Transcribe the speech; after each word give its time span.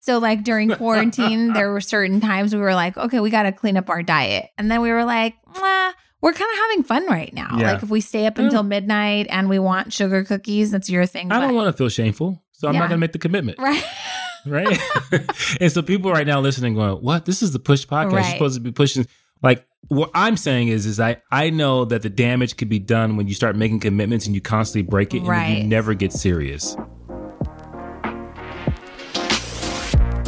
So, 0.00 0.18
like 0.18 0.44
during 0.44 0.70
quarantine, 0.76 1.52
there 1.52 1.70
were 1.70 1.80
certain 1.80 2.20
times 2.20 2.54
we 2.54 2.60
were 2.60 2.74
like, 2.74 2.96
okay, 2.96 3.20
we 3.20 3.30
got 3.30 3.44
to 3.44 3.52
clean 3.52 3.76
up 3.76 3.88
our 3.90 4.02
diet. 4.02 4.48
And 4.58 4.70
then 4.70 4.80
we 4.80 4.90
were 4.90 5.04
like, 5.04 5.34
"Mwah, 5.54 5.92
we're 6.22 6.32
kind 6.32 6.50
of 6.52 6.58
having 6.58 6.82
fun 6.84 7.06
right 7.06 7.32
now. 7.32 7.56
Yeah. 7.58 7.72
Like 7.74 7.82
if 7.82 7.90
we 7.90 8.00
stay 8.00 8.26
up 8.26 8.38
Yeah. 8.38 8.44
until 8.44 8.62
midnight 8.62 9.26
and 9.30 9.48
we 9.48 9.58
want 9.58 9.92
sugar 9.92 10.24
cookies, 10.24 10.70
that's 10.70 10.88
your 10.90 11.06
thing. 11.06 11.30
I 11.30 11.40
don't 11.40 11.54
want 11.54 11.66
to 11.68 11.72
feel 11.76 11.88
shameful, 11.88 12.42
so 12.52 12.68
I'm 12.68 12.74
Yeah. 12.74 12.80
not 12.80 12.88
going 12.88 12.98
to 12.98 13.00
make 13.04 13.12
the 13.12 13.18
commitment. 13.18 13.58
Right. 13.58 13.84
right? 14.46 14.78
and 15.60 15.70
so 15.70 15.82
people 15.82 16.10
right 16.10 16.26
now 16.26 16.40
listening 16.40 16.74
going, 16.74 16.92
"What? 17.02 17.26
This 17.26 17.42
is 17.42 17.52
the 17.52 17.58
push 17.58 17.86
podcast. 17.86 18.12
Right. 18.12 18.24
You're 18.24 18.32
supposed 18.32 18.54
to 18.54 18.60
be 18.60 18.72
pushing." 18.72 19.06
Like 19.42 19.66
what 19.88 20.10
I'm 20.14 20.36
saying 20.36 20.68
is, 20.68 20.84
is 20.86 21.00
I 21.00 21.16
I 21.30 21.50
know 21.50 21.84
that 21.86 22.02
the 22.02 22.10
damage 22.10 22.56
could 22.56 22.68
be 22.68 22.78
done 22.78 23.16
when 23.16 23.26
you 23.28 23.34
start 23.34 23.56
making 23.56 23.80
commitments 23.80 24.26
and 24.26 24.34
you 24.34 24.40
constantly 24.40 24.88
break 24.88 25.14
it 25.14 25.22
and 25.22 25.58
you 25.58 25.64
never 25.64 25.94
get 25.94 26.12
serious. 26.12 26.76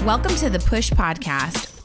Welcome 0.05 0.35
to 0.39 0.51
the 0.51 0.59
Push 0.59 0.91
Podcast. 0.91 1.72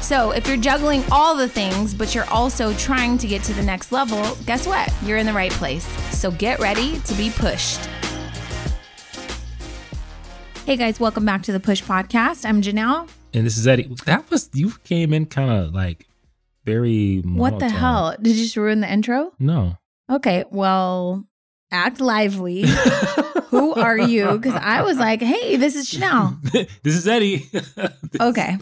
So, 0.00 0.30
if 0.32 0.46
you're 0.46 0.56
juggling 0.56 1.02
all 1.10 1.34
the 1.36 1.48
things, 1.48 1.94
but 1.94 2.14
you're 2.14 2.28
also 2.30 2.72
trying 2.74 3.18
to 3.18 3.26
get 3.26 3.42
to 3.44 3.54
the 3.54 3.62
next 3.62 3.92
level, 3.92 4.36
guess 4.46 4.66
what? 4.66 4.92
You're 5.04 5.18
in 5.18 5.26
the 5.26 5.32
right 5.32 5.52
place. 5.52 5.86
So, 6.16 6.30
get 6.30 6.60
ready 6.60 6.98
to 7.00 7.14
be 7.14 7.30
pushed. 7.30 7.80
Hey 10.66 10.76
guys, 10.78 10.98
welcome 10.98 11.26
back 11.26 11.42
to 11.42 11.52
the 11.52 11.60
Push 11.60 11.82
Podcast. 11.82 12.48
I'm 12.48 12.62
Janelle. 12.62 13.06
And 13.34 13.44
this 13.44 13.58
is 13.58 13.66
Eddie. 13.66 13.94
That 14.06 14.30
was 14.30 14.48
you 14.54 14.72
came 14.84 15.12
in 15.12 15.26
kind 15.26 15.50
of 15.50 15.74
like 15.74 16.06
very. 16.64 17.20
What 17.20 17.58
the 17.58 17.68
hell? 17.68 18.16
Did 18.20 18.36
you 18.36 18.44
just 18.44 18.56
ruin 18.56 18.80
the 18.80 18.90
intro? 18.90 19.32
No. 19.38 19.76
Okay, 20.10 20.44
well, 20.50 21.26
act 21.70 22.00
lively. 22.00 22.64
Who 23.54 23.74
are 23.74 23.98
you? 23.98 24.32
Because 24.32 24.54
I 24.54 24.82
was 24.82 24.98
like, 24.98 25.22
hey, 25.22 25.56
this 25.56 25.76
is 25.76 25.88
Chanel. 25.88 26.38
this 26.82 26.94
is 26.94 27.06
Eddie. 27.06 27.50
Okay. 28.20 28.56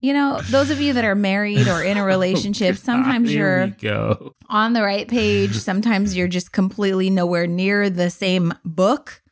You 0.00 0.14
know, 0.14 0.40
those 0.48 0.70
of 0.70 0.80
you 0.80 0.94
that 0.94 1.04
are 1.04 1.14
married 1.14 1.68
or 1.68 1.82
in 1.82 1.98
a 1.98 2.00
oh, 2.02 2.06
relationship, 2.06 2.76
sometimes 2.76 3.28
Here 3.28 3.74
you're 3.80 4.18
on 4.48 4.72
the 4.72 4.82
right 4.82 5.06
page. 5.06 5.54
Sometimes 5.54 6.16
you're 6.16 6.28
just 6.28 6.52
completely 6.52 7.10
nowhere 7.10 7.46
near 7.46 7.90
the 7.90 8.08
same 8.08 8.54
book. 8.64 9.22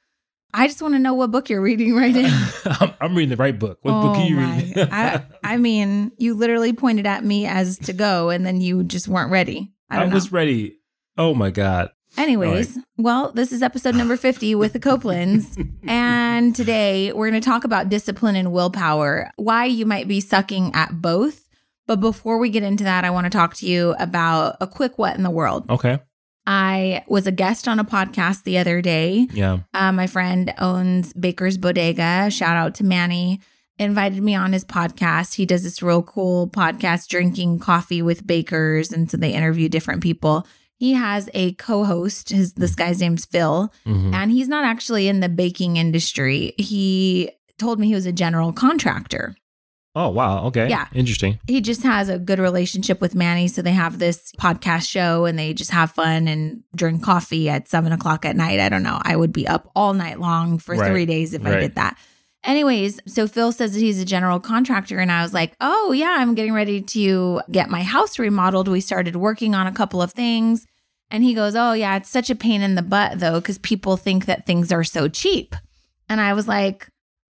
I 0.55 0.67
just 0.67 0.83
want 0.83 0.95
to 0.95 0.99
know 0.99 1.15
what 1.15 1.31
book 1.31 1.49
you're 1.49 1.63
reading 1.63 1.95
right 1.95 2.15
now. 2.15 2.95
I'm, 3.01 3.15
reading 3.15 3.31
the 3.31 3.37
right 3.37 3.59
book. 3.59 3.79
What 3.83 4.03
book 4.03 4.17
are 4.17 4.21
oh 4.21 4.27
you 4.27 4.37
Oh 4.37 4.41
my- 4.41 4.57
reading? 4.57 4.89
I, 4.93 5.23
I 5.43 5.57
mean, 5.57 6.13
you 6.19 6.35
literally 6.35 6.75
pointed 6.75 7.07
at 7.07 7.25
me 7.25 7.47
as 7.47 7.79
to 7.81 7.95
go, 7.95 8.29
and 8.29 8.45
then 8.45 8.61
you 8.61 8.85
just 8.85 9.09
weren't 9.09 9.31
ready. 9.31 9.73
I 9.89 10.05
I, 10.05 10.07
was 10.09 10.31
ready. 10.31 10.77
Oh 11.17 11.35
my 11.35 11.51
god. 11.51 11.91
Anyways, 12.17 12.79
well, 12.99 13.33
this 13.33 13.53
is 13.53 13.63
episode 13.63 13.95
number 13.95 14.17
50 14.17 14.55
with 14.55 14.73
the 14.75 14.81
Copelands. 14.81 15.57
and 15.87 16.55
today 16.55 17.13
we're 17.13 17.31
going 17.31 17.41
to 17.41 17.45
talk 17.45 17.65
about 17.65 17.89
discipline 17.89 18.37
and 18.37 18.53
willpower, 18.53 19.31
why 19.37 19.65
you 19.65 19.87
might 19.87 20.09
be 20.09 20.21
sucking 20.21 20.73
at 20.75 21.01
both. 21.01 21.49
But 21.87 22.01
before 22.01 22.39
we 22.39 22.51
get 22.51 22.63
into 22.63 22.85
that, 22.85 23.05
I 23.05 23.11
want 23.11 23.25
to 23.25 23.31
talk 23.31 23.55
to 23.57 23.67
you 23.67 23.95
about 23.99 24.57
a 24.61 24.67
quick 24.67 24.99
what 24.99 25.17
in 25.17 25.23
the 25.23 25.31
world. 25.31 25.69
Okay. 25.71 25.99
I 26.47 27.05
was 27.07 27.27
a 27.27 27.33
guest 27.33 27.69
on 27.69 27.79
a 27.79 27.85
podcast 27.85 28.45
the 28.45 28.59
other 28.59 28.83
day. 28.83 29.29
Yeah. 29.33 29.61
Uh, 29.73 29.93
my 29.93 30.07
friend 30.07 30.53
owns 30.59 31.13
Baker's 31.13 31.57
Bodega. 31.57 32.31
Shout 32.31 32.57
out 32.57 32.75
to 32.77 32.85
Manny. 32.85 33.41
Invited 33.79 34.23
me 34.23 34.35
on 34.35 34.53
his 34.53 34.65
podcast. 34.65 35.35
He 35.35 35.47
does 35.47 35.63
this 35.63 35.83
real 35.83 36.03
cool 36.03 36.49
podcast, 36.49 37.09
drinking 37.09 37.61
coffee 37.61 38.03
with 38.03 38.27
bakers, 38.27 38.93
and 38.93 39.11
so 39.11 39.17
they 39.17 39.33
interview 39.33 39.69
different 39.69 40.03
people. 40.03 40.47
He 40.83 40.95
has 40.95 41.31
a 41.33 41.53
co-host. 41.55 42.31
His 42.31 42.55
this 42.55 42.75
guy's 42.75 43.01
name's 43.01 43.25
Phil, 43.25 43.73
Mhm. 43.87 44.13
and 44.13 44.33
he's 44.33 44.49
not 44.49 44.65
actually 44.65 45.07
in 45.07 45.21
the 45.21 45.29
baking 45.29 45.77
industry. 45.77 46.55
He 46.59 47.31
told 47.57 47.79
me 47.79 47.87
he 47.87 47.95
was 47.95 48.05
a 48.07 48.11
general 48.13 48.53
contractor. 48.53 49.37
Oh 49.95 50.09
wow. 50.09 50.47
Okay. 50.47 50.69
Yeah. 50.69 50.87
Interesting. 50.93 51.39
He 51.47 51.61
just 51.61 51.85
has 51.85 52.09
a 52.09 52.19
good 52.19 52.41
relationship 52.41 53.01
with 53.01 53.15
Manny, 53.15 53.47
so 53.47 53.63
they 53.63 53.73
have 53.85 54.01
this 54.01 54.33
podcast 54.41 54.89
show 54.89 55.25
and 55.27 55.39
they 55.39 55.55
just 55.55 55.71
have 55.71 55.93
fun 55.93 56.27
and 56.27 56.65
drink 56.75 57.05
coffee 57.05 57.49
at 57.49 57.69
seven 57.69 57.93
o'clock 57.93 58.25
at 58.25 58.35
night. 58.35 58.59
I 58.59 58.69
don't 58.69 58.83
know. 58.83 58.99
I 59.03 59.15
would 59.15 59.33
be 59.33 59.47
up 59.47 59.71
all 59.77 59.95
night 59.95 60.19
long 60.19 60.59
for 60.59 60.75
Right. 60.75 60.91
three 60.91 61.07
days 61.07 61.33
if 61.33 61.47
I 61.47 61.61
did 61.61 61.77
that. 61.77 61.97
Anyways, 62.45 62.99
so 63.07 63.29
Phil 63.29 63.53
says 63.53 63.75
that 63.75 63.79
he's 63.81 64.01
a 64.01 64.05
general 64.05 64.41
contractor, 64.41 64.99
and 64.99 65.13
I 65.13 65.23
was 65.23 65.33
like, 65.33 65.53
oh, 65.61 65.93
yeah, 65.93 66.17
I'm 66.19 66.35
getting 66.35 66.53
ready 66.53 66.81
to 66.81 67.41
get 67.53 67.71
my 67.71 67.85
house 67.85 68.19
remodeled. 68.19 68.67
We 68.67 68.81
started 68.81 69.15
working 69.15 69.55
on 69.55 69.69
a 69.69 69.73
couple 69.73 70.03
of 70.03 70.11
things. 70.13 70.67
And 71.13 71.23
he 71.23 71.35
goes, 71.35 71.55
oh, 71.55 71.75
yeah, 71.75 71.97
it's 71.97 72.09
such 72.09 72.31
a 72.31 72.35
pain 72.35 72.63
in 72.63 72.75
the 72.75 72.83
butt, 72.83 73.21
though, 73.21 73.39
because 73.39 73.59
people 73.59 73.97
think 73.97 74.25
that 74.25 74.47
things 74.47 74.73
are 74.73 74.83
so 74.83 75.07
cheap. 75.09 75.55
And 76.09 76.21
I 76.21 76.33
was 76.33 76.49
like, 76.49 76.89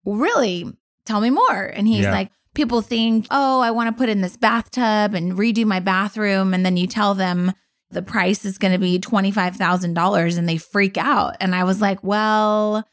really? 0.03 0.65
Tell 1.05 1.21
me 1.21 1.29
more. 1.29 1.61
And 1.63 1.87
he's 1.87 2.03
Yeah. 2.03 2.11
like, 2.11 2.31
people 2.55 2.81
think, 2.81 3.27
oh, 3.31 3.61
I 3.61 3.71
want 3.71 3.87
to 3.95 3.97
put 3.97 4.09
in 4.09 4.21
this 4.21 4.35
bathtub 4.35 5.13
and 5.13 5.33
redo 5.33 5.63
my 5.65 5.79
bathroom. 5.79 6.53
And 6.53 6.65
then 6.65 6.75
you 6.75 6.87
tell 6.87 7.13
them 7.13 7.53
the 7.91 8.01
price 8.01 8.43
is 8.43 8.57
going 8.57 8.73
to 8.73 8.79
be 8.79 8.99
$25,000 8.99 10.37
and 10.37 10.49
they 10.49 10.57
freak 10.57 10.97
out. 10.97 11.37
And 11.39 11.53
I 11.55 11.63
was 11.63 11.79
like, 11.79 12.03
well, 12.03 12.83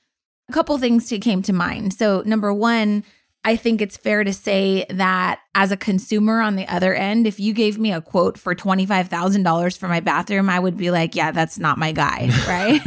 a 0.49 0.53
couple 0.53 0.77
things 0.79 1.09
came 1.23 1.43
to 1.43 1.53
mind. 1.53 1.95
So, 1.95 2.23
number 2.27 2.53
one, 2.53 3.05
I 3.47 3.57
think 3.57 3.83
it's 3.83 3.97
fair 3.97 4.25
to 4.25 4.33
say 4.33 4.87
that 4.89 5.41
as 5.55 5.71
a 5.71 5.77
consumer 5.77 6.41
on 6.41 6.57
the 6.57 6.67
other 6.67 6.95
end, 6.95 7.27
if 7.27 7.39
you 7.39 7.53
gave 7.53 7.79
me 7.79 7.93
a 7.93 8.01
quote 8.01 8.39
for 8.39 8.55
$25,000 8.55 9.79
for 9.79 9.89
my 9.89 10.01
bathroom, 10.01 10.49
I 10.49 10.59
would 10.59 10.79
be 10.79 10.91
like, 10.91 11.15
yeah, 11.15 11.31
that's 11.31 11.59
not 11.59 11.79
my 11.79 11.93
guy. 11.93 12.31
Right. 12.45 12.81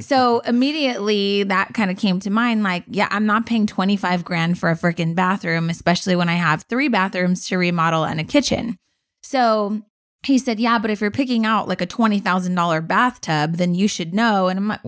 so 0.00 0.40
immediately 0.40 1.42
that 1.44 1.72
kind 1.74 1.90
of 1.90 1.96
came 1.96 2.20
to 2.20 2.30
mind 2.30 2.62
like, 2.62 2.84
yeah, 2.86 3.08
I'm 3.10 3.26
not 3.26 3.46
paying 3.46 3.66
25 3.66 4.24
grand 4.24 4.58
for 4.58 4.70
a 4.70 4.76
freaking 4.76 5.14
bathroom, 5.14 5.70
especially 5.70 6.14
when 6.14 6.28
I 6.28 6.34
have 6.34 6.62
three 6.62 6.88
bathrooms 6.88 7.46
to 7.48 7.58
remodel 7.58 8.04
and 8.04 8.20
a 8.20 8.24
kitchen. 8.24 8.76
So 9.22 9.82
he 10.28 10.38
said, 10.38 10.60
yeah, 10.60 10.78
but 10.78 10.90
if 10.92 11.00
you're 11.00 11.10
picking 11.10 11.44
out 11.44 11.66
like 11.66 11.80
a 11.80 11.86
$20,000 11.86 12.86
bathtub, 12.86 13.56
then 13.56 13.74
you 13.74 13.88
should 13.88 14.14
know. 14.14 14.46
And 14.46 14.58
I'm 14.58 14.68
like, 14.68 14.80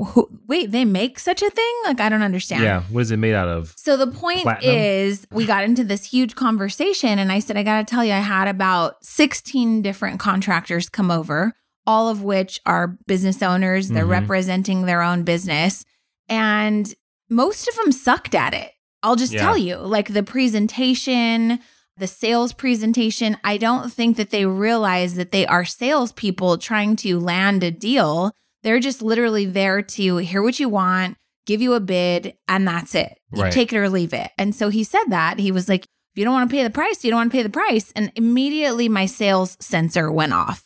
wait, 0.46 0.70
they 0.70 0.84
make 0.84 1.18
such 1.18 1.42
a 1.42 1.50
thing? 1.50 1.74
Like, 1.84 1.98
I 2.00 2.08
don't 2.08 2.22
understand. 2.22 2.62
Yeah. 2.62 2.82
What 2.90 3.00
is 3.00 3.10
it 3.10 3.16
made 3.16 3.34
out 3.34 3.48
of? 3.48 3.74
So 3.76 3.96
the 3.96 4.06
point 4.06 4.42
Platinum? 4.42 4.74
is, 4.76 5.26
we 5.32 5.46
got 5.46 5.64
into 5.64 5.82
this 5.82 6.04
huge 6.04 6.36
conversation, 6.36 7.18
and 7.18 7.32
I 7.32 7.40
said, 7.40 7.56
I 7.56 7.64
got 7.64 7.86
to 7.86 7.90
tell 7.92 8.04
you, 8.04 8.12
I 8.12 8.18
had 8.20 8.46
about 8.46 9.04
16 9.04 9.82
different 9.82 10.20
contractors 10.20 10.88
come 10.88 11.10
over, 11.10 11.52
all 11.86 12.08
of 12.08 12.22
which 12.22 12.60
are 12.66 12.96
business 13.08 13.42
owners. 13.42 13.88
They're 13.88 14.04
Mhm. 14.06 14.10
representing 14.20 14.82
their 14.86 15.02
own 15.02 15.24
business, 15.24 15.84
and 16.28 16.94
most 17.28 17.66
of 17.68 17.74
them 17.76 17.90
sucked 17.90 18.34
at 18.34 18.54
it. 18.54 18.70
I'll 19.02 19.16
just 19.16 19.32
Yeah. 19.32 19.40
tell 19.40 19.56
you, 19.56 19.76
like 19.78 20.12
the 20.12 20.22
presentation, 20.22 21.58
the 22.00 22.06
sales 22.08 22.52
presentation, 22.52 23.36
I 23.44 23.56
don't 23.56 23.92
think 23.92 24.16
that 24.16 24.30
they 24.30 24.44
realize 24.46 25.14
that 25.14 25.30
they 25.30 25.46
are 25.46 25.64
salespeople 25.64 26.58
trying 26.58 26.96
to 26.96 27.18
land 27.20 27.62
a 27.62 27.70
deal. 27.70 28.32
They're 28.62 28.80
just 28.80 29.00
literally 29.02 29.46
there 29.46 29.80
to 29.82 30.16
hear 30.16 30.42
what 30.42 30.58
you 30.58 30.68
want, 30.68 31.16
give 31.46 31.62
you 31.62 31.74
a 31.74 31.80
bid, 31.80 32.34
and 32.48 32.66
that's 32.66 32.94
it. 32.94 33.18
You 33.32 33.42
Right. 33.42 33.52
take 33.52 33.72
it 33.72 33.78
or 33.78 33.88
leave 33.88 34.12
it. 34.12 34.30
And 34.36 34.54
so 34.54 34.68
he 34.70 34.82
said 34.84 35.04
that. 35.08 35.38
He 35.38 35.52
was 35.52 35.68
like, 35.68 35.84
if 35.84 36.18
you 36.18 36.24
don't 36.24 36.34
want 36.34 36.50
to 36.50 36.54
pay 36.56 36.62
the 36.64 36.70
price, 36.70 37.04
you 37.04 37.10
don't 37.10 37.18
want 37.18 37.30
to 37.32 37.36
pay 37.36 37.42
the 37.44 37.48
price. 37.50 37.92
And 37.94 38.10
immediately 38.16 38.88
my 38.88 39.06
sales 39.06 39.56
sensor 39.60 40.10
went 40.10 40.32
off. 40.32 40.64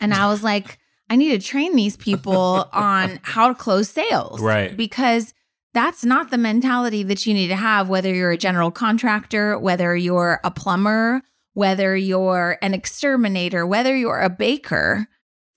And 0.00 0.12
I 0.12 0.28
was 0.28 0.42
like, 0.44 0.78
I 1.08 1.16
need 1.16 1.30
to 1.40 1.46
train 1.46 1.76
these 1.76 1.96
people 1.96 2.68
on 2.72 3.18
how 3.22 3.48
to 3.48 3.54
close 3.54 3.88
sales. 3.88 4.40
Right. 4.40 4.76
Because 4.76 5.32
that's 5.74 6.04
not 6.04 6.30
the 6.30 6.38
mentality 6.38 7.02
that 7.04 7.26
you 7.26 7.34
need 7.34 7.48
to 7.48 7.56
have, 7.56 7.88
whether 7.88 8.12
you're 8.14 8.30
a 8.30 8.36
general 8.36 8.70
contractor, 8.70 9.58
whether 9.58 9.96
you're 9.96 10.40
a 10.44 10.50
plumber, 10.50 11.22
whether 11.54 11.96
you're 11.96 12.58
an 12.62 12.74
exterminator, 12.74 13.66
whether 13.66 13.96
you're 13.96 14.20
a 14.20 14.30
baker. 14.30 15.06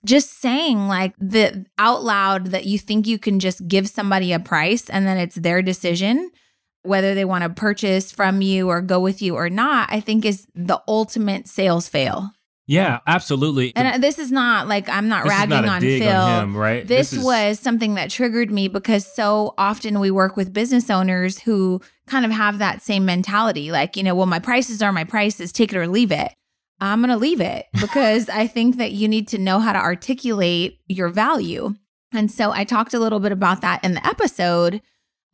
Just 0.06 0.40
saying 0.40 0.88
like 0.88 1.16
the 1.18 1.66
out 1.78 2.04
loud 2.04 2.48
that 2.48 2.66
you 2.66 2.78
think 2.78 3.08
you 3.08 3.18
can 3.18 3.40
just 3.40 3.68
give 3.68 3.90
somebody 3.90 4.34
a 4.34 4.40
price 4.40 4.90
and 4.90 5.08
then 5.08 5.18
it's 5.18 5.36
their 5.36 5.62
decision 5.62 6.32
whether 6.86 7.16
they 7.16 7.26
want 7.26 7.44
to 7.44 7.50
purchase 7.50 8.12
from 8.12 8.42
you 8.42 8.70
or 8.70 8.82
go 8.82 9.00
with 9.00 9.22
you 9.22 9.36
or 9.36 9.50
not, 9.50 9.92
I 9.92 10.00
think 10.00 10.24
is 10.24 10.48
the 10.54 10.82
ultimate 10.88 11.48
sales 11.48 11.90
fail. 11.90 12.32
Yeah, 12.68 13.00
absolutely. 13.06 13.74
And 13.76 14.04
this 14.04 14.18
is 14.18 14.32
not 14.32 14.68
like 14.68 14.90
I'm 14.90 15.08
not 15.08 15.24
This 15.24 15.34
is 15.34 15.40
ragging 15.40 15.66
not 15.66 15.76
on 15.76 15.82
Phil. 15.82 16.10
on 16.16 16.44
him, 16.44 16.58
right? 16.58 16.88
This, 16.88 17.12
This 17.12 17.20
is- 17.20 17.26
was 17.26 17.60
something 17.60 17.96
that 17.96 18.10
triggered 18.10 18.50
me 18.52 18.68
because 18.68 19.06
so 19.06 19.54
often 19.58 20.00
we 20.00 20.10
work 20.10 20.36
with 20.36 20.52
business 20.52 20.90
owners 20.90 21.40
who 21.40 21.82
kind 22.08 22.26
of 22.26 22.32
have 22.32 22.58
that 22.58 22.82
same 22.82 23.06
mentality. 23.06 23.72
Like, 23.72 23.96
you 23.96 24.04
know, 24.04 24.16
well, 24.16 24.26
my 24.26 24.40
prices 24.40 24.82
are 24.82 24.92
my 24.92 25.04
prices, 25.04 25.52
take 25.52 25.74
it 25.74 25.78
or 25.78 25.88
leave 25.88 26.12
it. 26.12 26.34
I'm 26.82 27.00
going 27.02 27.10
to 27.12 27.18
leave 27.18 27.40
it 27.40 27.68
because 27.80 28.30
I 28.30 28.48
think 28.48 28.78
that 28.78 28.92
you 28.92 29.08
need 29.08 29.28
to 29.30 29.38
know 29.38 29.60
how 29.60 29.72
to 29.74 29.80
articulate 29.80 30.80
your 30.88 31.10
value. 31.10 31.76
And 32.14 32.32
so 32.32 32.52
I 32.52 32.64
talked 32.64 32.94
a 32.94 33.00
little 33.00 33.20
bit 33.20 33.32
about 33.32 33.62
that 33.62 33.84
in 33.84 33.94
the 33.94 34.06
episode, 34.08 34.82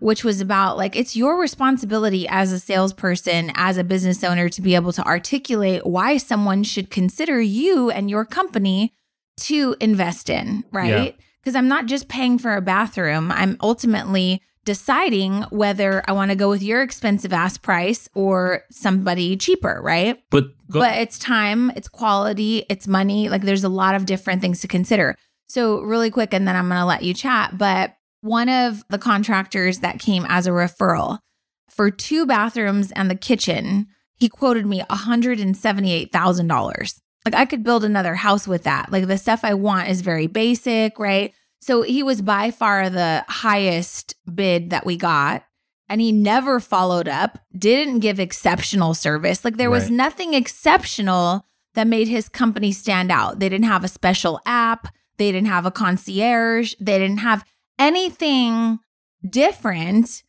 which 0.02 0.24
was 0.24 0.42
about 0.42 0.78
like 0.78 0.96
it's 0.96 1.16
your 1.16 1.40
responsibility 1.40 2.28
as 2.28 2.52
a 2.52 2.60
salesperson, 2.60 3.52
as 3.54 3.78
a 3.78 3.84
business 3.84 4.24
owner 4.24 4.50
to 4.50 4.62
be 4.62 4.74
able 4.74 4.92
to 4.92 5.06
articulate 5.06 5.86
why 5.86 6.18
someone 6.18 6.64
should 6.64 6.90
consider 6.90 7.40
you 7.40 7.92
and 7.92 8.10
your 8.10 8.26
company 8.26 8.94
to 9.38 9.76
invest 9.80 10.30
in, 10.30 10.64
right? 10.72 11.16
Because 11.40 11.56
I'm 11.56 11.68
not 11.68 11.86
just 11.86 12.08
paying 12.08 12.40
for 12.40 12.56
a 12.56 12.62
bathroom, 12.62 13.32
I'm 13.32 13.58
ultimately 13.62 14.42
deciding 14.66 15.44
whether 15.50 16.04
I 16.08 16.14
want 16.14 16.32
to 16.32 16.36
go 16.36 16.50
with 16.50 16.64
your 16.64 16.82
expensive 16.82 17.32
ass 17.32 17.58
price 17.58 18.10
or 18.16 18.64
somebody 18.72 19.38
cheaper, 19.38 19.82
right? 19.84 20.22
but 20.32 20.46
go, 20.70 20.80
but 20.80 20.98
it's 20.98 21.20
time, 21.20 21.72
it's 21.76 21.88
quality, 21.88 22.66
it's 22.70 22.88
money. 22.88 23.30
Like 23.30 23.44
there's 23.44 23.64
a 23.64 23.70
lot 23.70 23.94
of 23.94 24.08
different 24.08 24.42
things 24.42 24.62
to 24.62 24.68
consider. 24.68 25.16
So, 25.48 25.82
really 25.82 26.10
quick, 26.10 26.34
and 26.34 26.48
then 26.48 26.56
I'm 26.56 26.70
going 26.70 26.80
to 26.80 26.86
let 26.86 27.04
you 27.04 27.14
chat. 27.14 27.58
But 27.58 27.96
one 28.22 28.50
of 28.50 28.84
the 28.90 28.98
contractors 28.98 29.80
that 29.80 30.00
came 30.00 30.26
as 30.30 30.48
a 30.48 30.52
referral 30.52 31.20
for 31.70 31.90
two 31.92 32.26
bathrooms 32.26 32.92
and 32.92 33.10
the 33.10 33.16
kitchen, 33.16 33.88
he 34.16 34.28
quoted 34.30 34.66
me 34.66 34.82
$178,000. 34.90 37.00
Like 37.26 37.36
I 37.36 37.46
could 37.46 37.64
build 37.64 37.84
another 37.84 38.16
house 38.16 38.48
with 38.48 38.64
that. 38.64 38.92
Like 38.92 39.08
the 39.08 39.18
stuff 39.18 39.42
I 39.44 39.54
want 39.54 39.90
is 39.90 40.02
very 40.02 40.28
basic, 40.28 40.98
right? 40.98 41.34
So 41.62 41.84
he 41.84 42.02
was 42.04 42.22
by 42.22 42.52
far 42.52 42.90
the 42.90 43.24
highest 43.28 44.16
bid 44.34 44.70
that 44.72 44.86
we 44.86 44.98
got. 44.98 45.44
And 45.88 46.00
he 46.02 46.12
never 46.14 46.60
followed 46.62 47.08
up, 47.10 47.38
didn't 47.56 48.00
give 48.00 48.20
exceptional 48.20 48.94
service. 48.94 49.44
Like 49.44 49.58
there 49.58 49.70
was 49.70 49.84
Right. 49.84 49.92
nothing 49.92 50.34
exceptional 50.34 51.46
that 51.74 51.86
made 51.86 52.08
his 52.08 52.30
company 52.30 52.72
stand 52.72 53.12
out. 53.12 53.40
They 53.40 53.50
didn't 53.50 53.66
have 53.66 53.84
a 53.84 53.90
special 53.90 54.40
app, 54.46 54.88
they 55.18 55.32
didn't 55.32 55.50
have 55.50 55.66
a 55.66 55.72
concierge, 55.72 56.74
they 56.80 56.98
didn't 56.98 57.20
have 57.20 57.44
anything 57.80 58.80
different 59.28 60.24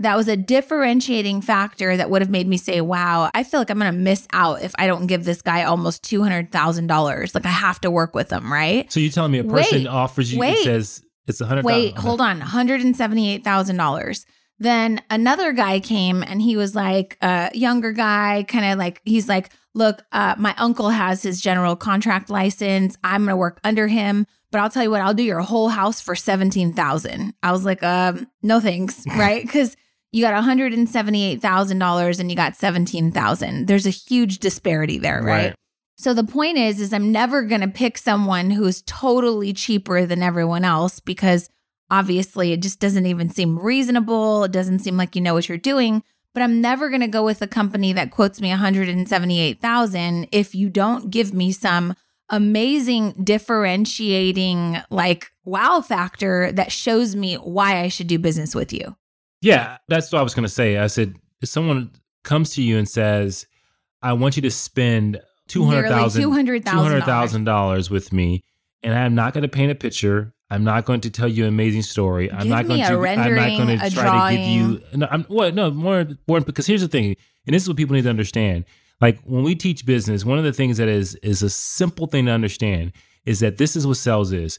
that 0.00 0.16
was 0.16 0.28
a 0.28 0.36
differentiating 0.36 1.40
factor 1.40 1.96
that 1.96 2.08
would 2.08 2.22
have 2.22 2.30
made 2.30 2.46
me 2.46 2.56
say, 2.56 2.80
wow, 2.80 3.30
I 3.34 3.42
feel 3.42 3.60
like 3.60 3.70
I'm 3.70 3.78
going 3.78 3.92
to 3.92 3.98
miss 3.98 4.28
out 4.32 4.62
if 4.62 4.72
I 4.78 4.86
don't 4.86 5.06
give 5.06 5.24
this 5.24 5.42
guy 5.42 5.64
almost 5.64 6.04
$200,000. 6.04 7.34
Like 7.34 7.46
I 7.46 7.48
have 7.48 7.80
to 7.80 7.90
work 7.90 8.14
with 8.14 8.30
him, 8.32 8.52
right? 8.52 8.90
so 8.92 9.00
you're 9.00 9.10
telling 9.10 9.32
me 9.32 9.38
a 9.38 9.44
person 9.44 9.78
Wait, 9.78 9.86
offers 9.88 10.32
you 10.32 10.38
wait. 10.38 10.58
it 10.58 10.64
says 10.64 11.02
it's 11.26 11.40
a 11.40 11.46
hundred. 11.46 11.64
Wait, 11.64 11.96
hold 11.96 12.20
on. 12.20 12.40
$178,000. 12.40 14.24
Then 14.60 15.02
another 15.10 15.52
guy 15.52 15.80
came 15.80 16.22
and 16.22 16.40
he 16.42 16.56
was 16.56 16.74
like 16.74 17.16
a 17.20 17.50
younger 17.54 17.92
guy, 17.92 18.44
kind 18.46 18.64
of 18.64 18.78
like, 18.78 19.00
he's 19.04 19.28
like, 19.28 19.50
look, 19.74 20.02
uh, 20.12 20.34
my 20.38 20.54
uncle 20.58 20.90
has 20.90 21.22
his 21.22 21.40
general 21.40 21.76
contract 21.76 22.30
license. 22.30 22.96
I'm 23.04 23.22
going 23.22 23.30
to 23.30 23.36
work 23.36 23.60
under 23.64 23.88
him. 23.88 24.26
But 24.50 24.60
I'll 24.60 24.70
tell 24.70 24.82
you 24.82 24.90
what, 24.90 25.02
I'll 25.02 25.14
do 25.14 25.22
your 25.22 25.40
whole 25.40 25.68
house 25.68 26.00
for 26.00 26.16
17,000. 26.16 27.34
I 27.42 27.52
was 27.52 27.64
like, 27.64 27.82
um, 27.82 28.28
no 28.42 28.60
thanks, 28.60 29.04
right? 29.16 29.42
Because 29.42 29.76
you 30.10 30.22
got 30.22 30.42
$178,000 30.42 32.20
and 32.20 32.30
you 32.30 32.36
got 32.36 32.56
17,000. 32.56 33.66
There's 33.66 33.86
a 33.86 33.90
huge 33.90 34.38
disparity 34.38 34.98
there, 34.98 35.22
right? 35.22 35.46
Right. 35.48 35.54
So 35.98 36.14
the 36.14 36.24
point 36.24 36.58
is 36.58 36.80
is 36.80 36.92
I'm 36.92 37.10
never 37.10 37.42
going 37.42 37.60
to 37.60 37.68
pick 37.68 37.98
someone 37.98 38.50
who's 38.50 38.82
totally 38.82 39.52
cheaper 39.52 40.06
than 40.06 40.22
everyone 40.22 40.64
else 40.64 41.00
because 41.00 41.50
obviously 41.90 42.52
it 42.52 42.62
just 42.62 42.78
doesn't 42.78 43.06
even 43.06 43.30
seem 43.30 43.58
reasonable. 43.58 44.44
It 44.44 44.52
doesn't 44.52 44.78
seem 44.78 44.96
like 44.96 45.16
you 45.16 45.20
know 45.20 45.34
what 45.34 45.48
you're 45.48 45.58
doing, 45.58 46.04
but 46.34 46.42
I'm 46.42 46.60
never 46.60 46.88
going 46.88 47.00
to 47.00 47.08
go 47.08 47.24
with 47.24 47.42
a 47.42 47.48
company 47.48 47.92
that 47.94 48.12
quotes 48.12 48.40
me 48.40 48.50
178,000 48.50 50.28
if 50.30 50.54
you 50.54 50.70
don't 50.70 51.10
give 51.10 51.34
me 51.34 51.50
some 51.50 51.94
amazing 52.30 53.12
differentiating 53.24 54.78
like 54.90 55.32
wow 55.44 55.80
factor 55.80 56.52
that 56.52 56.70
shows 56.72 57.16
me 57.16 57.36
why 57.36 57.80
I 57.80 57.88
should 57.88 58.06
do 58.06 58.18
business 58.18 58.54
with 58.54 58.72
you. 58.72 58.96
Yeah, 59.40 59.78
that's 59.88 60.12
what 60.12 60.18
I 60.18 60.22
was 60.22 60.34
going 60.34 60.44
to 60.44 60.48
say. 60.52 60.78
I 60.78 60.88
said 60.88 61.14
if 61.40 61.48
someone 61.48 61.90
comes 62.24 62.50
to 62.50 62.62
you 62.62 62.76
and 62.78 62.88
says, 62.88 63.46
"I 64.02 64.12
want 64.12 64.36
you 64.36 64.42
to 64.42 64.50
spend 64.50 65.20
two 65.46 65.64
hundred 65.64 65.88
thousand 65.88 66.22
Nearly 66.22 66.60
$200,000. 66.60 67.04
thousand 67.04 67.44
dollars 67.44 67.90
with 67.90 68.12
me," 68.12 68.44
and 68.82 68.94
I'm 68.94 69.14
not 69.14 69.34
going 69.34 69.42
to 69.42 69.48
paint 69.48 69.70
a 69.70 69.74
picture. 69.74 70.34
I'm 70.50 70.64
not 70.64 70.86
going 70.86 71.02
to 71.02 71.10
tell 71.10 71.28
you 71.28 71.44
an 71.44 71.50
amazing 71.50 71.82
story. 71.82 72.32
I'm 72.32 72.38
Give 72.38 72.48
not 72.48 72.66
going 72.66 72.80
to. 72.80 72.86
I'm 72.86 73.16
not 73.16 73.66
going 73.66 73.78
to 73.78 73.90
try 73.90 74.30
to 74.30 74.36
give 74.36 74.46
you. 74.46 74.80
No, 74.94 75.08
I'm 75.10 75.24
what? 75.24 75.54
No, 75.54 75.70
more 75.70 76.00
important 76.00 76.46
because 76.46 76.66
here's 76.66 76.80
the 76.80 76.88
thing, 76.88 77.16
and 77.46 77.54
this 77.54 77.62
is 77.62 77.68
what 77.68 77.76
people 77.76 77.94
need 77.94 78.02
to 78.02 78.10
understand. 78.10 78.64
Like 79.00 79.20
when 79.24 79.42
we 79.44 79.54
teach 79.54 79.86
business, 79.86 80.24
one 80.24 80.38
of 80.38 80.44
the 80.44 80.52
things 80.52 80.78
that 80.78 80.88
is 80.88 81.14
is 81.16 81.42
a 81.42 81.50
simple 81.50 82.06
thing 82.06 82.26
to 82.26 82.32
understand 82.32 82.92
is 83.26 83.40
that 83.40 83.58
this 83.58 83.76
is 83.76 83.86
what 83.86 83.96
sales 83.96 84.32
is. 84.32 84.58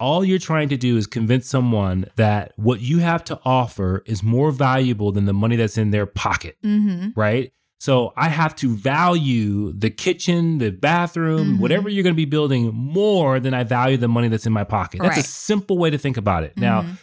All 0.00 0.24
you're 0.24 0.38
trying 0.38 0.68
to 0.68 0.76
do 0.76 0.96
is 0.96 1.06
convince 1.06 1.48
someone 1.48 2.06
that 2.16 2.52
what 2.56 2.80
you 2.80 2.98
have 2.98 3.24
to 3.24 3.40
offer 3.44 4.02
is 4.06 4.22
more 4.22 4.50
valuable 4.52 5.10
than 5.10 5.24
the 5.24 5.32
money 5.32 5.56
that's 5.56 5.76
in 5.78 5.90
their 5.90 6.06
pocket 6.06 6.56
Mhm. 6.64 7.12
right? 7.16 7.50
So 7.80 8.12
I 8.16 8.28
have 8.28 8.54
to 8.56 8.76
value 8.76 9.72
the 9.72 9.90
kitchen, 9.90 10.58
the 10.58 10.70
bathroom, 10.70 11.56
Mhm. 11.56 11.58
whatever 11.60 11.88
you're 11.88 12.02
going 12.02 12.14
to 12.14 12.16
be 12.16 12.24
building 12.24 12.72
more 12.74 13.38
than 13.40 13.54
I 13.54 13.62
value 13.64 13.96
the 13.96 14.08
money 14.08 14.28
that's 14.28 14.46
in 14.46 14.52
my 14.52 14.64
pocket. 14.64 15.00
That's 15.00 15.16
Right. 15.16 15.24
a 15.24 15.28
simple 15.28 15.78
way 15.78 15.88
to 15.90 15.98
think 15.98 16.16
about 16.16 16.42
it. 16.42 16.52
Now, 16.56 16.82
Mhm. 16.82 16.98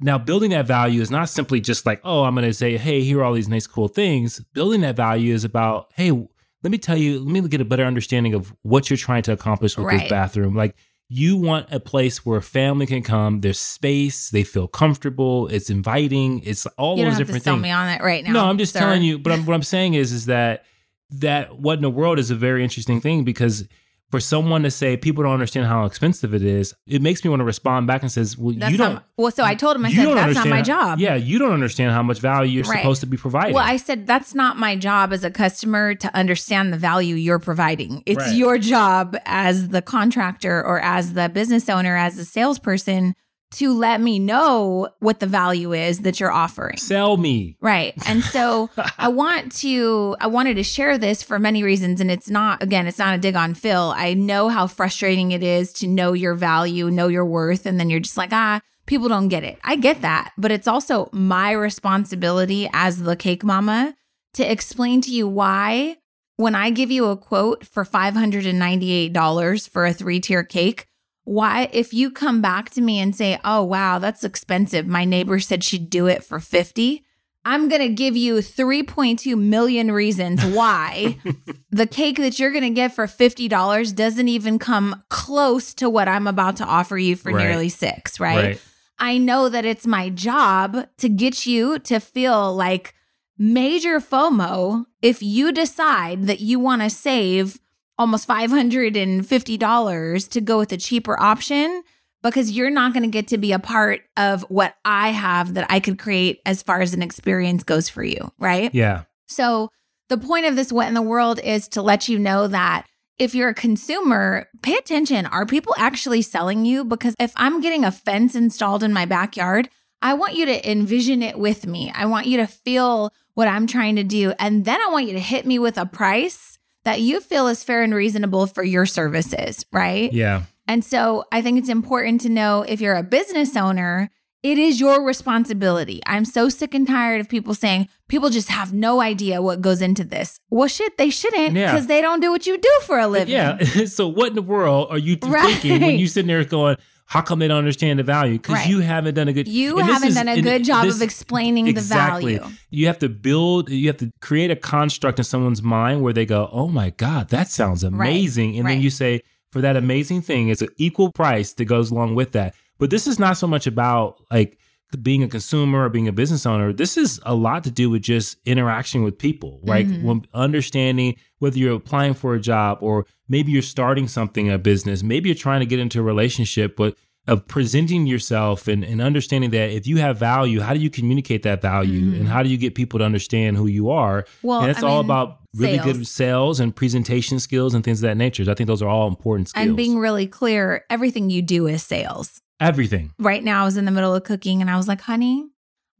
Now 0.00 0.18
building 0.18 0.50
that 0.50 0.66
value 0.66 1.00
is 1.00 1.10
not 1.10 1.28
simply 1.28 1.60
just 1.60 1.86
like, 1.86 2.00
oh, 2.04 2.24
I'm 2.24 2.34
going 2.34 2.46
to 2.46 2.54
say, 2.54 2.76
hey, 2.76 3.02
here 3.02 3.20
are 3.20 3.24
all 3.24 3.34
these 3.34 3.48
nice 3.48 3.66
cool 3.66 3.88
things. 3.88 4.40
Building 4.54 4.80
that 4.82 4.96
value 4.96 5.34
is 5.34 5.44
about, 5.44 5.90
hey, 5.94 6.10
let 6.10 6.70
me 6.70 6.78
tell 6.78 6.96
you, 6.96 7.20
let 7.20 7.28
me 7.30 7.48
get 7.48 7.60
a 7.60 7.64
better 7.64 7.84
understanding 7.84 8.34
of 8.34 8.54
what 8.62 8.90
you're 8.90 8.96
trying 8.96 9.22
to 9.24 9.32
accomplish 9.32 9.76
with 9.76 9.86
Right. 9.86 10.00
this 10.00 10.10
bathroom. 10.10 10.54
Like 10.54 10.74
you 11.08 11.36
want 11.36 11.66
a 11.72 11.80
place 11.80 12.24
where 12.24 12.38
a 12.38 12.42
family 12.42 12.86
can 12.86 13.02
come, 13.02 13.40
there's 13.40 13.58
space, 13.58 14.30
they 14.30 14.44
feel 14.44 14.68
comfortable, 14.68 15.48
it's 15.48 15.68
inviting, 15.70 16.40
it's 16.44 16.66
all 16.78 16.96
you 16.98 17.04
those 17.04 17.18
different 17.18 17.42
things. 17.42 17.60
me 17.60 17.70
on 17.70 17.88
it 17.88 18.00
right 18.02 18.22
now. 18.24 18.32
No, 18.32 18.44
I'm 18.46 18.58
just 18.58 18.72
sir. 18.74 18.78
telling 18.78 19.02
you. 19.02 19.18
But 19.18 19.32
I'm, 19.32 19.44
what 19.46 19.54
I'm 19.54 19.62
saying 19.62 19.94
is, 19.94 20.12
is 20.12 20.26
that 20.26 20.64
that 21.10 21.58
what 21.58 21.74
in 21.78 21.82
the 21.82 21.90
world 21.90 22.18
is 22.20 22.30
a 22.30 22.36
very 22.36 22.62
interesting 22.62 23.00
thing 23.00 23.24
because 23.24 23.66
for 24.10 24.18
someone 24.20 24.62
to 24.64 24.70
say 24.70 24.96
people 24.96 25.22
don't 25.24 25.32
understand 25.32 25.66
how 25.66 25.84
expensive 25.84 26.34
it 26.34 26.42
is, 26.42 26.74
it 26.86 27.00
makes 27.00 27.22
me 27.24 27.30
want 27.30 27.40
to 27.40 27.44
respond 27.44 27.86
back 27.86 28.02
and 28.02 28.10
says, 28.10 28.36
"Well, 28.36 28.54
That's 28.58 28.72
you 28.72 28.78
not 28.78 28.84
don't." 28.84 28.94
my- 28.96 29.00
well, 29.16 29.30
so 29.30 29.44
I 29.44 29.54
told 29.54 29.76
him, 29.76 29.84
I 29.86 29.92
said, 29.92 30.06
that's 30.16 30.34
not 30.34 30.48
my 30.48 30.62
job. 30.62 30.98
Yeah, 30.98 31.14
you 31.14 31.38
don't 31.38 31.52
understand 31.52 31.92
how 31.92 32.02
much 32.02 32.18
value 32.20 32.50
you're 32.62 32.64
Right. 32.64 32.78
supposed 32.80 33.00
to 33.02 33.06
be 33.06 33.16
providing. 33.16 33.54
Well, 33.54 33.64
I 33.64 33.76
said 33.76 34.06
that's 34.06 34.34
not 34.34 34.58
my 34.58 34.76
job 34.76 35.12
as 35.12 35.22
a 35.24 35.30
customer 35.30 35.94
to 35.94 36.14
understand 36.16 36.72
the 36.72 36.76
value 36.78 37.14
you're 37.14 37.38
providing. 37.38 38.02
It's 38.06 38.18
Right. 38.18 38.34
your 38.34 38.58
job 38.58 39.16
as 39.26 39.68
the 39.68 39.82
contractor 39.82 40.60
or 40.64 40.80
as 40.80 41.12
the 41.12 41.28
business 41.28 41.68
owner, 41.68 41.96
as 41.96 42.16
the 42.16 42.24
salesperson 42.24 43.14
to 43.52 43.72
let 43.72 44.00
me 44.00 44.18
know 44.18 44.88
what 45.00 45.20
the 45.20 45.26
value 45.26 45.72
is 45.72 46.00
that 46.00 46.20
you're 46.20 46.30
offering. 46.30 46.76
Sell 46.76 47.16
me. 47.16 47.56
Right. 47.60 47.94
And 48.06 48.22
so 48.22 48.70
I 48.98 49.08
want 49.08 49.52
to 49.56 50.16
I 50.20 50.28
wanted 50.28 50.54
to 50.54 50.62
share 50.62 50.98
this 50.98 51.22
for 51.22 51.38
many 51.38 51.62
reasons 51.62 52.00
and 52.00 52.10
it's 52.10 52.30
not 52.30 52.62
again 52.62 52.86
it's 52.86 52.98
not 52.98 53.14
a 53.14 53.18
dig 53.18 53.36
on 53.36 53.54
Phil. 53.54 53.92
I 53.96 54.14
know 54.14 54.48
how 54.48 54.66
frustrating 54.66 55.32
it 55.32 55.42
is 55.42 55.72
to 55.74 55.88
know 55.88 56.12
your 56.12 56.34
value, 56.34 56.90
know 56.90 57.08
your 57.08 57.26
worth 57.26 57.66
and 57.66 57.78
then 57.80 57.90
you're 57.90 58.00
just 58.00 58.16
like, 58.16 58.32
"Ah, 58.32 58.60
people 58.86 59.08
don't 59.08 59.28
get 59.28 59.44
it." 59.44 59.58
I 59.64 59.76
get 59.76 60.02
that, 60.02 60.32
but 60.38 60.52
it's 60.52 60.68
also 60.68 61.08
my 61.12 61.50
responsibility 61.50 62.68
as 62.72 63.02
the 63.02 63.16
cake 63.16 63.42
mama 63.42 63.94
to 64.34 64.50
explain 64.50 65.00
to 65.02 65.10
you 65.10 65.26
why 65.26 65.96
when 66.36 66.54
I 66.54 66.70
give 66.70 66.90
you 66.90 67.06
a 67.06 67.18
quote 67.18 67.66
for 67.66 67.84
$598 67.84 69.68
for 69.68 69.84
a 69.84 69.92
3-tier 69.92 70.42
cake, 70.42 70.86
why 71.24 71.68
if 71.72 71.92
you 71.92 72.10
come 72.10 72.40
back 72.40 72.70
to 72.70 72.80
me 72.80 72.98
and 72.98 73.14
say, 73.14 73.38
"Oh 73.44 73.62
wow, 73.62 73.98
that's 73.98 74.24
expensive. 74.24 74.86
My 74.86 75.04
neighbor 75.04 75.38
said 75.40 75.62
she'd 75.64 75.90
do 75.90 76.06
it 76.06 76.24
for 76.24 76.40
50." 76.40 77.04
I'm 77.42 77.70
going 77.70 77.80
to 77.80 77.88
give 77.88 78.18
you 78.18 78.34
3.2 78.34 79.34
million 79.34 79.90
reasons 79.92 80.44
why 80.44 81.16
the 81.70 81.86
cake 81.86 82.18
that 82.18 82.38
you're 82.38 82.50
going 82.50 82.64
to 82.64 82.68
get 82.70 82.94
for 82.94 83.06
$50 83.06 83.94
doesn't 83.94 84.28
even 84.28 84.58
come 84.58 85.02
close 85.08 85.72
to 85.74 85.88
what 85.88 86.06
I'm 86.06 86.26
about 86.26 86.56
to 86.56 86.64
offer 86.66 86.98
you 86.98 87.16
for 87.16 87.32
Right. 87.32 87.46
nearly 87.46 87.70
6, 87.70 88.20
right? 88.20 88.60
I 88.98 89.16
know 89.16 89.48
that 89.48 89.64
it's 89.64 89.86
my 89.86 90.10
job 90.10 90.86
to 90.98 91.08
get 91.08 91.46
you 91.46 91.78
to 91.78 91.98
feel 91.98 92.54
like 92.54 92.92
major 93.38 94.00
FOMO 94.00 94.84
if 95.00 95.22
you 95.22 95.50
decide 95.50 96.24
that 96.24 96.40
you 96.40 96.60
want 96.60 96.82
to 96.82 96.90
save 96.90 97.58
almost 98.00 98.26
$550 98.26 100.28
to 100.30 100.40
go 100.40 100.58
with 100.58 100.72
a 100.72 100.76
cheaper 100.78 101.20
option 101.20 101.82
because 102.22 102.50
you're 102.50 102.70
not 102.70 102.94
going 102.94 103.02
to 103.02 103.10
get 103.10 103.28
to 103.28 103.36
be 103.36 103.52
a 103.52 103.58
part 103.58 104.00
of 104.16 104.40
what 104.48 104.74
I 104.86 105.10
have 105.10 105.52
that 105.54 105.70
I 105.70 105.80
could 105.80 105.98
create 105.98 106.40
as 106.46 106.62
far 106.62 106.80
as 106.80 106.94
an 106.94 107.02
experience 107.02 107.62
goes 107.62 107.90
for 107.90 108.02
you, 108.02 108.32
right? 108.38 108.74
Yeah. 108.74 109.02
So, 109.28 109.68
the 110.08 110.16
point 110.16 110.46
of 110.46 110.56
this 110.56 110.72
What 110.72 110.88
in 110.88 110.94
the 110.94 111.02
World 111.02 111.40
is 111.40 111.68
to 111.68 111.82
let 111.82 112.08
you 112.08 112.18
know 112.18 112.48
that 112.48 112.86
if 113.18 113.34
you're 113.34 113.50
a 113.50 113.54
consumer, 113.54 114.48
pay 114.62 114.76
attention. 114.76 115.26
Are 115.26 115.44
people 115.46 115.74
actually 115.76 116.22
selling 116.22 116.64
you? 116.64 116.84
Because 116.84 117.14
if 117.20 117.34
I'm 117.36 117.60
getting 117.60 117.84
a 117.84 117.92
fence 117.92 118.34
installed 118.34 118.82
in 118.82 118.94
my 118.94 119.04
backyard, 119.04 119.68
I 120.02 120.14
want 120.14 120.34
you 120.34 120.46
to 120.46 120.70
envision 120.70 121.22
it 121.22 121.38
with 121.38 121.66
me. 121.66 121.92
I 121.94 122.06
want 122.06 122.26
you 122.26 122.38
to 122.38 122.46
feel 122.46 123.12
what 123.34 123.46
I'm 123.46 123.66
trying 123.66 123.96
to 123.96 124.04
do. 124.04 124.32
And 124.38 124.64
then 124.64 124.80
I 124.80 124.88
want 124.90 125.06
you 125.06 125.12
to 125.12 125.20
hit 125.20 125.44
me 125.46 125.58
with 125.58 125.76
a 125.76 125.86
price 125.86 126.58
that 126.84 127.00
you 127.00 127.20
feel 127.20 127.46
is 127.48 127.62
fair 127.64 127.82
and 127.82 127.94
reasonable 127.94 128.46
for 128.46 128.62
your 128.64 128.86
services, 128.86 129.64
right? 129.72 130.12
Yeah. 130.12 130.42
And 130.66 130.84
so 130.84 131.24
I 131.32 131.42
think 131.42 131.58
it's 131.58 131.68
important 131.68 132.20
to 132.22 132.28
know 132.28 132.62
if 132.62 132.80
you're 132.80 132.96
a 132.96 133.02
business 133.02 133.56
owner, 133.56 134.10
it 134.42 134.56
is 134.56 134.80
your 134.80 135.02
responsibility. 135.04 136.00
I'm 136.06 136.24
so 136.24 136.48
sick 136.48 136.72
and 136.74 136.86
tired 136.86 137.20
of 137.20 137.28
people 137.28 137.52
saying 137.54 137.88
people 138.08 138.30
just 138.30 138.48
have 138.48 138.72
no 138.72 139.00
idea 139.02 139.42
what 139.42 139.60
goes 139.60 139.82
into 139.82 140.04
this. 140.04 140.40
Well, 140.48 140.68
shit, 140.68 140.96
they 140.96 141.10
shouldn't 141.10 141.54
Yeah. 141.54 141.72
because 141.72 141.86
they 141.88 142.00
don't 142.00 142.20
do 142.20 142.30
what 142.30 142.46
you 142.46 142.56
do 142.56 142.70
for 142.82 142.98
a 142.98 143.06
living. 143.06 143.34
Yeah. 143.34 143.58
so 143.86 144.08
what 144.08 144.28
in 144.28 144.34
the 144.36 144.42
world 144.42 144.88
are 144.90 144.96
you 144.98 145.18
Right. 145.22 145.54
thinking 145.60 145.82
when 145.82 145.98
you 145.98 146.06
sitting 146.06 146.28
there 146.28 146.42
going, 146.44 146.76
how 147.10 147.20
come 147.20 147.40
they 147.40 147.48
don't 147.48 147.58
understand 147.58 147.98
the 147.98 148.04
value? 148.04 148.34
Because 148.34 148.54
Right. 148.54 148.68
you 148.68 148.78
haven't 148.80 149.14
done 149.16 149.26
a 149.26 149.32
good 149.32 149.48
You 149.48 149.78
haven't 149.78 150.08
is- 150.10 150.14
done 150.14 150.28
a 150.28 150.40
good 150.40 150.62
job 150.64 150.84
this- 150.84 150.94
of 150.94 151.02
explaining 151.02 151.66
exactly. 151.66 152.34
the 152.34 152.40
value. 152.40 152.54
You 152.70 152.86
have 152.86 153.00
to 153.00 153.08
build, 153.08 153.68
you 153.68 153.88
have 153.88 153.96
to 153.96 154.12
create 154.20 154.52
a 154.52 154.56
construct 154.56 155.18
in 155.18 155.24
someone's 155.24 155.60
mind 155.60 156.02
where 156.02 156.12
they 156.12 156.24
go, 156.24 156.48
oh 156.52 156.68
my 156.68 156.90
God, 156.90 157.30
that 157.30 157.48
sounds 157.48 157.82
amazing. 157.82 158.54
And 158.56 158.64
right. 158.64 158.74
then 158.74 158.80
you 158.82 158.90
say, 158.90 159.22
for 159.50 159.60
that 159.60 159.76
amazing 159.76 160.22
thing, 160.22 160.50
it's 160.50 160.62
an 160.62 160.68
equal 160.76 161.10
price 161.10 161.52
that 161.54 161.64
goes 161.64 161.90
along 161.90 162.14
with 162.14 162.30
that. 162.30 162.54
But 162.78 162.90
this 162.90 163.08
is 163.08 163.18
not 163.18 163.36
so 163.36 163.48
much 163.48 163.66
about 163.66 164.14
like 164.30 164.56
being 165.02 165.22
a 165.22 165.28
consumer 165.28 165.84
or 165.84 165.88
being 165.88 166.08
a 166.08 166.12
business 166.12 166.44
owner. 166.46 166.72
This 166.72 166.96
is 166.96 167.20
a 167.24 167.34
lot 167.34 167.64
to 167.64 167.70
do 167.70 167.90
with 167.90 168.02
just 168.02 168.36
interaction 168.44 169.02
with 169.04 169.18
people, 169.18 169.60
right? 169.64 169.86
Mhm. 169.86 170.02
When 170.02 170.22
understanding 170.34 171.16
whether 171.38 171.58
you're 171.58 171.74
applying 171.76 172.14
for 172.14 172.34
a 172.34 172.40
job 172.40 172.78
or 172.80 173.06
maybe 173.28 173.52
you're 173.52 173.62
starting 173.62 174.08
something, 174.08 174.50
a 174.50 174.58
business, 174.58 175.02
maybe 175.02 175.28
you're 175.28 175.36
trying 175.36 175.60
to 175.60 175.66
get 175.66 175.78
into 175.78 176.00
a 176.00 176.02
relationship, 176.02 176.76
but 176.76 176.96
of 177.28 177.46
presenting 177.46 178.06
yourself 178.06 178.66
and, 178.66 178.82
and 178.82 179.00
understanding 179.00 179.50
that 179.50 179.70
if 179.70 179.86
you 179.86 179.98
have 179.98 180.18
value, 180.18 180.60
how 180.60 180.72
do 180.74 180.80
you 180.80 180.90
communicate 180.90 181.42
that 181.42 181.60
value 181.62 182.00
Mhm. 182.12 182.20
and 182.20 182.28
how 182.28 182.42
do 182.42 182.48
you 182.48 182.56
get 182.56 182.74
people 182.74 182.98
to 182.98 183.04
understand 183.04 183.56
who 183.56 183.66
you 183.66 183.90
are? 183.90 184.24
Well, 184.42 184.62
and 184.62 184.70
it's 184.70 184.82
I 184.82 184.88
all 184.88 185.02
mean, 185.02 185.10
about 185.10 185.36
really 185.54 185.78
good 185.78 185.96
sales. 185.96 186.10
sales 186.10 186.60
and 186.60 186.74
presentation 186.74 187.38
skills 187.38 187.74
and 187.74 187.84
things 187.84 187.98
of 187.98 188.08
that 188.08 188.16
nature. 188.16 188.50
I 188.50 188.54
think 188.54 188.66
those 188.66 188.82
are 188.82 188.88
all 188.88 189.06
important 189.06 189.50
skills. 189.50 189.66
And 189.66 189.76
being 189.76 189.98
really 189.98 190.26
clear, 190.26 190.84
everything 190.90 191.28
you 191.30 191.42
do 191.42 191.66
is 191.66 191.82
sales. 191.82 192.40
Everything 192.60 193.12
Right 193.18 193.42
now, 193.42 193.62
I 193.62 193.64
was 193.64 193.76
in 193.76 193.84
the 193.86 193.90
middle 193.90 194.14
of 194.14 194.24
cooking 194.24 194.60
and 194.60 194.70
I 194.70 194.76
was 194.76 194.86
like, 194.88 195.00
honey, 195.00 195.48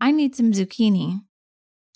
I 0.01 0.11
need 0.13 0.35
some 0.37 0.53
zucchini. 0.53 1.23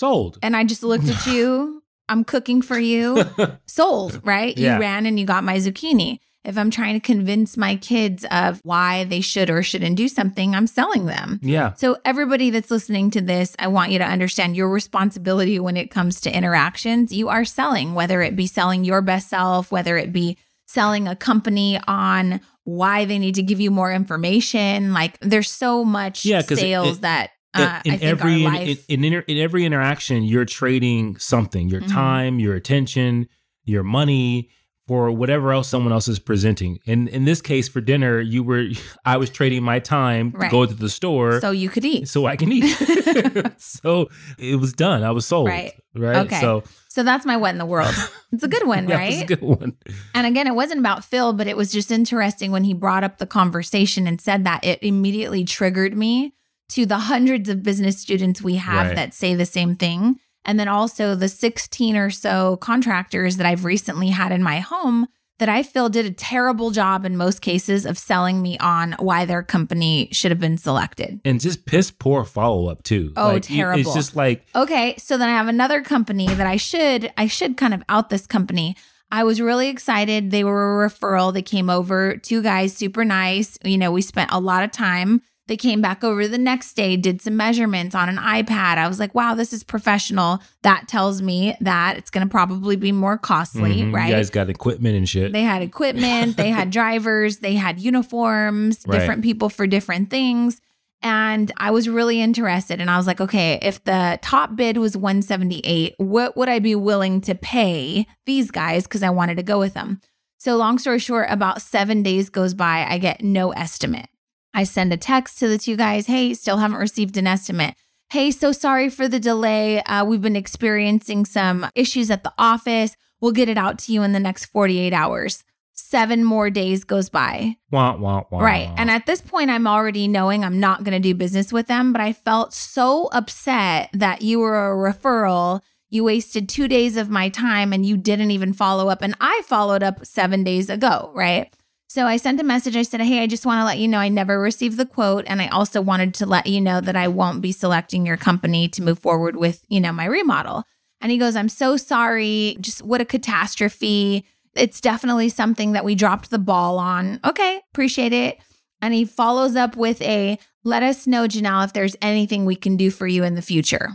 sold. 0.01 0.39
And 0.43 0.57
I 0.57 0.65
just 0.65 0.83
looked 0.83 1.09
at 1.09 1.27
you. 1.27 1.83
I'm 2.09 2.25
cooking 2.25 2.61
for 2.61 2.79
you. 2.79 3.25
Sold, 3.67 4.21
right? 4.25 4.57
Yeah. 4.59 4.75
You 4.75 4.81
ran 4.81 5.07
and 5.07 5.19
you 5.19 5.25
got 5.25 5.43
my 5.45 5.57
zucchini. 5.57 6.19
If 6.45 6.59
I'm 6.59 6.71
trying 6.71 6.93
to 6.93 7.01
convince 7.01 7.57
my 7.57 7.77
kids 7.77 8.27
of 8.31 8.61
why 8.65 9.05
they 9.05 9.23
should 9.23 9.49
or 9.49 9.63
shouldn't 9.63 9.97
do 9.97 10.09
something, 10.09 10.55
I'm 10.55 10.67
selling 10.67 11.07
them. 11.07 11.41
yeah. 11.43 11.73
So, 11.75 11.97
everybody 12.05 12.51
that's 12.51 12.71
listening 12.71 13.11
to 13.13 13.23
this, 13.23 13.57
I 13.59 13.69
want 13.69 13.93
you 13.93 13.99
to 14.01 14.05
understand 14.05 14.55
your 14.55 14.69
responsibility 14.69 15.59
when 15.59 15.79
it 15.79 15.91
comes 15.91 16.21
to 16.23 16.37
interactions. 16.37 17.15
You 17.15 17.31
are 17.31 17.47
selling, 17.47 17.95
whether 17.95 18.21
it 18.21 18.37
be 18.37 18.47
selling 18.47 18.85
your 18.85 19.01
best 19.01 19.31
self, 19.31 19.73
whether 19.73 19.97
it 19.97 20.13
be 20.13 20.37
selling 20.67 21.09
a 21.09 21.17
company 21.17 21.81
on 21.89 22.43
why 22.65 23.05
they 23.05 23.19
need 23.19 23.35
to 23.37 23.43
give 23.43 23.61
you 23.61 23.71
more 23.71 23.93
information. 23.93 24.93
Like, 24.93 25.19
there's 25.21 25.51
so 25.51 25.85
much 25.85 26.25
Yeah, 26.25 26.41
sales 26.41 26.99
it- 26.99 27.03
that 27.03 27.31
in, 27.57 27.61
uh, 27.63 27.83
in 27.85 27.93
I 27.93 27.97
think 27.99 28.03
every 28.03 28.45
in, 28.45 28.79
in, 28.89 29.05
inter- 29.05 29.25
in 29.29 29.39
every 29.39 29.65
interaction 29.65 30.25
you're 30.25 30.45
trading 30.45 31.17
something 31.19 31.69
your 31.69 31.83
Mhm. 31.83 31.93
time 31.93 32.39
your 32.41 32.55
attention 32.57 33.29
your 33.65 33.85
money 33.85 34.49
for 34.89 35.11
whatever 35.13 35.53
else 35.53 35.69
someone 35.69 35.93
else 35.93 36.09
is 36.09 36.19
presenting 36.19 36.79
and 36.85 37.09
in 37.09 37.27
this 37.27 37.41
case 37.41 37.69
for 37.69 37.81
dinner 37.81 38.21
you 38.21 38.43
were 38.43 38.67
i 39.05 39.17
was 39.17 39.31
trading 39.31 39.63
my 39.63 39.79
time 39.79 40.33
to 40.33 40.49
go 40.49 40.67
to 40.67 40.75
the 40.75 40.89
store 40.91 41.41
so 41.41 41.53
you 41.53 41.69
could 41.69 41.85
eat. 41.85 42.09
so 42.09 42.27
i 42.27 42.35
can 42.35 42.51
eat 42.51 42.65
so 43.59 44.09
it 44.37 44.57
was 44.59 44.73
done 44.73 45.05
i 45.05 45.13
was 45.13 45.25
sold 45.25 45.47
Right. 45.47 45.73
right 45.95 46.27
Okay. 46.27 46.41
so 46.41 46.65
So 46.95 47.03
that's 47.03 47.27
my 47.27 47.37
what 47.37 47.51
in 47.51 47.59
the 47.59 47.67
world. 47.67 47.93
It's 48.33 48.43
a 48.43 48.49
good 48.49 48.67
one, 48.67 48.87
that 48.87 48.97
right? 48.97 49.13
It's 49.13 49.23
a 49.23 49.27
good 49.37 49.43
one 49.43 49.77
And 50.13 50.27
again, 50.27 50.49
it 50.49 50.55
wasn't 50.57 50.81
about 50.81 51.05
Phil, 51.05 51.33
but 51.33 51.47
it 51.47 51.57
was 51.57 51.71
just 51.71 51.93
interesting 51.93 52.51
when 52.51 52.65
he 52.65 52.75
brought 52.75 53.05
up 53.05 53.19
the 53.19 53.27
conversation 53.27 54.09
and 54.09 54.21
said 54.21 54.43
that 54.45 54.65
it 54.65 54.81
immediately 54.83 55.45
triggered 55.45 55.97
me 55.97 56.35
to 56.71 56.85
the 56.85 56.99
hundreds 56.99 57.49
of 57.49 57.63
business 57.63 58.01
students 58.01 58.43
we 58.43 58.57
have 58.57 58.89
Right. 58.89 58.97
that 58.97 59.15
say 59.15 59.35
the 59.35 59.47
same 59.47 59.77
thing. 59.77 60.19
And 60.45 60.59
then 60.59 60.69
also 60.69 61.15
the 61.15 61.29
16 61.29 61.97
or 61.97 62.11
so 62.11 62.57
contractors 62.57 63.37
that 63.39 63.47
I've 63.47 63.65
recently 63.65 64.09
had 64.09 64.33
in 64.33 64.43
my 64.43 64.61
home 64.61 65.07
that 65.39 65.49
I 65.49 65.63
feel 65.65 65.89
did 65.89 66.07
a 66.07 66.11
terrible 66.13 66.71
job 66.71 67.05
in 67.05 67.17
most 67.17 67.41
cases 67.43 67.85
of 67.87 67.99
selling 67.99 68.41
me 68.41 68.57
on 68.59 68.95
why 68.99 69.25
their 69.25 69.43
company 69.43 70.09
should 70.13 70.31
have 70.31 70.39
been 70.41 70.59
selected. 70.59 71.21
and 71.25 71.41
just 71.41 71.67
piss 71.67 71.91
poor 71.91 72.25
follow-up 72.25 72.83
too 72.85 73.13
Oh, 73.17 73.29
Like, 73.35 73.43
terrible. 73.43 73.81
it's 73.81 73.95
just 73.95 74.15
like 74.15 74.47
Okay, 74.55 74.95
so 74.99 75.19
then 75.19 75.29
I 75.29 75.33
have 75.33 75.49
another 75.49 75.83
company 75.83 76.27
that 76.29 76.47
I 76.47 76.57
should 76.57 77.13
I 77.17 77.27
should 77.27 77.57
kind 77.57 77.75
of 77.75 77.83
out 77.89 78.11
this 78.11 78.27
company. 78.27 78.77
I 79.11 79.23
was 79.25 79.41
really 79.41 79.69
excited. 79.69 80.31
They 80.31 80.43
were 80.45 80.85
a 80.85 80.89
referral. 80.89 81.33
They 81.33 81.43
came 81.43 81.71
over, 81.71 82.17
two 82.17 82.43
guys, 82.43 82.77
super 82.77 83.05
nice. 83.05 83.59
You 83.65 83.79
know, 83.79 83.93
we 83.93 84.03
spent 84.03 84.31
a 84.33 84.41
lot 84.41 84.65
of 84.65 84.73
time. 84.73 85.23
They 85.47 85.57
came 85.59 85.83
back 85.83 86.03
over 86.03 86.27
the 86.27 86.39
next 86.39 86.73
day, 86.73 86.97
did 86.97 87.21
some 87.21 87.37
measurements 87.37 87.95
on 87.95 88.09
an 88.09 88.17
iPad. 88.17 88.79
I 88.79 88.89
was 88.89 88.99
like, 88.99 89.15
wow, 89.15 89.35
this 89.35 89.53
is 89.53 89.63
professional. 89.63 90.41
That 90.63 90.89
tells 90.89 91.21
me 91.21 91.55
that 91.61 91.99
it's 91.99 92.09
going 92.11 92.27
to 92.27 92.31
probably 92.31 92.77
be 92.77 92.93
more 92.93 93.19
costly, 93.19 93.83
mhm, 93.83 93.93
right? 93.95 94.09
you 94.09 94.15
guys 94.15 94.31
got 94.31 94.49
equipment 94.49 94.97
and 94.97 95.07
shit 95.07 95.33
They 95.35 95.43
had 95.43 95.61
equipment, 95.61 96.39
they 96.39 96.49
had 96.49 96.71
drivers, 96.81 97.39
they 97.39 97.55
had 97.57 97.79
uniforms, 97.79 98.85
Right. 98.87 98.99
different 98.99 99.23
people 99.23 99.49
for 99.51 99.67
different 99.67 100.09
things. 100.09 100.61
And 101.03 101.53
I 101.59 101.71
was 101.71 101.91
really 101.91 102.23
interested. 102.23 102.81
And 102.81 102.91
I 102.91 102.97
was 102.97 103.07
like, 103.07 103.21
okay, 103.21 103.59
if 103.61 103.85
the 103.85 104.19
top 104.23 104.57
bid 104.57 104.79
was 104.79 104.97
178, 104.97 105.95
what 105.99 106.35
would 106.39 106.49
I 106.49 106.59
be 106.59 106.75
willing 106.75 107.21
to 107.23 107.35
pay 107.35 108.07
these 108.25 108.51
guys? 108.51 108.85
Because 108.85 109.03
I 109.03 109.11
wanted 109.11 109.37
to 109.37 109.43
go 109.43 109.59
with 109.59 109.75
them. 109.75 110.01
So, 110.39 110.57
long 110.57 110.79
story 110.79 110.99
short, 110.99 111.27
about 111.31 111.61
seven 111.61 112.03
days 112.03 112.31
goes 112.31 112.55
by, 112.55 112.87
I 112.89 112.97
get 112.97 113.23
no 113.23 113.51
estimate. 113.53 114.07
I 114.55 114.65
send 114.65 114.93
a 114.93 114.97
text 114.97 115.39
to 115.41 115.49
the 115.49 115.59
two 115.59 115.77
guys, 115.77 116.07
hey, 116.07 116.33
still 116.33 116.59
haven't 116.59 116.79
received 116.79 117.17
an 117.17 117.27
estimate. 117.27 117.75
Hey, 118.11 118.31
so 118.31 118.53
sorry 118.53 118.89
for 118.89 119.09
the 119.09 119.19
delay. 119.19 119.83
Uh, 119.83 120.05
we've 120.05 120.23
been 120.23 120.37
experiencing 120.37 121.25
some 121.25 121.67
issues 121.75 122.11
at 122.11 122.23
the 122.23 122.33
office. 122.39 122.97
We'll 123.21 123.33
get 123.33 123.49
it 123.49 123.59
out 123.59 123.79
to 123.81 123.93
you 123.93 124.03
in 124.05 124.13
the 124.13 124.21
next 124.21 124.47
48 124.47 124.93
hours. 124.93 125.43
Seven 125.73 126.23
more 126.23 126.51
days 126.51 126.85
goes 126.85 127.09
by. 127.09 127.57
wah, 127.73 127.97
wah, 127.97 128.23
wah. 128.31 128.39
Right. 128.39 128.71
And 128.77 128.93
at 128.93 129.07
this 129.07 129.21
point, 129.21 129.51
I'm 129.51 129.67
already 129.67 130.07
knowing 130.07 130.45
I'm 130.45 130.61
not 130.61 130.85
going 130.85 130.93
to 130.93 131.01
do 131.01 131.17
business 131.17 131.53
with 131.53 131.67
them, 131.67 131.93
but 131.93 132.01
I 132.01 132.13
felt 132.13 132.55
so 132.55 133.09
upset 133.11 133.91
that 133.93 134.23
you 134.23 134.39
were 134.39 134.71
a 134.71 134.93
referral. 134.93 135.63
You 135.91 136.05
wasted 136.05 136.49
two 136.49 136.69
days 136.69 136.97
of 136.97 137.11
my 137.11 137.29
time 137.29 137.73
and 137.73 137.85
you 137.85 137.97
didn't 137.97 138.31
even 138.31 138.53
follow 138.53 138.89
up. 138.89 139.03
And 139.03 139.17
I 139.21 139.43
followed 139.47 139.83
up 139.83 140.07
seven 140.07 140.45
days 140.45 140.71
ago. 140.71 141.11
Right. 141.13 141.53
So 141.95 142.09
I 142.09 142.17
sent 142.17 142.41
a 142.41 142.43
message. 142.43 142.75
I 142.75 142.83
said, 142.83 143.03
Hey, 143.03 143.23
I 143.23 143.29
just 143.29 143.47
want 143.47 143.61
to 143.61 143.65
let 143.65 143.79
you 143.79 143.87
know 143.87 143.99
I 143.99 144.09
never 144.09 144.41
received 144.41 144.79
the 144.79 144.85
quote. 144.85 145.27
And 145.29 145.41
I 145.41 145.47
also 145.47 145.81
wanted 145.81 146.13
to 146.15 146.27
let 146.27 146.49
you 146.49 146.61
know 146.61 146.81
that 146.81 146.97
I 146.97 147.07
won't 147.07 147.41
be 147.41 147.53
selecting 147.53 148.05
your 148.05 148.17
company 148.17 148.67
to 148.71 148.83
move 148.83 148.99
forward 148.99 149.37
with, 149.37 149.65
you 149.69 149.81
know, 149.81 149.93
my 149.93 150.07
remodel. 150.07 150.65
And 151.01 151.13
he 151.13 151.19
goes, 151.19 151.37
I'm 151.37 151.49
so 151.49 151.77
sorry. 151.77 152.57
Just 152.61 152.83
what 152.83 153.01
a 153.01 153.05
catastrophe. 153.05 154.27
It's 154.57 154.81
definitely 154.81 155.29
something 155.29 155.71
that 155.71 155.85
we 155.85 155.95
dropped 155.95 156.31
the 156.31 156.39
ball 156.41 156.81
on. 156.81 157.21
Okay, 157.25 157.61
appreciate 157.73 158.13
it. 158.13 158.39
And 158.83 158.93
he 158.93 159.05
follows 159.05 159.55
up 159.55 159.77
with 159.77 160.03
a 160.03 160.41
let 160.65 160.83
us 160.83 161.07
know, 161.07 161.29
Janelle, 161.29 161.65
if 161.65 161.75
there's 161.75 161.95
anything 162.03 162.45
we 162.45 162.57
can 162.57 162.77
do 162.77 162.91
for 162.91 163.07
you 163.07 163.23
in 163.23 163.37
the 163.37 163.41
future. 163.41 163.91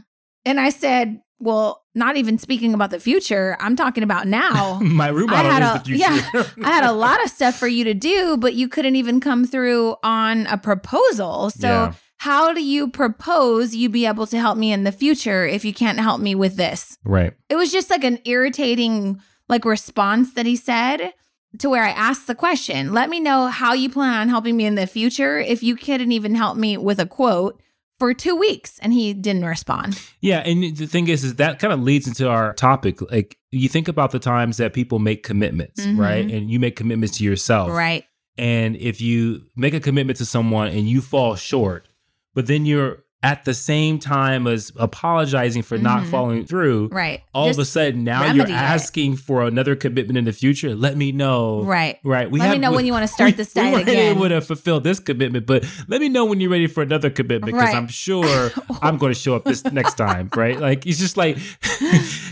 And 0.45 0.57
I 0.57 0.69
said, 0.69 1.19
Well, 1.37 1.83
not 1.99 2.17
even 2.17 2.39
speaking 2.39 2.73
about 2.73 2.89
the 2.89 2.99
future, 2.99 3.55
I'm 3.59 3.75
talking 3.75 4.01
about 4.01 4.25
now. 4.25 4.79
my 4.81 5.09
remodel 5.09 5.51
had 5.51 5.61
is 5.61 5.69
a- 5.69 5.73
the 5.77 5.85
future. 5.85 5.99
yeah, 6.01 6.43
I 6.67 6.71
had 6.71 6.83
a 6.83 6.91
lot 6.93 7.23
of 7.23 7.29
stuff 7.29 7.55
for 7.55 7.67
you 7.67 7.83
to 7.83 7.93
do, 7.93 8.37
but 8.37 8.55
you 8.55 8.67
couldn't 8.67 8.95
even 8.95 9.19
come 9.19 9.45
through 9.45 9.95
on 10.03 10.47
a 10.47 10.57
proposal. 10.57 11.51
So, 11.51 11.67
Yeah. 11.67 11.93
how 12.17 12.53
do 12.53 12.63
you 12.63 12.89
propose 12.89 13.75
you 13.75 13.89
be 13.89 14.05
able 14.07 14.25
to 14.27 14.39
help 14.39 14.57
me 14.57 14.71
in 14.71 14.83
the 14.83 14.91
future 14.91 15.45
if 15.45 15.63
you 15.63 15.73
can't 15.73 15.99
help 15.99 16.19
me 16.19 16.33
with 16.33 16.55
this? 16.55 16.97
right. 17.05 17.33
It 17.49 17.55
was 17.55 17.71
just 17.71 17.89
like 17.91 18.03
an 18.03 18.19
irritating 18.25 19.21
like 19.47 19.65
response 19.65 20.33
that 20.33 20.45
he 20.45 20.55
said 20.55 21.13
to 21.57 21.69
where 21.69 21.83
I 21.83 21.89
asked 21.89 22.27
the 22.27 22.35
question, 22.35 22.93
"Let 22.93 23.09
me 23.09 23.19
know 23.19 23.47
how 23.47 23.73
you 23.73 23.89
plan 23.89 24.13
on 24.21 24.29
helping 24.29 24.55
me 24.55 24.65
in 24.65 24.75
the 24.75 24.85
future 24.85 25.39
if 25.39 25.63
you 25.63 25.75
couldn't 25.75 26.11
even 26.11 26.35
help 26.35 26.55
me 26.57 26.77
with 26.77 26.99
a 26.99 27.07
quote 27.07 27.59
for 27.99 28.13
2 28.13 28.35
weeks." 28.35 28.79
And 28.81 28.93
he 28.93 29.13
didn't 29.13 29.45
respond. 29.45 29.99
Yeah, 30.21 30.39
and 30.39 30.75
the 30.75 30.87
thing 30.87 31.07
is, 31.09 31.23
is 31.23 31.35
that 31.35 31.59
kind 31.59 31.71
of 31.73 31.81
leads 31.81 32.07
into 32.07 32.27
our 32.29 32.53
topic. 32.53 33.01
Like 33.11 33.37
you 33.51 33.69
think 33.69 33.87
about 33.87 34.11
the 34.11 34.19
times 34.19 34.57
that 34.57 34.73
people 34.73 34.97
make 34.99 35.21
commitments, 35.23 35.85
Mhm. 35.85 35.97
right? 35.99 36.29
And 36.31 36.49
you 36.49 36.59
make 36.59 36.75
commitments 36.75 37.17
to 37.17 37.23
yourself, 37.23 37.69
Right. 37.71 38.05
And 38.37 38.77
if 38.77 39.01
you 39.01 39.41
make 39.57 39.73
a 39.73 39.81
commitment 39.81 40.17
to 40.19 40.25
someone 40.25 40.69
and 40.69 40.87
you 40.87 41.01
fall 41.01 41.35
short, 41.35 41.89
but 42.33 42.47
then 42.47 42.65
you're 42.65 43.03
at 43.21 43.43
the 43.43 43.53
same 43.53 43.99
time 43.99 44.47
as 44.47 44.71
apologizing 44.77 45.61
for 45.61 45.77
not 45.77 46.03
Mhm. 46.03 46.09
following 46.09 46.45
through, 46.45 46.87
Right. 46.91 47.21
all 47.33 47.49
of 47.49 47.59
a 47.59 47.65
sudden 47.65 48.03
now 48.05 48.19
you're 48.21 48.29
remedy 48.45 48.53
it. 48.53 48.55
asking 48.55 49.17
for 49.17 49.43
another 49.43 49.75
commitment 49.75 50.17
in 50.17 50.23
the 50.25 50.31
future. 50.31 50.73
Let 50.73 50.95
me 50.95 51.11
know. 51.11 51.63
Right. 51.63 51.97
Right. 52.03 52.31
We 52.31 52.39
Let 52.39 52.51
me 52.51 52.57
know 52.59 52.71
when 52.71 52.85
you 52.85 52.93
wanna 52.93 53.09
start 53.09 53.29
we, 53.31 53.31
this 53.33 53.51
diet 53.53 53.75
we 53.75 53.81
again. 53.81 54.15
able 54.15 54.29
to 54.29 54.39
fulfill 54.39 54.79
this 54.79 54.99
commitment, 54.99 55.45
but 55.45 55.65
let 55.89 55.99
me 55.99 56.07
know 56.07 56.23
when 56.23 56.39
you're 56.39 56.49
ready 56.49 56.67
for 56.67 56.81
another 56.81 57.09
commitment 57.09 57.53
because 57.53 57.73
Right. 57.73 57.75
I'm 57.75 57.89
sure 57.89 58.51
I'm 58.81 58.97
going 58.97 59.13
to 59.13 59.19
show 59.19 59.35
up 59.35 59.43
this 59.43 59.65
next 59.65 59.95
time. 59.95 60.29
Right. 60.33 60.57
Like 60.57 60.85
it's 60.87 60.97
just 60.99 61.17
like 61.17 61.37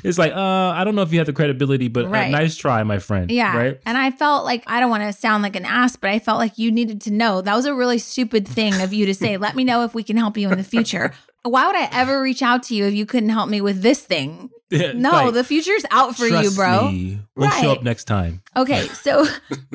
it's 0.04 0.18
like 0.18 0.32
uh 0.34 0.40
I 0.78 0.84
don't 0.86 0.96
know 0.96 1.02
if 1.02 1.12
you 1.12 1.20
have 1.20 1.28
the 1.28 1.34
credibility, 1.34 1.90
but 1.90 2.06
uh, 2.06 2.10
nice 2.30 2.56
try, 2.56 2.82
my 2.84 3.00
friend. 3.00 3.30
Yeah. 3.30 3.58
Right. 3.58 3.80
And 3.86 3.98
I 3.98 4.12
felt 4.12 4.46
like 4.46 4.64
I 4.68 4.80
don't 4.80 4.90
want 4.90 5.04
to 5.04 5.12
sound 5.12 5.44
like 5.44 5.56
an 5.58 5.66
ass, 5.66 5.96
but 5.98 6.10
I 6.12 6.20
felt 6.20 6.38
like 6.40 6.58
you 6.58 6.72
needed 6.72 7.02
to 7.02 7.12
know. 7.12 7.42
That 7.42 7.56
was 7.56 7.66
a 7.66 7.74
really 7.74 7.98
stupid 8.00 8.48
thing 8.48 8.80
of 8.82 8.94
you 8.94 9.06
to 9.06 9.14
say, 9.14 9.36
let 9.38 9.56
me 9.56 9.64
know 9.66 9.84
if 9.84 9.94
we 9.94 10.04
can 10.04 10.16
help 10.16 10.38
you 10.38 10.50
in 10.50 10.58
the 10.58 10.64
future. 10.64 10.77
Why 11.44 11.66
would 11.68 11.76
I 11.76 11.88
ever 11.94 12.22
reach 12.22 12.42
out 12.42 12.64
to 12.64 12.76
you 12.76 12.86
if 12.86 12.94
you 12.94 13.06
couldn't 13.06 13.30
help 13.30 13.50
me 13.50 13.62
with 13.62 13.82
this 13.82 14.02
thing? 14.02 14.50
No, 14.70 15.12
Like, 15.12 15.34
the 15.34 15.44
future's 15.46 15.86
out 15.92 16.16
for 16.18 16.28
you, 16.28 16.52
bro. 16.52 16.92
me, 16.92 17.20
We'll 17.38 17.50
show 17.52 17.72
up 17.72 17.84
next 17.84 18.04
time. 18.04 18.42
Okay, 18.56 18.88
so 19.04 19.26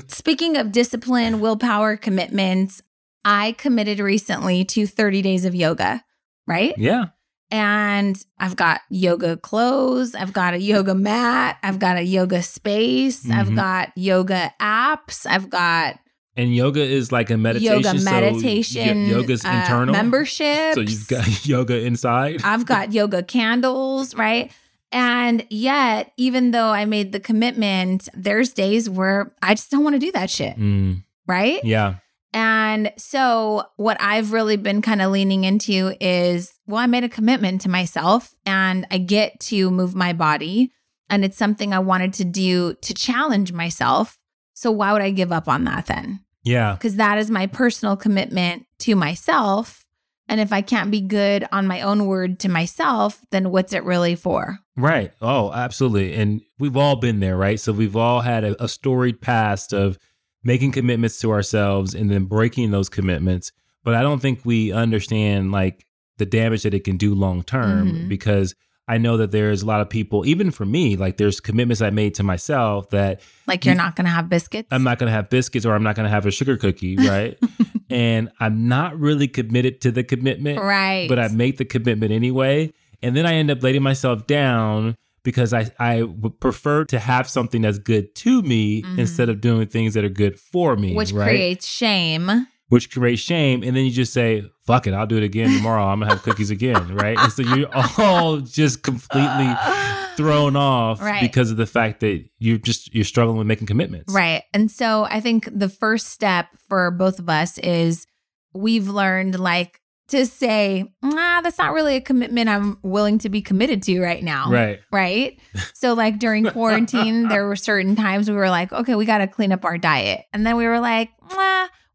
speaking 0.08 0.56
of 0.58 0.70
discipline, 0.70 1.40
willpower, 1.40 1.96
commitments, 1.96 2.82
I 3.24 3.52
committed 3.52 4.00
recently 4.00 4.64
to 4.66 4.86
30 4.86 5.22
days 5.22 5.44
of 5.46 5.54
yoga, 5.54 6.04
right? 6.46 6.74
Yeah. 6.76 7.06
And 7.50 8.22
I've 8.38 8.56
got 8.56 8.80
yoga 8.90 9.36
clothes, 9.36 10.14
I've 10.14 10.32
got 10.32 10.54
a 10.54 10.58
yoga 10.60 10.94
mat, 10.94 11.58
I've 11.62 11.78
got 11.78 11.96
a 11.98 12.02
yoga 12.02 12.42
space, 12.42 13.28
I've 13.30 13.48
Mhm. 13.48 13.56
got 13.56 13.92
yoga 13.96 14.52
apps, 14.60 15.26
I've 15.26 15.48
got 15.50 15.98
And 16.36 16.54
yoga 16.54 16.80
is 16.82 17.12
like 17.12 17.28
a 17.30 17.36
meditation. 17.36 17.74
yoga 17.82 17.98
so 17.98 18.04
meditation 18.10 19.02
y- 19.04 19.10
yoga's 19.10 19.44
uh, 19.44 19.48
internal. 19.50 19.92
membership. 19.92 20.74
So 20.74 20.80
you've 20.80 21.06
got 21.08 21.46
yoga 21.46 21.78
inside. 21.80 22.40
I've 22.44 22.64
got 22.64 22.92
yoga 22.94 23.22
candles, 23.22 24.14
right? 24.14 24.50
And 24.90 25.46
yet, 25.50 26.12
even 26.16 26.50
though 26.50 26.68
I 26.68 26.84
made 26.84 27.12
the 27.12 27.20
commitment, 27.20 28.08
there's 28.14 28.52
days 28.52 28.88
where 28.90 29.32
I 29.42 29.54
just 29.54 29.70
don't 29.70 29.84
want 29.84 29.94
to 29.96 29.98
do 30.00 30.12
that 30.12 30.28
shit, 30.30 30.56
Mm, 30.58 31.02
right? 31.26 31.62
yeah. 31.64 31.96
And 32.34 32.92
so, 32.96 33.64
what 33.76 33.98
I've 34.00 34.32
really 34.32 34.56
been 34.56 34.80
kind 34.80 35.02
of 35.02 35.10
leaning 35.12 35.44
into 35.44 35.94
is 36.00 36.54
well, 36.66 36.78
I 36.78 36.86
made 36.86 37.04
a 37.04 37.08
commitment 37.10 37.60
to 37.62 37.68
myself 37.68 38.34
and 38.46 38.86
I 38.90 38.96
get 38.96 39.38
to 39.40 39.70
move 39.70 39.94
my 39.94 40.14
body. 40.14 40.72
And 41.10 41.26
it's 41.26 41.36
something 41.36 41.74
I 41.74 41.78
wanted 41.78 42.14
to 42.14 42.24
do 42.24 42.72
to 42.72 42.94
challenge 42.94 43.52
myself. 43.52 44.18
So, 44.54 44.70
why 44.70 44.94
would 44.94 45.02
I 45.02 45.10
give 45.10 45.30
up 45.30 45.46
on 45.46 45.64
that 45.64 45.84
then? 45.86 46.20
Yeah. 46.44 46.72
Because 46.74 46.96
that 46.96 47.18
is 47.18 47.30
my 47.30 47.46
personal 47.46 47.96
commitment 47.96 48.66
to 48.80 48.94
myself. 48.94 49.84
And 50.28 50.40
if 50.40 50.52
I 50.52 50.62
can't 50.62 50.90
be 50.90 51.00
good 51.00 51.46
on 51.52 51.66
my 51.66 51.82
own 51.82 52.06
word 52.06 52.38
to 52.40 52.48
myself, 52.48 53.20
then 53.30 53.50
what's 53.50 53.72
it 53.72 53.84
really 53.84 54.14
for? 54.14 54.58
Right. 54.76 55.12
Oh, 55.20 55.52
absolutely. 55.52 56.14
And 56.14 56.40
we've 56.58 56.76
all 56.76 56.96
been 56.96 57.20
there, 57.20 57.36
right? 57.36 57.60
So 57.60 57.72
we've 57.72 57.96
all 57.96 58.20
had 58.22 58.44
a, 58.44 58.62
a 58.64 58.68
storied 58.68 59.20
past 59.20 59.72
of 59.72 59.98
making 60.42 60.72
commitments 60.72 61.20
to 61.20 61.30
ourselves 61.30 61.94
and 61.94 62.10
then 62.10 62.24
breaking 62.24 62.70
those 62.70 62.88
commitments. 62.88 63.52
But 63.84 63.94
I 63.94 64.02
don't 64.02 64.20
think 64.20 64.40
we 64.44 64.72
understand 64.72 65.52
like 65.52 65.84
the 66.18 66.26
damage 66.26 66.62
that 66.62 66.74
it 66.74 66.84
can 66.84 66.96
do 66.96 67.14
long 67.14 67.42
term 67.42 67.92
Mhm. 67.92 68.08
because 68.08 68.54
I 68.88 68.98
know 68.98 69.16
that 69.18 69.30
there's 69.30 69.62
a 69.62 69.66
lot 69.66 69.80
of 69.80 69.88
people, 69.88 70.26
even 70.26 70.50
for 70.50 70.64
me, 70.64 70.96
like 70.96 71.16
there's 71.16 71.38
commitments 71.40 71.80
I 71.80 71.90
made 71.90 72.14
to 72.16 72.22
myself 72.22 72.90
that 72.90 73.20
Like, 73.46 73.64
you're 73.64 73.74
You- 73.74 73.78
not 73.78 73.94
going 73.96 74.06
to 74.06 74.10
have 74.10 74.28
biscuits? 74.28 74.68
I'm 74.72 74.82
not 74.82 74.98
going 74.98 75.06
to 75.08 75.12
have 75.14 75.30
biscuits 75.30 75.64
or 75.64 75.74
I'm 75.74 75.82
not 75.84 75.94
going 75.94 76.04
to 76.04 76.10
have 76.10 76.26
a 76.26 76.30
sugar 76.32 76.56
cookie, 76.56 76.96
right? 76.96 77.38
and 77.90 78.30
I'm 78.40 78.66
not 78.68 78.98
really 78.98 79.28
committed 79.28 79.80
to 79.82 79.92
the 79.92 80.02
commitment 80.02 80.58
right. 80.60 81.08
but 81.08 81.18
I 81.18 81.28
make 81.28 81.58
the 81.58 81.64
commitment 81.64 82.10
anyway. 82.12 82.72
And 83.02 83.16
then 83.16 83.24
I 83.26 83.34
end 83.34 83.50
up 83.50 83.62
letting 83.62 83.82
myself 83.82 84.26
down 84.26 84.96
because 85.24 85.54
I, 85.54 85.70
I 85.78 86.02
would 86.02 86.40
prefer 86.40 86.84
to 86.86 86.98
have 86.98 87.28
something 87.28 87.62
that's 87.62 87.78
good 87.78 88.14
to 88.16 88.42
me 88.42 88.82
Mhm. 88.82 88.98
instead 88.98 89.28
of 89.28 89.40
doing 89.40 89.68
things 89.68 89.94
that 89.94 90.04
are 90.04 90.08
good 90.08 90.38
for 90.40 90.74
me. 90.76 90.94
which 90.94 91.12
right? 91.12 91.28
creates 91.28 91.66
shame. 91.68 92.48
Which 92.72 92.90
creates 92.90 93.20
shame. 93.20 93.62
And 93.62 93.76
then 93.76 93.84
you 93.84 93.90
just 93.90 94.14
say, 94.14 94.42
fuck 94.66 94.86
it, 94.86 94.94
I'll 94.94 95.06
do 95.06 95.18
it 95.18 95.22
again 95.22 95.54
tomorrow. 95.54 95.84
I'm 95.84 96.00
gonna 96.00 96.10
have 96.10 96.22
cookies 96.22 96.48
again. 96.48 96.94
Right. 96.94 97.18
And 97.18 97.30
so 97.30 97.42
you're 97.42 97.68
all 97.98 98.38
just 98.38 98.82
completely 98.82 99.52
thrown 100.16 100.56
off 100.56 101.02
Right. 101.02 101.20
because 101.20 101.50
of 101.50 101.58
the 101.58 101.66
fact 101.66 102.00
that 102.00 102.24
you're 102.38 102.56
just 102.56 102.94
you're 102.94 103.04
struggling 103.04 103.36
with 103.36 103.46
making 103.46 103.66
commitments. 103.66 104.14
Right. 104.14 104.44
And 104.54 104.70
so 104.70 105.04
I 105.04 105.20
think 105.20 105.50
the 105.52 105.68
first 105.68 106.08
step 106.08 106.46
for 106.66 106.90
both 106.90 107.18
of 107.18 107.28
us 107.28 107.58
is 107.58 108.06
we've 108.54 108.88
learned 108.88 109.38
like 109.38 109.78
to 110.08 110.24
say, 110.24 110.84
ah, 111.02 111.40
that's 111.44 111.58
not 111.58 111.74
really 111.74 111.96
a 111.96 112.00
commitment 112.00 112.48
I'm 112.48 112.78
willing 112.82 113.18
to 113.18 113.28
be 113.28 113.42
committed 113.42 113.82
to 113.82 114.00
right 114.00 114.22
now. 114.24 114.50
Right. 114.50 114.80
Right. 114.90 115.38
So, 115.74 115.92
like 115.92 116.18
during 116.18 116.44
quarantine, 116.46 117.28
there 117.28 117.46
were 117.46 117.56
certain 117.56 117.96
times 117.96 118.30
we 118.30 118.36
were 118.36 118.48
like, 118.50 118.72
okay, 118.72 118.94
we 118.94 119.04
got 119.04 119.18
to 119.18 119.26
clean 119.26 119.52
up 119.52 119.64
our 119.66 119.76
diet. 119.76 120.24
And 120.32 120.46
then 120.46 120.56
we 120.56 120.66
were 120.66 120.80
like, 120.80 121.10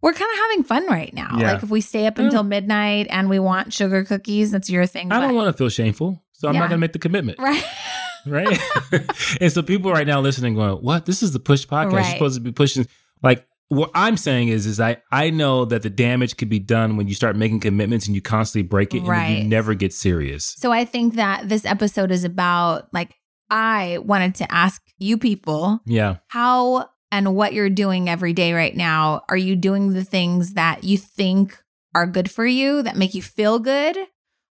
we're 0.01 0.13
kind 0.13 0.29
of 0.31 0.37
having 0.49 0.63
fun 0.63 0.87
right 0.87 1.13
now. 1.13 1.37
Yeah. 1.37 1.53
Like 1.53 1.63
if 1.63 1.69
we 1.69 1.81
stay 1.81 2.05
up 2.07 2.17
until 2.19 2.43
midnight 2.43 3.07
and 3.09 3.29
we 3.29 3.39
want 3.39 3.73
sugar 3.73 4.03
cookies, 4.03 4.51
that's 4.51 4.69
your 4.69 4.85
thing. 4.85 5.11
I 5.11 5.19
don't 5.19 5.35
want 5.35 5.47
to 5.47 5.57
feel 5.57 5.69
shameful. 5.69 6.23
So 6.33 6.47
I'm 6.47 6.53
Yeah. 6.53 6.59
not 6.61 6.69
gonna 6.69 6.79
make 6.79 6.93
the 6.93 6.99
commitment. 6.99 7.39
Right. 7.39 7.63
right? 8.27 8.59
and 9.41 9.51
so 9.51 9.61
people 9.63 9.91
right 9.91 10.05
now 10.05 10.19
listening 10.21 10.53
going, 10.55 10.75
"What? 10.83 11.05
This 11.05 11.23
is 11.23 11.31
the 11.31 11.39
push 11.39 11.65
podcast. 11.65 11.91
You're 11.93 12.03
supposed 12.03 12.35
to 12.35 12.41
be 12.41 12.51
pushing." 12.51 12.87
Like 13.23 13.47
what 13.69 13.89
I'm 13.95 14.17
saying 14.17 14.49
is, 14.49 14.65
is 14.65 14.79
I 14.79 14.97
I 15.11 15.29
know 15.31 15.65
that 15.65 15.81
the 15.81 15.89
damage 15.89 16.37
could 16.37 16.49
be 16.49 16.59
done 16.59 16.95
when 16.95 17.07
you 17.07 17.15
start 17.15 17.35
making 17.35 17.59
commitments 17.61 18.05
and 18.05 18.15
you 18.15 18.21
constantly 18.21 18.67
break 18.67 18.93
it, 18.93 19.03
and 19.03 19.37
you 19.37 19.43
never 19.45 19.73
get 19.73 19.93
serious. 19.93 20.45
So 20.57 20.71
I 20.71 20.85
think 20.85 21.15
that 21.15 21.49
this 21.49 21.65
episode 21.65 22.11
is 22.11 22.23
about 22.23 22.87
like, 22.93 23.15
I 23.49 23.97
wanted 24.03 24.35
to 24.35 24.51
ask 24.51 24.81
you 24.99 25.17
people 25.17 25.79
Yeah, 25.85 26.17
how 26.27 26.89
and 27.11 27.35
what 27.35 27.53
you're 27.53 27.69
doing 27.69 28.09
every 28.09 28.33
day 28.33 28.53
right 28.53 28.75
now. 28.75 29.23
Are 29.29 29.37
you 29.37 29.55
doing 29.55 29.93
the 29.93 30.03
things 30.03 30.53
that 30.53 30.83
you 30.83 30.97
think 30.97 31.57
are 31.95 32.05
good 32.07 32.29
for 32.29 32.45
you, 32.45 32.81
that 32.83 32.95
make 32.97 33.13
you 33.13 33.21
feel 33.21 33.59
good, 33.59 33.97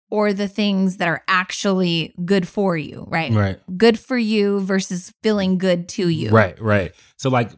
or 0.09 0.31
the 0.33 0.47
things 0.47 0.97
that 0.97 1.07
are 1.07 1.23
actually 1.27 2.13
good 2.23 2.47
for 2.47 2.77
you, 2.77 3.05
right? 3.09 3.31
right, 3.33 3.59
Good 3.75 3.99
for 3.99 4.17
you 4.17 4.59
versus 4.61 5.11
feeling 5.23 5.57
good 5.57 5.89
to 5.89 6.07
you. 6.07 6.29
right, 6.29 6.59
right. 6.61 6.93
So 7.17 7.29
like, 7.29 7.51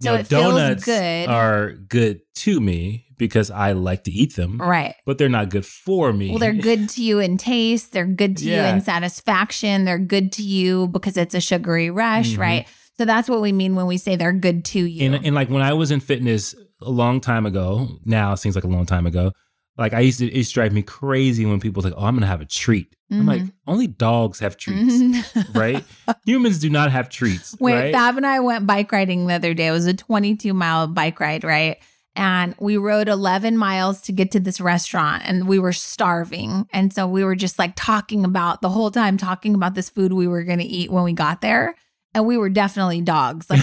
So 0.00 0.16
know, 0.16 0.22
donuts 0.22 0.84
good. 0.84 1.28
are 1.28 1.72
good 1.72 2.20
to 2.36 2.60
me 2.60 3.06
because 3.18 3.50
I 3.50 3.72
like 3.72 4.04
to 4.04 4.12
eat 4.12 4.36
them, 4.36 4.58
Right. 4.62 4.94
but 5.04 5.18
they're 5.18 5.28
not 5.28 5.50
good 5.50 5.66
for 5.66 6.12
me. 6.12 6.30
Well, 6.30 6.38
they're 6.38 6.52
good 6.52 6.88
to 6.90 7.02
you 7.02 7.18
in 7.18 7.36
taste. 7.36 7.90
They're 7.90 8.06
good 8.06 8.36
to 8.36 8.44
Yeah. 8.44 8.68
you 8.68 8.74
in 8.76 8.80
satisfaction. 8.80 9.84
They're 9.84 9.98
good 9.98 10.30
to 10.32 10.42
you 10.44 10.86
because 10.86 11.16
it's 11.16 11.34
a 11.34 11.40
sugary 11.40 11.90
rush, 11.90 12.34
Mhm. 12.34 12.38
right? 12.38 12.66
So 12.98 13.04
that's 13.04 13.28
what 13.28 13.40
we 13.40 13.52
mean 13.52 13.76
when 13.76 13.86
we 13.86 13.96
say 13.96 14.16
they're 14.16 14.32
good 14.32 14.64
to 14.66 14.80
you. 14.84 15.06
And, 15.06 15.24
and 15.24 15.34
like 15.34 15.48
when 15.48 15.62
I 15.62 15.72
was 15.72 15.90
in 15.90 16.00
fitness 16.00 16.54
a 16.82 16.90
long 16.90 17.20
time 17.20 17.46
ago, 17.46 17.88
now 18.04 18.32
it 18.32 18.38
seems 18.38 18.54
like 18.56 18.64
a 18.64 18.68
long 18.68 18.86
time 18.86 19.06
ago. 19.06 19.32
Like 19.76 19.94
I 19.94 20.00
used 20.00 20.18
to, 20.18 20.26
it 20.26 20.34
used 20.34 20.50
to 20.50 20.54
drive 20.54 20.72
me 20.72 20.82
crazy 20.82 21.46
when 21.46 21.60
people 21.60 21.82
like, 21.84 21.94
"Oh, 21.96 22.04
I'm 22.04 22.16
gonna 22.16 22.26
have 22.26 22.40
a 22.40 22.44
treat." 22.44 22.96
I'm 23.10 23.24
like, 23.26 23.42
Mhm. 23.42 23.52
only 23.66 23.86
dogs 23.86 24.40
have 24.40 24.56
treats, 24.58 24.92
Mhm. 24.92 25.54
right? 25.54 25.84
Humans 26.26 26.58
do 26.58 26.68
not 26.68 26.90
have 26.90 27.08
treats, 27.08 27.56
Wait, 27.58 27.74
right? 27.74 27.94
Fab 27.94 28.16
and 28.16 28.26
I 28.26 28.40
went 28.40 28.66
bike 28.66 28.90
riding 28.92 29.26
the 29.28 29.34
other 29.34 29.54
day. 29.54 29.68
It 29.68 29.70
was 29.70 29.86
a 29.86 29.94
22 29.94 30.52
mile 30.52 30.88
bike 30.88 31.20
ride, 31.20 31.44
right? 31.44 31.78
And 32.16 32.54
we 32.58 32.76
rode 32.76 33.08
11 33.08 33.56
miles 33.56 34.00
to 34.02 34.12
get 34.12 34.32
to 34.32 34.40
this 34.40 34.60
restaurant 34.60 35.22
and 35.24 35.46
we 35.46 35.58
were 35.60 35.72
starving. 35.72 36.66
And 36.72 36.92
so 36.92 37.06
we 37.06 37.22
were 37.22 37.36
just 37.36 37.58
like 37.58 37.74
talking 37.76 38.24
about 38.24 38.60
the 38.60 38.68
whole 38.68 38.90
time, 38.90 39.16
talking 39.16 39.54
about 39.54 39.74
this 39.74 39.88
food 39.88 40.12
we 40.12 40.26
were 40.26 40.42
going 40.42 40.58
to 40.58 40.64
eat 40.64 40.90
when 40.90 41.04
we 41.04 41.12
got 41.12 41.40
there. 41.40 41.76
And 42.18 42.26
we 42.26 42.36
were 42.36 42.48
definitely 42.48 43.00
dogs, 43.00 43.48
like, 43.48 43.60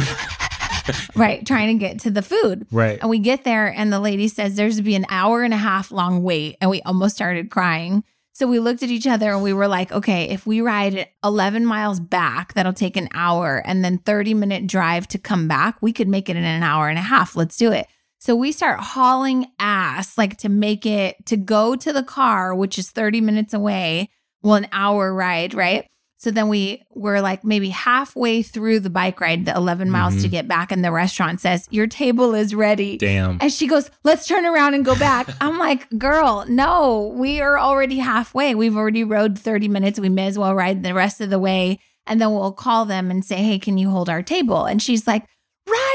right, 1.16 1.46
trying 1.46 1.78
to 1.78 1.86
get 1.86 2.00
to 2.00 2.10
the 2.10 2.22
food. 2.22 2.66
right. 2.72 2.98
And 3.02 3.10
we 3.10 3.20
get 3.20 3.44
there, 3.44 3.68
and 3.68 3.92
the 3.92 4.00
lady 4.00 4.30
says 4.30 4.56
there's 4.56 4.78
to 4.78 4.82
be 4.82 4.96
an 4.96 5.06
hour 5.10 5.44
and 5.44 5.54
a 5.54 5.58
half 5.58 5.92
long 5.92 6.24
wait. 6.24 6.56
And 6.62 6.70
we 6.70 6.82
almost 6.84 7.16
started 7.16 7.52
crying. 7.52 8.06
So 8.32 8.48
we 8.48 8.60
looked 8.60 8.82
at 8.82 8.90
each 8.90 9.08
other 9.08 9.32
and 9.32 9.44
we 9.44 9.52
were 9.52 9.68
like, 9.68 9.92
okay, 9.92 10.30
if 10.30 10.48
we 10.48 10.62
ride 10.62 11.10
11 11.22 11.66
miles 11.66 12.00
back, 12.00 12.54
that'll 12.54 12.72
take 12.72 12.96
an 12.96 13.10
hour 13.14 13.62
and 13.66 13.84
then 13.84 13.98
30 13.98 14.34
minute 14.34 14.68
drive 14.68 15.06
to 15.10 15.18
come 15.18 15.50
back. 15.50 15.78
We 15.82 15.92
could 15.92 16.08
make 16.08 16.30
it 16.30 16.38
in 16.38 16.46
an 16.46 16.64
hour 16.64 16.88
and 16.88 16.98
a 16.98 17.02
half. 17.02 17.36
Let's 17.36 17.58
do 17.58 17.74
it. 17.74 17.88
So 18.20 18.38
we 18.38 18.54
start 18.54 18.80
hauling 18.80 19.48
ass, 19.60 20.18
like 20.18 20.38
to 20.38 20.50
make 20.50 20.86
it 20.86 21.26
to 21.26 21.36
go 21.36 21.76
to 21.76 21.92
the 21.92 22.04
car, 22.04 22.56
which 22.56 22.80
is 22.80 22.90
30 22.90 23.20
minutes 23.20 23.54
away. 23.54 24.10
Well, 24.42 24.56
an 24.56 24.68
hour 24.72 25.14
ride, 25.14 25.54
right? 25.54 25.88
So 26.18 26.32
then 26.32 26.48
we 26.48 26.82
were 26.94 27.20
like 27.22 27.44
maybe 27.44 27.70
halfway 27.70 28.42
through 28.42 28.80
the 28.80 28.90
bike 28.90 29.20
ride, 29.20 29.46
the 29.46 29.56
11 29.56 29.92
miles 29.92 30.22
to 30.22 30.28
Mhm. 30.28 30.32
get 30.32 30.48
back, 30.48 30.72
and 30.72 30.84
the 30.84 30.92
restaurant 30.92 31.42
says, 31.42 31.68
Your 31.72 31.88
table 31.88 32.34
is 32.34 32.56
ready. 32.56 32.98
Damn. 32.98 33.38
And 33.42 33.52
she 33.52 33.68
goes, 33.68 33.92
Let's 34.04 34.26
turn 34.26 34.46
around 34.46 34.74
and 34.76 34.86
go 34.86 34.96
back. 34.96 35.28
I'm 35.42 35.58
like, 35.60 35.88
Girl, 35.98 36.46
no, 36.48 37.14
we 37.16 37.42
are 37.42 37.60
already 37.60 37.98
halfway. 38.00 38.56
We've 38.56 38.78
already 38.78 39.04
rode 39.04 39.38
30 39.38 39.68
minutes. 39.68 40.00
We 40.00 40.10
may 40.10 40.28
as 40.28 40.38
well 40.40 40.56
ride 40.56 40.84
the 40.84 40.94
rest 40.94 41.20
of 41.22 41.30
the 41.30 41.40
way. 41.40 41.80
And 42.08 42.22
then 42.22 42.32
we'll 42.32 42.52
call 42.54 42.86
them 42.86 43.12
and 43.12 43.26
say, 43.26 43.38
Hey, 43.38 43.60
can 43.60 43.78
you 43.78 43.90
hold 43.90 44.10
our 44.10 44.22
table? 44.24 44.66
And 44.66 44.82
she's 44.82 45.06
like, 45.08 45.26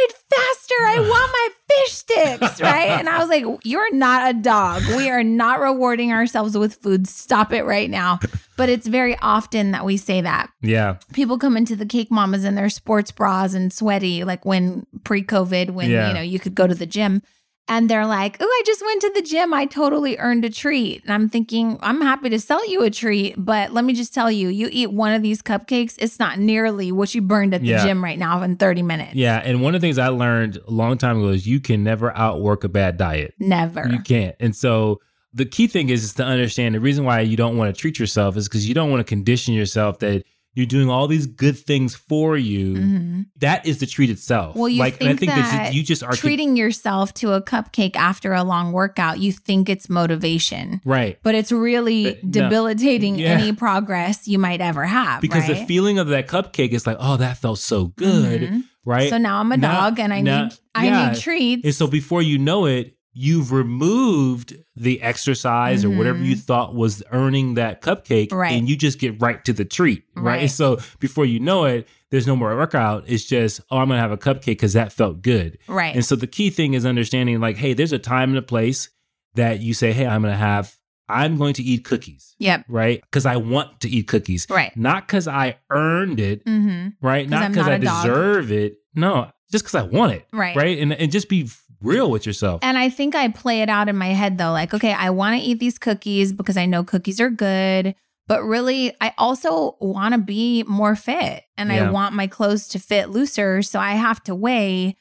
ride 0.09 0.15
faster. 0.31 0.75
I 0.87 0.99
want 1.01 1.33
my 1.33 1.49
fish 1.69 1.93
sticks, 1.93 2.61
right? 2.61 2.89
And 2.91 3.09
I 3.09 3.19
was 3.19 3.29
like, 3.29 3.45
you're 3.65 3.93
not 3.95 4.31
a 4.31 4.39
dog. 4.39 4.83
We 4.97 5.09
are 5.11 5.23
not 5.23 5.61
rewarding 5.61 6.13
ourselves 6.13 6.57
with 6.57 6.75
food. 6.77 7.07
Stop 7.09 7.53
it 7.53 7.65
right 7.65 7.91
now. 7.91 8.19
But 8.57 8.69
it's 8.69 8.87
very 8.87 9.17
often 9.23 9.71
that 9.71 9.87
we 9.87 9.97
say 9.97 10.21
that. 10.21 10.51
Yeah. 10.61 10.99
People 11.15 11.39
come 11.39 11.57
into 11.57 11.75
the 11.77 11.87
cake 11.87 12.11
mamas 12.11 12.45
in 12.45 12.57
their 12.57 12.69
sports 12.69 13.11
bras 13.11 13.55
and 13.55 13.73
sweaty, 13.73 14.23
like 14.23 14.45
when 14.45 14.85
pre 15.03 15.23
COVID, 15.25 15.71
when 15.71 15.89
Yeah. 15.89 16.09
you 16.09 16.15
know 16.15 16.21
you 16.21 16.39
could 16.39 16.55
go 16.55 16.67
to 16.67 16.75
the 16.75 16.85
gym. 16.85 17.23
And 17.71 17.89
they're 17.89 18.05
like, 18.05 18.37
oh, 18.41 18.45
I 18.45 18.63
just 18.67 18.85
went 18.85 19.01
to 19.03 19.13
the 19.15 19.23
gym. 19.23 19.55
I 19.55 19.65
totally 19.65 20.19
earned 20.19 20.45
a 20.45 20.51
treat. 20.51 21.05
And 21.05 21.13
I'm 21.13 21.29
thinking, 21.29 21.79
I'm 21.81 22.01
happy 22.01 22.29
to 22.29 22.41
sell 22.41 22.69
you 22.69 22.83
a 22.83 22.91
treat. 22.91 23.37
But 23.39 23.73
let 23.73 23.85
me 23.85 23.93
just 23.93 24.13
tell 24.13 24.31
you, 24.31 24.49
you 24.49 24.69
eat 24.73 24.91
one 24.93 25.13
of 25.13 25.23
these 25.23 25.41
cupcakes, 25.41 25.95
it's 25.99 26.19
not 26.19 26.41
nearly 26.41 26.91
what 26.91 27.15
you 27.15 27.23
burned 27.23 27.55
at 27.55 27.61
the 27.61 27.69
Yeah. 27.69 27.87
gym 27.87 28.03
right 28.03 28.19
now 28.19 28.43
in 28.43 28.57
30 28.57 28.83
minutes. 28.83 29.15
Yeah. 29.15 29.37
And 29.45 29.63
one 29.63 29.77
of 29.77 29.81
the 29.81 29.87
things 29.87 29.99
I 29.99 30.09
learned 30.09 30.59
a 30.67 30.71
long 30.73 30.99
time 30.99 31.19
ago 31.19 31.29
is 31.29 31.47
you 31.47 31.61
can 31.61 31.85
never 31.85 32.15
outwork 32.17 32.65
a 32.65 32.69
bad 32.69 32.97
diet. 32.97 33.35
Never. 33.39 33.89
You 33.89 34.01
can't. 34.01 34.35
And 34.41 34.55
so 34.57 35.01
the 35.33 35.45
key 35.47 35.69
thing 35.69 35.91
is, 35.91 36.03
is 36.03 36.15
to 36.15 36.25
understand 36.25 36.75
the 36.75 36.81
reason 36.81 37.05
why 37.05 37.21
you 37.21 37.37
don't 37.37 37.57
want 37.57 37.73
to 37.73 37.81
treat 37.81 38.01
yourself 38.01 38.37
is 38.37 38.49
because 38.49 38.69
you 38.69 38.75
don't 38.75 38.91
want 38.91 38.99
to 38.99 39.05
condition 39.05 39.55
yourself 39.55 40.01
that 40.01 40.25
you're 40.55 40.67
doing 40.67 40.91
all 40.91 41.07
these 41.07 41.27
good 41.27 41.57
things 41.57 41.95
for 41.95 42.37
you. 42.37 42.75
Mhm. 42.75 43.27
That 43.39 43.65
is 43.67 43.79
the 43.79 43.87
treat 43.87 44.11
itself. 44.11 44.57
Well, 44.57 44.69
you 44.69 44.81
like, 44.81 44.97
think 44.97 45.11
and 45.11 45.17
I 45.17 45.19
think 45.21 45.33
that 45.33 45.75
you 45.75 45.83
just 45.85 46.03
are 46.03 46.13
treating 46.13 46.57
yourself 46.57 47.15
to 47.15 47.33
a 47.33 47.41
cupcake 47.43 47.95
after 47.95 48.33
a 48.33 48.43
long 48.43 48.73
workout, 48.73 49.21
you 49.21 49.31
think 49.33 49.69
it's 49.69 49.89
motivation, 49.89 50.81
right. 50.85 51.19
but 51.23 51.35
it's 51.35 51.53
really 51.53 52.05
But 52.05 52.25
no. 52.25 52.31
debilitating 52.31 53.17
Yeah. 53.19 53.29
any 53.39 53.53
progress 53.53 54.27
you 54.27 54.39
might 54.39 54.61
ever 54.61 54.85
have. 54.87 55.21
Because 55.21 55.47
the 55.47 55.57
feeling 55.67 55.99
of 55.99 56.09
that 56.09 56.27
cupcake 56.29 56.71
is 56.73 56.87
like, 56.87 56.97
oh, 57.01 57.17
that 57.17 57.39
felt 57.39 57.59
so 57.59 57.87
good, 57.97 58.43
Mhm. 58.43 58.63
right? 58.85 59.09
So 59.11 59.19
now 59.19 59.39
I'm 59.41 59.53
a 59.53 59.57
Now- 59.57 59.83
dog 59.83 60.01
and 60.01 60.13
I 60.13 60.21
now- 60.21 60.45
need 60.45 60.53
I 60.75 61.11
need 61.13 61.21
treats. 61.21 61.65
And 61.65 61.75
so 61.75 61.87
before 61.89 62.23
you 62.23 62.39
know 62.39 62.67
it, 62.67 62.95
you've 63.13 63.51
removed 63.53 64.57
the 64.77 65.03
exercise 65.03 65.85
or 65.85 65.91
whatever 65.91 66.19
you 66.23 66.37
thought 66.37 66.75
was 66.75 67.03
earning 67.13 67.55
that 67.55 67.83
cupcake, 67.83 68.33
Right. 68.33 68.53
and 68.53 68.69
you 68.69 68.77
just 68.77 68.99
get 68.99 69.21
right 69.21 69.45
to 69.45 69.53
the 69.53 69.65
treat, 69.65 70.05
right? 70.17 70.25
Right. 70.25 70.41
And 70.43 70.51
so 70.51 70.79
before 71.01 71.25
you 71.27 71.41
know 71.41 71.65
it, 71.65 71.89
there's 72.11 72.27
no 72.27 72.37
more 72.37 72.57
workout. 72.57 73.05
It's 73.07 73.25
just, 73.25 73.61
oh, 73.71 73.79
I'm 73.79 73.89
gonna 73.89 74.01
have 74.01 74.13
a 74.13 74.17
cupcake 74.17 74.47
because 74.47 74.75
that 74.75 74.93
felt 74.93 75.23
good. 75.23 75.59
right. 75.69 75.95
And 75.95 76.05
so 76.05 76.15
the 76.17 76.27
key 76.27 76.51
thing 76.51 76.75
is 76.75 76.87
understanding, 76.87 77.41
like, 77.41 77.57
hey, 77.57 77.73
there's 77.75 77.93
a 77.93 77.99
time 77.99 78.31
and 78.31 78.39
a 78.39 78.43
place 78.43 78.89
that 79.35 79.61
you 79.61 79.75
say, 79.75 79.93
hey, 79.93 80.07
I'm 80.07 80.23
gonna 80.23 80.37
have, 80.37 80.75
I'm 81.09 81.37
going 81.37 81.55
to 81.55 81.63
eat 81.65 81.85
cookies, 81.85 82.35
yep. 82.39 82.65
right? 82.69 83.01
Because 83.03 83.27
I 83.27 83.37
want 83.37 83.81
to 83.81 83.89
eat 83.89 84.07
cookies, 84.07 84.47
Right. 84.49 84.77
not 84.77 85.07
because 85.09 85.27
I 85.27 85.57
earned 85.71 86.21
it, 86.21 86.45
Mm-hmm. 86.45 87.05
right? 87.05 87.29
Not 87.29 87.51
because 87.51 87.67
i 87.67 87.75
a 87.75 87.79
dog. 87.81 88.05
deserve 88.05 88.53
it. 88.53 88.77
No, 88.95 89.31
just 89.51 89.65
because 89.65 89.75
I 89.75 89.83
want 89.83 90.13
it, 90.13 90.27
Right. 90.33 90.55
right? 90.57 90.79
And 90.79 90.93
and 90.93 91.11
just 91.13 91.29
be 91.29 91.49
real 91.83 92.11
with 92.11 92.27
yourself. 92.27 92.61
And 92.63 92.77
I 92.79 92.89
think 92.89 93.15
I 93.15 93.29
play 93.29 93.63
it 93.63 93.69
out 93.69 93.89
in 93.89 93.97
my 93.97 94.09
head 94.09 94.39
though, 94.39 94.53
like, 94.53 94.75
okay, 94.75 94.93
I 94.93 95.11
want 95.11 95.41
to 95.41 95.43
eat 95.43 95.59
these 95.59 95.79
cookies 95.79 96.33
because 96.33 96.57
I 96.57 96.67
know 96.67 96.85
cookies 96.85 97.21
are 97.21 97.31
good. 97.31 97.95
But 98.27 98.45
really, 98.45 98.95
I 99.01 99.13
also 99.19 99.77
want 99.81 100.15
to 100.15 100.19
be 100.19 100.63
more 100.69 100.95
fit 100.95 101.43
and 101.57 101.71
Yeah. 101.71 101.89
I 101.89 101.91
want 101.91 102.15
my 102.15 102.29
clothes 102.29 102.69
to 102.69 102.79
fit 102.79 103.11
looser. 103.11 103.61
So 103.63 103.81
I 103.81 103.93
have 103.93 104.23
to 104.25 104.35
weigh 104.35 104.97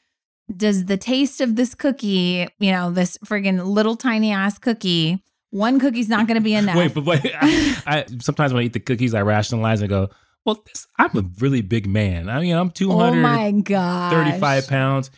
does 0.56 0.86
the 0.86 0.96
taste 0.96 1.40
of 1.40 1.54
this 1.54 1.74
cookie, 1.76 2.48
you 2.58 2.72
know, 2.72 2.90
this 2.90 3.16
friggin' 3.24 3.64
little 3.66 3.94
tiny 3.96 4.32
ass 4.32 4.58
cookie, 4.58 5.22
one 5.50 5.78
cookie's 5.78 6.08
not 6.08 6.26
going 6.26 6.36
to 6.36 6.42
be 6.42 6.54
enough. 6.56 6.76
Wait, 6.76 6.92
but 6.94 7.04
wait. 7.04 7.32
I, 7.40 7.82
I 7.86 8.04
sometimes 8.20 8.52
when 8.52 8.62
I 8.62 8.66
eat 8.66 8.72
the 8.72 8.80
cookies, 8.80 9.14
I 9.14 9.22
rationalize 9.22 9.80
and 9.80 9.88
go, 9.88 10.08
"Well, 10.44 10.62
this, 10.66 10.86
I'm 10.98 11.16
a 11.16 11.22
really 11.38 11.62
big 11.62 11.86
man. 11.86 12.28
I 12.28 12.40
mean, 12.40 12.56
I'm 12.56 12.68
oh 12.68 12.70
235 12.70 14.40
my 14.40 14.60
pounds. 14.68 15.10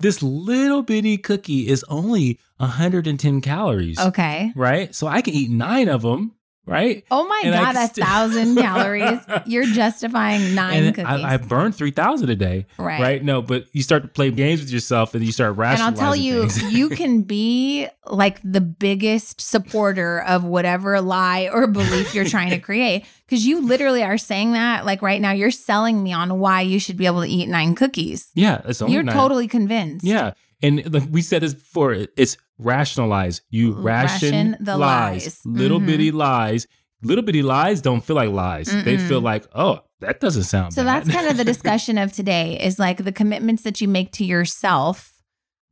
This 0.00 0.22
little 0.22 0.82
bitty 0.82 1.18
cookie 1.18 1.68
is 1.68 1.84
only 1.88 2.38
110 2.56 3.40
calories, 3.42 3.98
Okay. 4.00 4.52
right? 4.56 4.94
So 4.94 5.06
I 5.06 5.20
can 5.20 5.34
eat 5.34 5.50
nine 5.50 5.88
of 5.88 6.02
them, 6.02 6.32
right? 6.66 7.04
Oh 7.10 7.26
my 7.26 7.42
And 7.44 7.54
god, 7.54 7.74
can 7.74 7.84
a 7.84 7.88
thousand 7.88 8.56
calories. 8.62 9.20
You're 9.46 9.64
justifying 9.64 10.54
nine 10.54 10.84
and 10.84 10.94
cookies. 10.94 11.24
I, 11.24 11.34
I 11.34 11.36
burned 11.36 11.74
3,000 11.74 12.28
a 12.30 12.36
day, 12.36 12.66
right. 12.78 13.00
right. 13.00 13.24
No, 13.24 13.42
but 13.42 13.66
you 13.72 13.82
start 13.82 14.02
to 14.02 14.08
play 14.08 14.30
games 14.30 14.60
with 14.60 14.70
yourself 14.70 15.14
and 15.14 15.24
you 15.24 15.32
start 15.32 15.56
rationalizing. 15.56 15.88
And 15.94 16.00
I'll 16.00 16.06
tell 16.06 16.16
you, 16.16 16.48
you 16.70 16.88
can 16.90 17.22
be 17.22 17.88
like 18.06 18.40
the 18.44 18.60
biggest 18.60 19.40
supporter 19.40 20.20
of 20.22 20.44
whatever 20.44 21.00
lie 21.00 21.48
or 21.52 21.66
belief 21.66 22.14
you're 22.14 22.24
trying 22.24 22.50
to 22.50 22.58
create. 22.68 23.04
Cause 23.28 23.44
you 23.44 23.64
literally 23.64 24.02
are 24.02 24.18
saying 24.18 24.52
that. 24.52 24.84
Like 24.84 25.02
right 25.02 25.20
now, 25.20 25.30
you're 25.30 25.52
selling 25.52 26.02
me 26.02 26.12
on 26.12 26.40
why 26.40 26.62
you 26.62 26.80
should 26.80 26.96
be 26.96 27.06
able 27.06 27.22
to 27.22 27.28
eat 27.28 27.48
nine 27.48 27.74
cookies. 27.76 28.28
yeah, 28.34 28.60
it's 28.64 28.82
only 28.82 28.94
You're 28.94 29.04
nine. 29.04 29.14
totally 29.14 29.46
convinced. 29.46 30.04
Yeah. 30.04 30.32
And 30.62 30.92
like 30.92 31.04
we 31.10 31.22
said 31.22 31.42
this 31.42 31.54
before, 31.54 31.92
it's 32.16 32.36
rationalize. 32.58 33.42
You 33.50 33.72
ration, 33.72 34.30
Ration 34.54 34.56
the 34.60 34.76
lies, 34.76 35.24
lies. 35.24 35.40
little 35.44 35.80
Mhm. 35.80 35.86
bitty 35.86 36.10
lies. 36.12 36.66
Little 37.02 37.24
bitty 37.24 37.42
lies 37.42 37.80
don't 37.80 38.04
feel 38.04 38.16
like 38.16 38.28
lies. 38.30 38.66
They 38.66 38.96
Mm-mm. 38.98 39.08
feel 39.08 39.20
like, 39.22 39.46
oh, 39.54 39.80
that 40.00 40.20
doesn't 40.20 40.42
sound 40.44 40.74
So 40.74 40.84
bad. 40.84 41.04
that's 41.06 41.14
kind 41.16 41.28
of 41.28 41.36
the 41.38 41.44
discussion 41.54 41.96
of 41.96 42.12
today 42.12 42.58
is 42.62 42.78
like 42.78 43.04
the 43.04 43.12
commitments 43.12 43.62
that 43.62 43.80
you 43.80 43.88
make 43.88 44.12
to 44.12 44.24
yourself. 44.24 45.14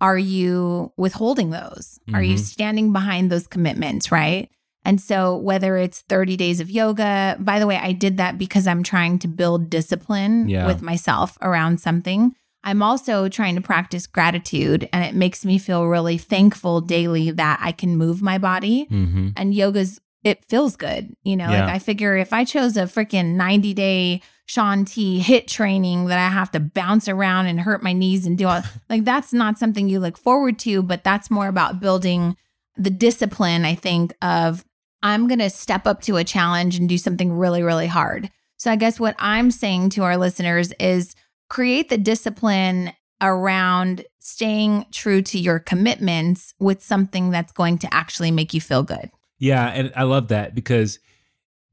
Are 0.00 0.16
you 0.18 0.92
withholding 0.96 1.50
those? 1.50 1.98
Are 2.14 2.22
you 2.22 2.36
Mhm. 2.36 2.38
standing 2.38 2.92
behind 2.92 3.30
those 3.30 3.46
commitments? 3.46 4.10
Right. 4.12 4.48
And 4.84 5.00
so, 5.00 5.36
whether 5.36 5.76
it's 5.76 6.00
30 6.08 6.36
days 6.36 6.60
of 6.60 6.70
yoga, 6.70 7.36
by 7.40 7.58
the 7.58 7.66
way, 7.66 7.76
I 7.76 7.92
did 7.92 8.16
that 8.16 8.38
because 8.38 8.66
I'm 8.66 8.82
trying 8.82 9.18
to 9.18 9.28
build 9.28 9.68
discipline 9.68 10.48
Yeah. 10.48 10.66
with 10.66 10.80
myself 10.82 11.36
around 11.42 11.80
something. 11.80 12.32
I'm 12.64 12.82
also 12.82 13.28
trying 13.28 13.54
to 13.54 13.60
practice 13.60 14.06
gratitude, 14.06 14.88
and 14.92 15.04
it 15.04 15.14
makes 15.14 15.44
me 15.44 15.58
feel 15.58 15.86
really 15.86 16.18
thankful 16.18 16.80
daily 16.80 17.30
that 17.30 17.58
I 17.62 17.72
can 17.72 17.96
move 17.96 18.20
my 18.22 18.38
body 18.38 18.86
Mhm. 18.90 19.32
and 19.36 19.54
yoga's 19.54 20.00
it 20.24 20.44
feels 20.48 20.74
good 20.74 21.14
you 21.22 21.36
know 21.36 21.48
Yeah. 21.48 21.66
like 21.66 21.74
i 21.74 21.78
figure 21.78 22.16
if 22.16 22.32
i 22.32 22.44
chose 22.44 22.76
a 22.76 22.82
freaking 22.82 23.34
90 23.36 23.72
day 23.72 24.20
Shaun 24.46 24.84
T 24.84 25.20
HIIT 25.22 25.46
training 25.46 26.06
that 26.06 26.18
i 26.18 26.28
have 26.28 26.50
to 26.50 26.60
bounce 26.60 27.08
around 27.08 27.46
and 27.46 27.60
hurt 27.60 27.84
my 27.84 27.92
knees 27.92 28.26
and 28.26 28.36
do 28.36 28.48
all 28.48 28.62
like 28.90 29.04
that's 29.04 29.32
not 29.32 29.60
something 29.60 29.88
you 29.88 30.00
look 30.00 30.18
forward 30.18 30.58
to 30.60 30.82
but 30.82 31.04
that's 31.04 31.30
more 31.30 31.46
about 31.46 31.78
building 31.80 32.36
the 32.76 32.90
discipline 32.90 33.64
i 33.64 33.76
think 33.76 34.12
of 34.20 34.64
i'm 35.04 35.28
going 35.28 35.38
to 35.38 35.48
step 35.50 35.86
up 35.86 36.00
to 36.02 36.16
a 36.16 36.24
challenge 36.24 36.76
and 36.76 36.88
do 36.88 36.98
something 36.98 37.32
really 37.32 37.62
really 37.62 37.86
hard 37.86 38.28
so 38.56 38.72
i 38.72 38.76
guess 38.76 38.98
what 38.98 39.14
i'm 39.20 39.52
saying 39.52 39.88
to 39.88 40.02
our 40.02 40.16
listeners 40.16 40.72
is 40.80 41.14
create 41.48 41.88
the 41.88 41.98
discipline 41.98 42.92
around 43.20 44.04
staying 44.20 44.86
true 44.92 45.22
to 45.22 45.38
your 45.38 45.58
commitments 45.58 46.54
with 46.60 46.82
something 46.82 47.30
that's 47.30 47.52
going 47.52 47.78
to 47.78 47.92
actually 47.92 48.30
make 48.30 48.54
you 48.54 48.60
feel 48.60 48.82
good 48.82 49.10
Yeah, 49.38 49.66
and 49.68 49.92
I 49.96 50.02
love 50.04 50.28
that 50.28 50.54
because 50.54 50.98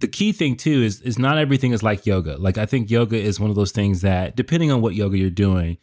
the 0.01 0.07
key 0.07 0.31
thing 0.33 0.55
too 0.57 0.81
is 0.83 1.01
is 1.01 1.17
not 1.17 1.37
everything 1.37 1.71
is 1.71 1.81
like 1.81 2.05
yoga. 2.05 2.35
Like 2.37 2.57
I 2.57 2.65
think 2.65 2.89
yoga 2.91 3.17
is 3.17 3.39
one 3.39 3.49
of 3.49 3.55
those 3.55 3.71
things 3.71 4.01
that 4.01 4.35
depending 4.35 4.71
on 4.71 4.81
what 4.81 4.93
yoga 4.93 5.17
you're 5.17 5.29
doing, 5.29 5.77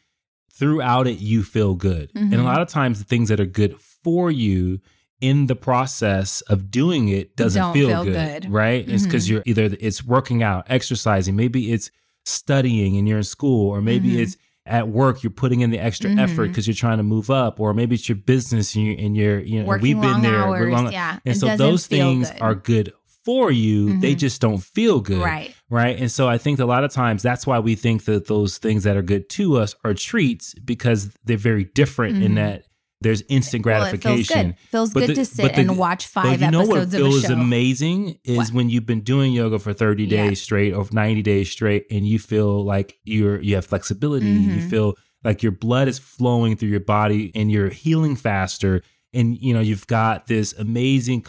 throughout 0.53 1.07
it 1.07 1.19
you 1.19 1.43
feel 1.43 1.75
good. 1.75 2.11
And 2.15 2.35
a 2.35 2.37
Mhm. 2.37 2.45
lot 2.45 2.61
of 2.61 2.69
times 2.69 2.99
the 2.99 3.05
things 3.05 3.29
that 3.31 3.41
are 3.41 3.47
good 3.47 3.77
for 3.81 4.31
you 4.31 4.81
in 5.21 5.47
the 5.47 5.57
process 5.57 6.41
of 6.43 6.71
doing 6.71 7.09
it 7.09 7.37
doesn't 7.37 7.73
feel, 7.73 7.89
feel 7.89 8.05
good, 8.05 8.43
good. 8.43 8.51
right? 8.53 8.87
It's 8.89 9.05
because 9.05 9.27
Mhm. 9.27 9.31
you're 9.31 9.43
either 9.47 9.77
it's 9.81 10.05
working 10.05 10.43
out, 10.43 10.67
exercising, 10.69 11.35
maybe 11.37 11.73
it's 11.73 11.91
studying 12.25 12.97
and 12.97 13.09
you're 13.09 13.19
in 13.19 13.25
school, 13.25 13.69
or 13.71 13.81
maybe 13.81 14.11
Mhm. 14.13 14.19
it's 14.21 14.37
at 14.65 14.89
work 14.89 15.23
you're 15.25 15.31
putting 15.33 15.61
in 15.61 15.71
the 15.71 15.79
extra 15.79 16.09
Mhm. 16.11 16.21
effort 16.21 16.49
because 16.49 16.67
you're 16.69 16.75
trying 16.75 16.99
to 16.99 17.03
move 17.03 17.31
up, 17.31 17.59
or 17.59 17.75
maybe 17.75 17.95
it's 17.97 18.09
your 18.09 18.17
business 18.17 18.75
and 18.77 18.87
you're, 18.87 18.97
and 18.99 19.17
you're 19.17 19.41
you 19.41 19.63
know 19.63 19.77
we've 19.81 20.01
been 20.01 20.23
there. 20.23 20.49
we're 20.49 20.71
hours. 20.71 20.73
long- 20.73 20.93
yeah, 20.93 21.19
and 21.27 21.37
so 21.37 21.57
those 21.57 21.87
things 21.87 22.31
good. 22.31 22.41
are 22.41 22.55
good 22.55 22.93
for 23.25 23.51
you. 23.53 24.01
They 24.01 24.15
Mhm. 24.15 24.19
just 24.19 24.41
don't 24.41 24.63
feel 24.63 25.01
good. 25.01 25.21
right. 25.23 25.55
Right. 25.71 25.99
And 25.99 26.11
so 26.11 26.29
I 26.29 26.39
think 26.39 26.59
a 26.59 26.65
lot 26.67 26.85
of 26.85 26.93
times 26.93 27.23
that's 27.23 27.47
why 27.47 27.59
we 27.61 27.75
think 27.77 28.05
that 28.05 28.27
those 28.27 28.59
things 28.59 28.83
that 28.85 28.97
are 28.97 29.03
good 29.03 29.29
to 29.31 29.57
us 29.59 29.75
are 29.85 29.95
treats 29.95 30.55
because 30.65 31.11
they're 31.25 31.37
very 31.39 31.65
different 31.65 32.23
in 32.23 32.33
Mhm. 32.33 32.37
that 32.37 32.65
there's 33.03 33.23
instant 33.29 33.63
gratification. 33.63 34.09
Well, 34.11 34.51
it 34.51 34.57
feels 34.71 34.89
good. 34.91 34.93
Feels 34.93 34.93
good 34.93 35.09
the- 35.11 35.15
to 35.15 35.25
sit 35.25 35.55
the- 35.55 35.61
and 35.61 35.77
watch 35.79 36.07
five 36.07 36.41
you 36.41 36.51
know 36.51 36.61
what 36.61 36.79
episodes 36.79 36.95
of 36.95 37.01
a 37.01 37.05
feels 37.05 37.23
show. 37.23 37.33
amazing 37.35 38.19
is 38.25 38.37
What? 38.37 38.49
when 38.53 38.71
you've 38.71 38.87
been 38.87 39.01
doing 39.03 39.33
yoga 39.33 39.59
for 39.59 39.73
30 39.73 40.05
Yeah. 40.05 40.29
days 40.29 40.41
straight 40.43 40.73
or 40.73 40.87
90 40.93 41.23
days 41.23 41.51
straight 41.51 41.85
and 41.91 42.07
you 42.07 42.19
feel 42.19 42.65
like 42.65 42.99
you're 43.05 43.41
you 43.41 43.55
have 43.57 43.67
flexibility, 43.67 44.27
you 44.27 44.57
Mhm. 44.63 44.71
feel 44.71 44.95
like 45.25 45.43
your 45.43 45.53
blood 45.53 45.89
is 45.89 45.99
flowing 45.99 46.57
through 46.57 46.71
your 46.71 46.81
body 46.81 47.31
and 47.35 47.51
you're 47.53 47.69
healing 47.71 48.17
faster 48.17 48.83
and 49.15 49.37
you 49.41 49.53
know 49.55 49.61
you've 49.61 49.87
got 49.87 50.27
this 50.27 50.53
amazing 50.59 51.21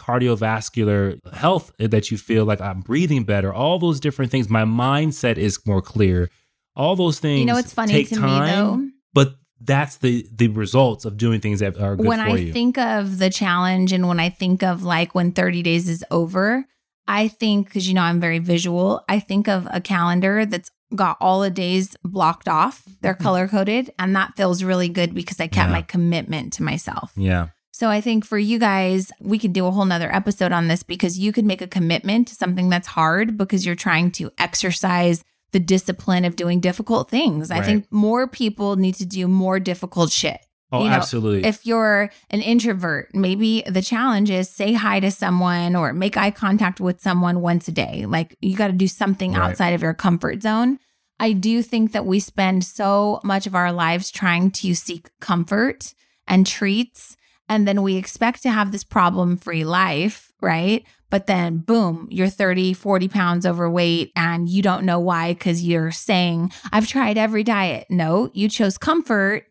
cardiovascular 0.44 1.18
health 1.34 1.70
that 1.78 2.10
you 2.10 2.16
feel 2.18 2.44
like 2.44 2.60
I'm 2.60 2.80
breathing 2.80 3.24
better 3.24 3.52
all 3.52 3.78
those 3.78 4.00
different 4.00 4.30
things 4.30 4.48
my 4.48 4.64
mindset 4.64 5.36
is 5.36 5.58
more 5.66 5.82
clear 5.82 6.30
all 6.76 6.96
those 6.96 7.18
things 7.20 7.40
You 7.40 7.46
know 7.46 7.54
what's 7.54 7.72
funny 7.72 8.04
to 8.04 8.14
time, 8.16 8.44
me 8.44 8.50
though? 8.50 8.88
but 9.12 9.34
that's 9.64 9.96
the 9.96 10.26
the 10.32 10.48
results 10.48 11.04
of 11.04 11.16
doing 11.16 11.40
things 11.40 11.60
that 11.60 11.78
are 11.80 11.96
good 11.96 12.06
When 12.06 12.20
I 12.20 12.36
you 12.36 12.52
think 12.52 12.78
of 12.78 13.18
the 13.18 13.30
challenge 13.30 13.92
and 13.92 14.06
when 14.06 14.20
I 14.20 14.30
think 14.30 14.62
of 14.62 14.82
like 14.82 15.14
when 15.14 15.32
30 15.32 15.62
days 15.62 15.88
is 15.88 16.04
over, 16.10 16.64
I 17.06 17.28
think 17.28 17.66
because 17.66 17.88
you 17.88 17.94
know 17.94 18.02
I'm 18.02 18.20
very 18.20 18.38
visual, 18.38 19.02
I 19.08 19.20
think 19.20 19.48
of 19.48 19.66
a 19.70 19.80
calendar 19.80 20.46
that's 20.46 20.70
got 20.94 21.16
all 21.20 21.40
the 21.40 21.50
days 21.50 21.96
blocked 22.04 22.48
off. 22.48 22.82
They're 23.00 23.14
mm-hmm. 23.14 23.22
color 23.22 23.48
coded. 23.48 23.92
And 23.98 24.14
that 24.16 24.36
feels 24.36 24.62
really 24.62 24.88
good 24.88 25.14
because 25.14 25.40
I 25.40 25.46
kept 25.46 25.68
Yeah. 25.68 25.72
my 25.72 25.82
commitment 25.82 26.52
to 26.54 26.62
myself. 26.62 27.12
Yeah. 27.16 27.48
So 27.72 27.88
I 27.88 28.00
think 28.00 28.24
for 28.24 28.38
you 28.38 28.60
guys, 28.60 29.10
we 29.20 29.38
could 29.38 29.52
do 29.52 29.66
a 29.66 29.72
whole 29.72 29.84
nother 29.84 30.12
episode 30.14 30.52
on 30.52 30.68
this 30.68 30.84
because 30.84 31.18
you 31.18 31.32
could 31.32 31.44
make 31.44 31.60
a 31.60 31.66
commitment 31.66 32.28
to 32.28 32.34
something 32.36 32.68
that's 32.68 32.86
hard 32.86 33.36
because 33.36 33.66
you're 33.66 33.74
trying 33.74 34.12
to 34.12 34.30
exercise 34.38 35.24
the 35.54 35.60
discipline 35.60 36.26
of 36.26 36.36
doing 36.36 36.60
difficult 36.60 37.08
things. 37.08 37.50
I 37.50 37.62
think 37.62 37.86
more 37.90 38.26
people 38.28 38.76
need 38.76 38.96
to 38.96 39.06
do 39.06 39.26
more 39.26 39.58
difficult 39.58 40.10
shit. 40.10 40.38
Oh, 40.72 40.82
You 40.82 40.90
know, 40.90 40.96
absolutely. 40.96 41.48
If 41.48 41.64
you're 41.64 42.10
an 42.30 42.40
introvert, 42.42 43.14
maybe 43.14 43.62
the 43.66 43.80
challenge 43.80 44.28
is 44.30 44.50
say 44.50 44.72
hi 44.72 44.98
to 44.98 45.10
someone 45.10 45.76
or 45.76 45.92
make 45.92 46.16
eye 46.16 46.32
contact 46.32 46.80
with 46.80 47.00
someone 47.00 47.40
once 47.40 47.68
a 47.68 47.72
day. 47.72 48.04
Like 48.06 48.36
you 48.40 48.56
got 48.56 48.66
to 48.66 48.72
do 48.72 48.88
something 48.88 49.32
Right. 49.34 49.42
outside 49.50 49.72
of 49.74 49.82
your 49.82 49.94
comfort 49.94 50.42
zone. 50.42 50.78
I 51.20 51.32
do 51.32 51.62
think 51.62 51.92
that 51.92 52.04
we 52.06 52.18
spend 52.18 52.64
so 52.64 53.20
much 53.22 53.46
of 53.46 53.54
our 53.54 53.70
lives 53.72 54.10
trying 54.10 54.50
to 54.50 54.74
seek 54.74 55.10
comfort 55.20 55.94
and 56.26 56.44
treats. 56.46 57.16
And 57.48 57.68
then 57.68 57.82
we 57.82 57.94
expect 57.96 58.42
to 58.42 58.50
have 58.50 58.72
this 58.72 58.82
problem 58.84 59.36
free 59.36 59.64
life, 59.64 60.32
right? 60.44 60.86
But 61.10 61.26
then, 61.26 61.58
boom, 61.58 62.08
you're 62.10 62.28
30, 62.28 62.74
40 62.74 63.08
pounds 63.08 63.46
overweight 63.46 64.12
and 64.14 64.48
you 64.48 64.62
don't 64.62 64.84
know 64.84 65.00
why 65.00 65.32
because 65.32 65.62
you're 65.62 65.90
saying, 65.90 66.52
I've 66.72 66.86
tried 66.86 67.18
every 67.18 67.42
diet. 67.42 67.86
No, 67.88 68.30
you 68.34 68.48
chose 68.48 68.78
comfort 68.78 69.46